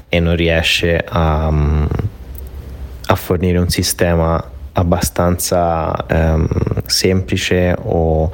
e 0.06 0.20
non 0.20 0.36
riesce 0.36 1.02
a, 1.02 1.46
a 1.46 3.14
fornire 3.14 3.56
un 3.56 3.70
sistema 3.70 4.50
abbastanza 4.74 6.04
ehm, 6.06 6.46
semplice 6.84 7.74
o 7.80 8.30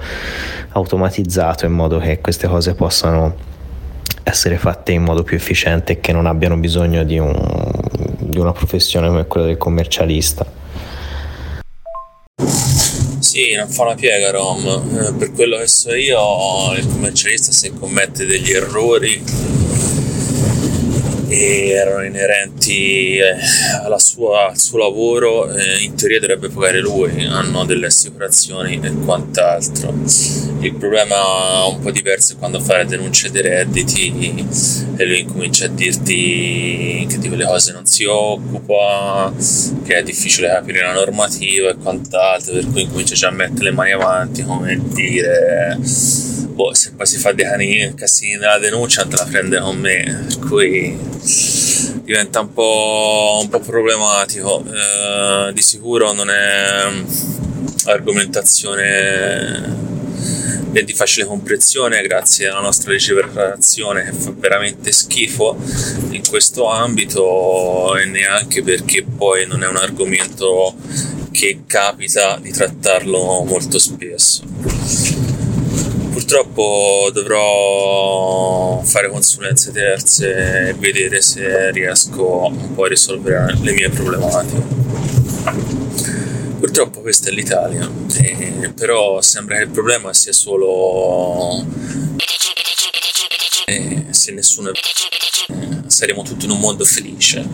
automatizzato 0.70 1.64
in 1.64 1.72
modo 1.72 1.98
che 1.98 2.20
queste 2.20 2.48
cose 2.48 2.74
possano 2.74 3.36
essere 4.24 4.58
fatte 4.58 4.90
in 4.90 5.04
modo 5.04 5.22
più 5.22 5.36
efficiente 5.36 5.92
e 5.92 6.00
che 6.00 6.10
non 6.10 6.26
abbiano 6.26 6.56
bisogno 6.56 7.04
di, 7.04 7.20
un, 7.20 7.32
di 8.18 8.40
una 8.40 8.50
professione 8.50 9.06
come 9.06 9.26
quella 9.28 9.46
del 9.46 9.58
commercialista. 9.58 10.58
Sì, 13.20 13.54
non 13.54 13.68
fa 13.68 13.82
una 13.82 13.94
piega 13.94 14.30
Rom, 14.30 14.66
eh, 14.66 15.12
per 15.14 15.32
quello 15.32 15.58
che 15.58 15.66
so 15.68 15.94
io 15.94 16.74
il 16.74 16.86
commercialista 16.86 17.52
se 17.52 17.72
commette 17.72 18.26
degli 18.26 18.50
errori 18.50 19.22
e 21.30 21.68
erano 21.68 22.04
inerenti 22.04 23.16
eh, 23.18 23.36
sua, 23.98 24.48
al 24.48 24.58
suo 24.58 24.78
lavoro, 24.78 25.54
eh, 25.54 25.82
in 25.82 25.94
teoria 25.94 26.18
dovrebbe 26.18 26.48
pagare 26.48 26.80
lui, 26.80 27.24
hanno 27.24 27.64
delle 27.64 27.86
assicurazioni 27.86 28.80
e 28.82 28.92
quant'altro. 29.04 29.94
Il 30.60 30.74
problema 30.74 31.64
un 31.66 31.78
po' 31.80 31.90
diverso 31.92 32.32
è 32.32 32.36
quando 32.36 32.60
fa 32.60 32.78
le 32.78 32.86
denunce 32.86 33.30
dei 33.30 33.42
redditi 33.42 34.46
e 34.96 35.04
lui 35.04 35.20
incomincia 35.20 35.66
a 35.66 35.68
dirti 35.68 37.06
che 37.08 37.18
di 37.18 37.28
quelle 37.28 37.46
cose 37.46 37.72
non 37.72 37.86
si 37.86 38.04
occupa, 38.04 39.32
che 39.84 39.96
è 39.96 40.02
difficile 40.02 40.48
capire 40.48 40.82
la 40.82 40.92
normativa 40.92 41.70
e 41.70 41.76
quant'altro, 41.76 42.54
per 42.54 42.66
cui 42.66 42.82
incomincia 42.82 43.14
già 43.14 43.28
a 43.28 43.32
mettere 43.32 43.64
le 43.64 43.70
mani 43.70 43.92
avanti 43.92 44.42
come 44.42 44.78
dire 44.92 45.78
boh, 46.60 46.74
se 46.74 46.92
poi 46.92 47.06
si 47.06 47.16
fa 47.16 47.32
dei 47.32 47.46
cani, 47.46 47.94
casini 47.94 48.36
nella 48.36 48.58
denuncia 48.58 49.06
te 49.06 49.16
la 49.16 49.24
prende 49.24 49.58
con 49.60 49.78
me, 49.78 50.24
per 50.26 50.38
cui 50.40 50.94
diventa 52.02 52.40
un 52.40 52.52
po', 52.52 53.38
un 53.40 53.48
po 53.48 53.60
problematico. 53.60 54.64
Eh, 54.64 55.52
di 55.52 55.62
sicuro 55.62 56.12
non 56.12 56.30
è 56.30 56.88
argomentazione 57.84 59.78
di 60.70 60.92
facile 60.94 61.26
comprensione 61.26 62.00
grazie 62.02 62.46
alla 62.46 62.60
nostra 62.60 62.92
legiferazione 62.92 64.04
che 64.04 64.12
fa 64.12 64.32
veramente 64.36 64.92
schifo 64.92 65.56
in 66.10 66.22
questo 66.28 66.68
ambito 66.68 67.96
e 67.96 68.04
neanche 68.04 68.62
perché 68.62 69.02
poi 69.04 69.46
non 69.46 69.64
è 69.64 69.66
un 69.66 69.76
argomento 69.76 70.74
che 71.32 71.62
capita 71.66 72.38
di 72.40 72.52
trattarlo 72.52 73.42
molto 73.44 73.80
spesso 73.80 75.29
purtroppo 76.30 77.10
dovrò 77.12 78.80
fare 78.84 79.10
consulenze 79.10 79.72
terze 79.72 80.68
e 80.68 80.74
vedere 80.74 81.20
se 81.22 81.72
riesco 81.72 82.46
un 82.46 82.72
po' 82.72 82.84
a 82.84 82.88
risolvere 82.88 83.56
le 83.60 83.72
mie 83.72 83.88
problematiche. 83.88 84.62
Purtroppo 86.60 87.00
questa 87.00 87.30
è 87.30 87.32
l'Italia, 87.32 87.90
eh, 88.20 88.70
però 88.76 89.20
sembra 89.20 89.56
che 89.56 89.64
il 89.64 89.70
problema 89.70 90.12
sia 90.12 90.32
solo 90.32 91.66
eh, 93.64 94.04
se 94.10 94.30
nessuno 94.30 94.70
è 94.70 94.72
eh, 94.72 95.82
saremo 95.88 96.22
tutti 96.22 96.44
in 96.44 96.52
un 96.52 96.60
mondo 96.60 96.84
felice 96.84 97.44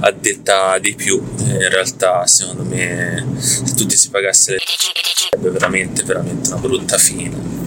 a 0.00 0.10
detta 0.12 0.78
di 0.78 0.94
più 0.94 1.22
in 1.40 1.68
realtà 1.68 2.26
secondo 2.26 2.64
me 2.64 3.26
se 3.36 3.62
tutti 3.74 3.96
si 3.96 4.08
pagassero 4.08 4.58
sarebbe 5.30 5.50
veramente 5.50 6.02
veramente 6.04 6.48
una 6.50 6.58
brutta 6.58 6.96
fine 6.96 7.57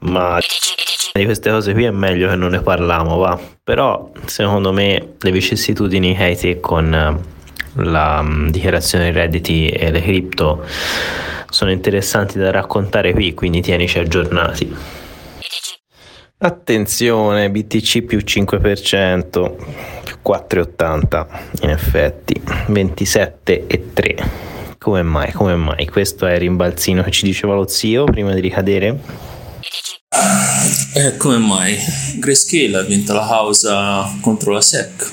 ma 0.00 0.38
di 1.12 1.24
queste 1.24 1.50
cose 1.50 1.72
qui 1.72 1.84
è 1.84 1.90
meglio 1.90 2.28
che 2.28 2.36
non 2.36 2.50
ne 2.50 2.60
parliamo 2.60 3.16
va 3.16 3.38
però 3.62 4.10
secondo 4.24 4.72
me 4.72 5.14
le 5.18 5.30
vicissitudini 5.32 6.14
che 6.14 6.22
hai 6.22 6.36
te 6.36 6.60
con 6.60 6.94
eh, 6.94 7.82
la 7.82 8.20
um, 8.20 8.50
dichiarazione 8.50 9.04
dei 9.04 9.12
redditi 9.12 9.68
e 9.68 9.90
le 9.90 10.00
cripto 10.00 10.64
sono 11.50 11.70
interessanti 11.70 12.38
da 12.38 12.50
raccontare 12.50 13.12
qui 13.12 13.34
quindi 13.34 13.60
tienici 13.60 13.98
aggiornati 13.98 14.96
Attenzione, 16.40 17.50
BTC 17.50 18.02
più 18.02 18.18
5%, 18.18 19.54
più 20.04 20.16
4,80 20.24 21.26
in 21.62 21.70
effetti, 21.70 22.40
27,3. 22.44 24.28
Come 24.78 25.02
mai? 25.02 25.32
Come 25.32 25.56
mai? 25.56 25.88
Questo 25.88 26.26
è 26.26 26.34
il 26.34 26.38
rimbalzino 26.38 27.02
che 27.02 27.10
ci 27.10 27.24
diceva 27.24 27.54
lo 27.54 27.66
zio 27.66 28.04
prima 28.04 28.34
di 28.34 28.40
ricadere? 28.40 28.96
Eh, 30.94 31.16
come 31.16 31.38
mai? 31.38 31.76
Grayscale 32.16 32.78
ha 32.78 32.82
vinto 32.82 33.12
la 33.12 33.26
causa 33.26 34.16
contro 34.20 34.52
la 34.52 34.60
SEC 34.60 35.10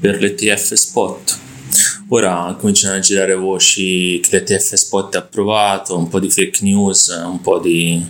per 0.00 0.20
l'ETF 0.20 0.72
spot. 0.72 1.38
Ora 2.08 2.56
cominciano 2.58 2.96
a 2.96 3.00
girare 3.00 3.34
voci 3.34 4.20
che 4.20 4.36
l'ETF 4.36 4.74
spot 4.74 5.14
è 5.14 5.18
approvato, 5.18 5.96
un 5.96 6.08
po' 6.08 6.20
di 6.20 6.30
fake 6.30 6.58
news, 6.62 7.08
un 7.24 7.40
po' 7.40 7.58
di 7.58 8.04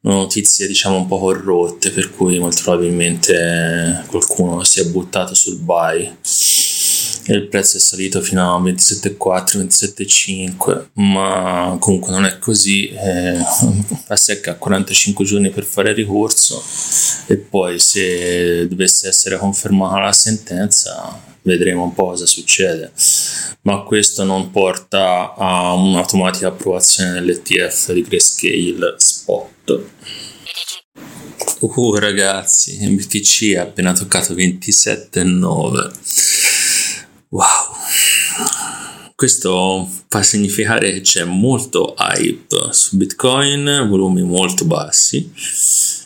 notizie 0.00 0.66
diciamo 0.66 0.96
un 0.96 1.06
po' 1.06 1.18
corrotte 1.18 1.90
per 1.90 2.14
cui 2.14 2.38
molto 2.38 2.62
probabilmente 2.62 4.04
qualcuno 4.06 4.62
si 4.62 4.80
è 4.80 4.84
buttato 4.84 5.34
sul 5.34 5.58
buy 5.58 6.10
e 7.26 7.34
il 7.34 7.48
prezzo 7.48 7.76
è 7.76 7.80
salito 7.80 8.20
fino 8.20 8.54
a 8.54 8.60
27,4 8.60 9.58
27,5 9.58 10.84
ma 10.94 11.76
comunque 11.78 12.12
non 12.12 12.24
è 12.24 12.38
così 12.38 12.88
eh, 12.88 13.38
la 14.06 14.16
SEC 14.16 14.48
ha 14.48 14.54
45 14.54 15.24
giorni 15.24 15.50
per 15.50 15.64
fare 15.64 15.92
ricorso 15.92 16.62
e 17.26 17.36
poi 17.36 17.78
se 17.78 18.66
dovesse 18.68 19.08
essere 19.08 19.36
confermata 19.36 20.00
la 20.00 20.12
sentenza 20.12 21.20
vedremo 21.42 21.84
un 21.84 21.94
po' 21.94 22.06
cosa 22.06 22.26
succede 22.26 22.92
ma 23.68 23.82
questo 23.82 24.24
non 24.24 24.50
porta 24.50 25.34
a 25.34 25.74
un'automatica 25.74 26.48
approvazione 26.48 27.12
dell'ETF 27.12 27.92
di 27.92 28.02
Grayscale 28.02 28.94
Spot. 28.96 29.82
Uh 31.60 31.94
ragazzi, 31.96 32.78
MBTC 32.80 33.56
ha 33.56 33.62
appena 33.62 33.92
toccato 33.92 34.34
27,9. 34.34 36.47
Wow. 37.30 37.44
Questo 39.14 39.90
fa 40.08 40.22
significare 40.22 40.92
che 40.92 41.00
c'è 41.02 41.24
molto 41.24 41.94
hype 41.98 42.68
su 42.70 42.96
Bitcoin, 42.96 43.86
volumi 43.88 44.22
molto 44.22 44.64
bassi 44.64 45.30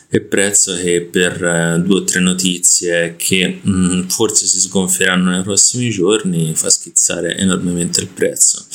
e 0.09 0.19
prezzo 0.19 0.75
che 0.75 1.07
per 1.09 1.43
eh, 1.43 1.81
due 1.81 1.99
o 1.99 2.03
tre 2.03 2.19
notizie 2.19 3.15
che 3.17 3.59
mh, 3.61 3.71
mm, 3.71 4.01
forse 4.09 4.45
si 4.45 4.59
sgonfieranno 4.59 5.29
nei 5.29 5.43
prossimi 5.43 5.89
giorni 5.89 6.53
fa 6.55 6.69
schizzare 6.69 7.37
enormemente 7.37 8.01
il 8.01 8.07
prezzo. 8.07 8.65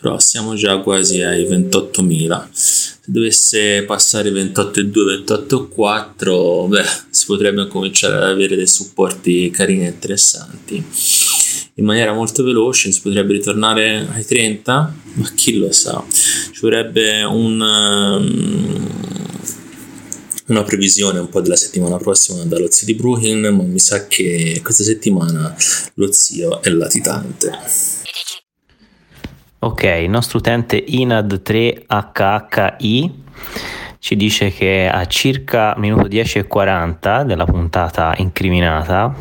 Però 0.00 0.18
siamo 0.18 0.54
già 0.54 0.78
quasi 0.78 1.20
ai 1.20 1.44
28.000 1.44 2.48
se 2.52 3.12
dovesse 3.12 3.82
passare 3.84 4.30
28,2 4.30 5.24
28,4 5.24 6.68
beh 6.68 6.84
si 7.10 7.26
potrebbe 7.26 7.66
cominciare 7.66 8.16
ad 8.16 8.24
avere 8.24 8.54
dei 8.54 8.66
supporti 8.66 9.50
carini 9.50 9.86
e 9.86 9.88
interessanti 9.88 10.84
in 11.78 11.84
maniera 11.84 12.12
molto 12.12 12.42
veloce 12.42 12.92
si 12.92 13.00
potrebbe 13.00 13.32
ritornare 13.32 14.06
ai 14.12 14.24
30 14.24 14.94
ma 15.14 15.32
chi 15.34 15.58
lo 15.58 15.72
sa 15.72 16.04
ci 16.10 16.60
vorrebbe 16.60 17.22
un 17.22 17.60
um, 17.60 18.98
una 20.48 20.62
previsione 20.62 21.18
un 21.18 21.28
po' 21.28 21.40
della 21.40 21.56
settimana 21.56 21.96
prossima 21.98 22.42
dallo 22.44 22.70
zio 22.70 22.86
di 22.86 22.94
Brooklyn, 22.94 23.54
ma 23.54 23.62
mi 23.62 23.78
sa 23.78 24.06
che 24.06 24.60
questa 24.62 24.82
settimana 24.82 25.54
lo 25.94 26.10
zio 26.10 26.62
è 26.62 26.70
latitante. 26.70 27.52
Ok, 29.60 29.82
il 29.82 30.08
nostro 30.08 30.38
utente 30.38 30.82
Inad3HHI 30.86 33.10
ci 33.98 34.16
dice 34.16 34.50
che 34.50 34.88
a 34.90 35.04
circa 35.06 35.74
minuto 35.76 36.08
10 36.08 36.38
e 36.38 36.46
40 36.46 37.24
della 37.24 37.44
puntata 37.44 38.14
incriminata 38.16 39.14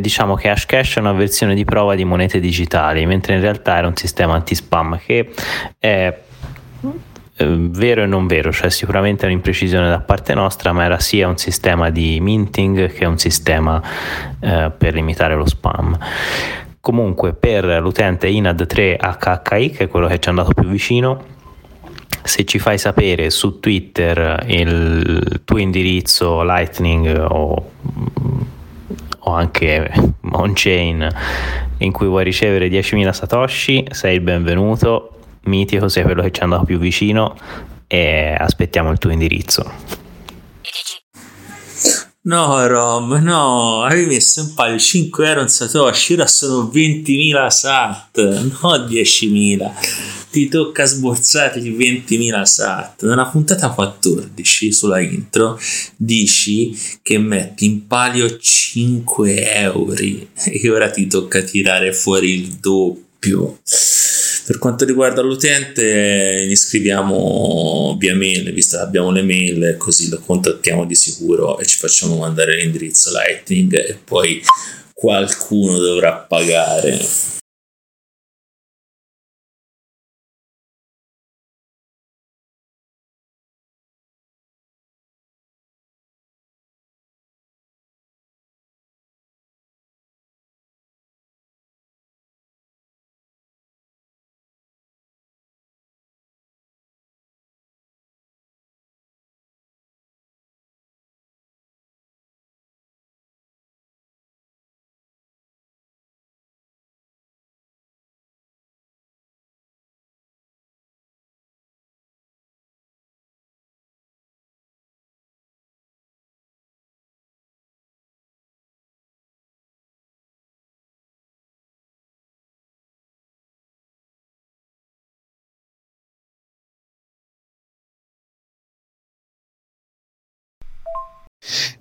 diciamo 0.00 0.34
che 0.34 0.48
Hashcash 0.48 0.96
è 0.96 1.00
una 1.00 1.12
versione 1.12 1.54
di 1.54 1.64
prova 1.64 1.94
di 1.94 2.04
monete 2.04 2.40
digitali, 2.40 3.04
mentre 3.04 3.34
in 3.34 3.40
realtà 3.40 3.76
era 3.76 3.86
un 3.86 3.96
sistema 3.96 4.34
anti-spam 4.34 4.98
che 4.98 5.30
è 5.78 6.18
eh, 7.36 7.56
vero 7.70 8.02
e 8.02 8.06
non 8.06 8.26
vero, 8.26 8.52
cioè 8.52 8.70
sicuramente 8.70 9.24
è 9.24 9.26
un'imprecisione 9.26 9.88
da 9.88 10.00
parte 10.00 10.34
nostra, 10.34 10.72
ma 10.72 10.84
era 10.84 10.98
sia 10.98 11.28
un 11.28 11.36
sistema 11.36 11.90
di 11.90 12.18
minting 12.20 12.90
che 12.92 13.04
un 13.04 13.18
sistema 13.18 13.82
eh, 14.40 14.70
per 14.76 14.94
limitare 14.94 15.34
lo 15.34 15.46
spam. 15.46 15.98
Comunque 16.80 17.34
per 17.34 17.64
l'utente 17.80 18.28
INAD3HHI, 18.28 19.76
che 19.76 19.84
è 19.84 19.88
quello 19.88 20.06
che 20.08 20.18
ci 20.18 20.26
è 20.26 20.30
andato 20.30 20.52
più 20.52 20.68
vicino, 20.68 21.30
se 22.22 22.44
ci 22.44 22.58
fai 22.58 22.78
sapere 22.78 23.30
su 23.30 23.60
Twitter 23.60 24.44
il 24.46 25.42
tuo 25.44 25.58
indirizzo 25.58 26.42
Lightning 26.42 27.26
o, 27.28 27.70
o 29.24 29.32
anche 29.32 29.90
on-chain 30.30 31.08
in 31.78 31.92
cui 31.92 32.06
vuoi 32.06 32.24
ricevere 32.24 32.68
10.000 32.68 33.10
satoshi, 33.10 33.86
sei 33.90 34.16
il 34.16 34.20
benvenuto 34.20 35.18
mitico, 35.44 35.88
sei 35.88 36.04
quello 36.04 36.22
che 36.22 36.30
ci 36.30 36.40
è 36.40 36.44
andato 36.44 36.64
più 36.64 36.78
vicino 36.78 37.36
e 37.86 38.34
aspettiamo 38.38 38.90
il 38.90 38.98
tuo 38.98 39.10
indirizzo. 39.10 40.00
No, 42.24 42.64
Rom, 42.68 43.20
no, 43.20 43.82
avevi 43.82 44.06
messo 44.06 44.42
un 44.42 44.54
paio 44.54 44.78
5 44.78 45.26
euro 45.26 45.40
in 45.40 45.48
Satoshi, 45.48 46.12
ora 46.12 46.28
sono 46.28 46.70
20.000 46.72 47.48
sat, 47.48 48.16
no 48.60 48.76
10.000. 48.76 49.70
Ti 50.30 50.48
tocca 50.48 50.84
sborsargli 50.84 51.76
20.000 51.76 52.42
sat. 52.44 53.02
Nella 53.02 53.26
puntata 53.26 53.70
14 53.70 54.72
sulla 54.72 55.00
intro 55.00 55.58
dici 55.96 56.78
che 57.02 57.18
metti 57.18 57.64
in 57.64 57.88
palio 57.88 58.38
5 58.38 59.54
euro 59.54 59.92
e 59.94 60.70
ora 60.70 60.90
ti 60.92 61.08
tocca 61.08 61.42
tirare 61.42 61.92
fuori 61.92 62.34
il 62.34 62.52
doppio. 62.60 63.58
Per 64.44 64.58
quanto 64.58 64.84
riguarda 64.84 65.22
l'utente, 65.22 66.44
gli 66.46 66.56
scriviamo 66.56 67.96
via 67.98 68.14
mail, 68.16 68.52
visto 68.52 68.76
che 68.76 68.82
abbiamo 68.82 69.12
le 69.12 69.22
mail, 69.22 69.76
così 69.78 70.08
lo 70.08 70.20
contattiamo 70.24 70.84
di 70.84 70.96
sicuro 70.96 71.58
e 71.58 71.66
ci 71.66 71.78
facciamo 71.78 72.16
mandare 72.16 72.56
l'indirizzo 72.56 73.10
Lightning 73.12 73.74
e 73.74 73.98
poi 74.02 74.42
qualcuno 74.92 75.78
dovrà 75.78 76.14
pagare. 76.14 77.40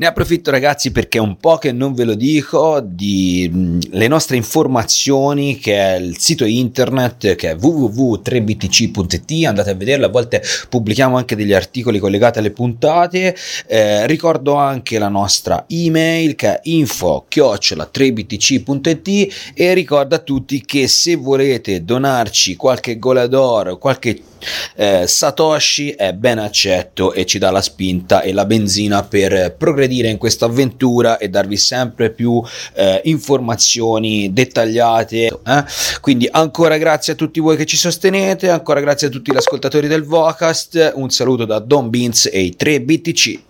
Ne 0.02 0.08
approfitto 0.08 0.50
ragazzi 0.50 0.92
perché 0.92 1.20
è 1.20 1.22
un 1.22 1.38
po' 1.38 1.58
che 1.58 1.72
non 1.72 1.94
ve 1.94 2.06
lo 2.06 2.16
dico 2.16 2.84
di 2.84 3.48
mh, 3.48 3.78
le 3.92 4.08
nostre 4.08 4.36
informazioni 4.36 5.60
che 5.60 5.76
è 5.76 5.98
il 5.98 6.18
sito 6.18 6.44
internet 6.44 7.36
che 7.36 7.52
è 7.52 7.56
www.3btc.it 7.56 9.46
andate 9.46 9.70
a 9.70 9.76
vederlo 9.76 10.08
a 10.08 10.10
volte 10.10 10.42
pubblichiamo 10.70 11.18
anche 11.18 11.36
degli 11.36 11.54
articoli 11.54 12.00
collegati 12.00 12.40
alle 12.40 12.50
puntate. 12.50 13.36
Eh, 13.68 14.08
ricordo 14.08 14.56
anche 14.56 14.98
la 14.98 15.08
nostra 15.08 15.66
email 15.68 16.34
che 16.34 16.48
è 16.48 16.60
info 16.64 17.28
3btc.it 17.30 19.54
e 19.54 19.74
ricordo 19.76 20.16
a 20.16 20.20
tutti 20.20 20.66
che 20.66 20.88
se 20.88 21.14
volete 21.14 21.86
donarci 21.86 22.56
qualche 22.56 22.98
golador 22.98 23.78
qualche 23.78 24.20
eh, 24.76 25.06
Satoshi 25.08 25.92
è 25.92 26.14
ben 26.14 26.40
accetto 26.40 27.14
e 27.14 27.26
ci 27.26 27.38
dà 27.38 27.52
la 27.52 27.62
spinta 27.62 28.22
e 28.22 28.34
la 28.34 28.46
benzina 28.46 29.04
per 29.04 29.56
progredire 29.58 30.10
in 30.10 30.18
questa 30.18 30.46
avventura 30.46 31.18
e 31.18 31.30
darvi 31.30 31.58
sempre 31.58 32.12
più 32.12 32.42
eh, 32.74 33.02
informazioni 33.06 34.34
dettagliate. 34.34 35.26
Eh? 35.26 35.64
Quindi 36.02 36.28
ancora 36.32 36.78
grazie 36.78 37.14
a 37.14 37.16
tutti 37.16 37.40
voi 37.40 37.58
che 37.58 37.66
ci 37.66 37.78
sostenete, 37.78 38.50
ancora 38.50 38.80
grazie 38.80 39.08
a 39.08 39.10
tutti 39.10 39.32
gli 39.32 39.38
ascoltatori 39.38 39.88
del 39.88 40.04
Vocast, 40.04 40.94
un 40.96 41.10
saluto 41.10 41.46
da 41.46 41.60
Don 41.60 41.90
Beans 41.90 42.30
e 42.32 42.42
i 42.42 42.56
3 42.56 42.82
BTC. 42.82 43.50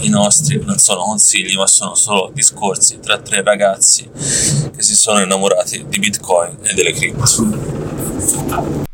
i 0.00 0.08
nostri 0.08 0.60
non 0.64 0.78
sono 0.78 1.02
consigli, 1.02 1.56
ma 1.56 1.66
sono 1.66 1.94
solo 1.94 2.30
discorsi 2.32 2.98
tra 3.00 3.18
tre 3.18 3.42
ragazzi 3.42 4.08
che 4.12 4.82
si 4.82 4.94
sono 4.94 5.20
innamorati 5.20 5.84
di 5.88 5.98
Bitcoin 5.98 6.58
e 6.62 6.74
delle 6.74 6.92
cripto. 6.92 8.85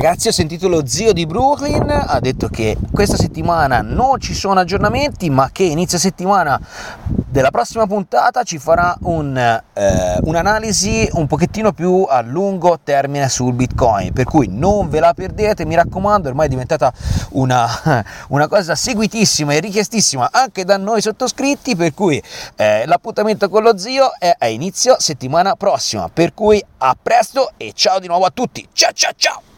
Ragazzi, 0.01 0.29
ho 0.29 0.31
sentito 0.31 0.69
lo 0.69 0.87
zio 0.87 1.11
di 1.11 1.25
Brooklyn, 1.25 1.89
ha 1.89 2.21
detto 2.21 2.47
che 2.47 2.77
questa 2.89 3.17
settimana 3.17 3.81
non 3.81 4.17
ci 4.21 4.33
sono 4.33 4.61
aggiornamenti, 4.61 5.29
ma 5.29 5.49
che 5.51 5.63
inizio 5.63 5.97
settimana 5.97 6.57
della 7.05 7.51
prossima 7.51 7.85
puntata 7.85 8.43
ci 8.43 8.59
farà 8.59 8.95
un, 9.01 9.35
eh, 9.35 10.17
un'analisi 10.21 11.09
un 11.15 11.27
pochettino 11.27 11.73
più 11.73 12.05
a 12.07 12.21
lungo 12.21 12.79
termine 12.81 13.27
sul 13.27 13.51
Bitcoin, 13.51 14.13
per 14.13 14.23
cui 14.23 14.47
non 14.49 14.87
ve 14.87 15.01
la 15.01 15.13
perdete, 15.13 15.65
mi 15.65 15.75
raccomando, 15.75 16.29
ormai 16.29 16.45
è 16.45 16.49
diventata 16.49 16.93
una, 17.31 17.67
una 18.29 18.47
cosa 18.47 18.75
seguitissima 18.75 19.51
e 19.51 19.59
richiestissima 19.59 20.29
anche 20.31 20.63
da 20.63 20.77
noi 20.77 21.01
sottoscritti, 21.01 21.75
per 21.75 21.93
cui 21.93 22.23
eh, 22.55 22.85
l'appuntamento 22.85 23.49
con 23.49 23.63
lo 23.63 23.77
zio 23.77 24.13
è 24.17 24.33
a 24.39 24.47
inizio 24.47 24.95
settimana 24.97 25.55
prossima, 25.55 26.07
per 26.07 26.33
cui 26.33 26.63
a 26.77 26.95
presto 26.99 27.51
e 27.57 27.73
ciao 27.75 27.99
di 27.99 28.07
nuovo 28.07 28.23
a 28.23 28.31
tutti, 28.33 28.65
ciao 28.71 28.91
ciao 28.93 29.11
ciao! 29.17 29.48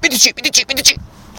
BTC, 0.00 0.32
BTC, 0.32 0.64
BTC. 0.64 1.19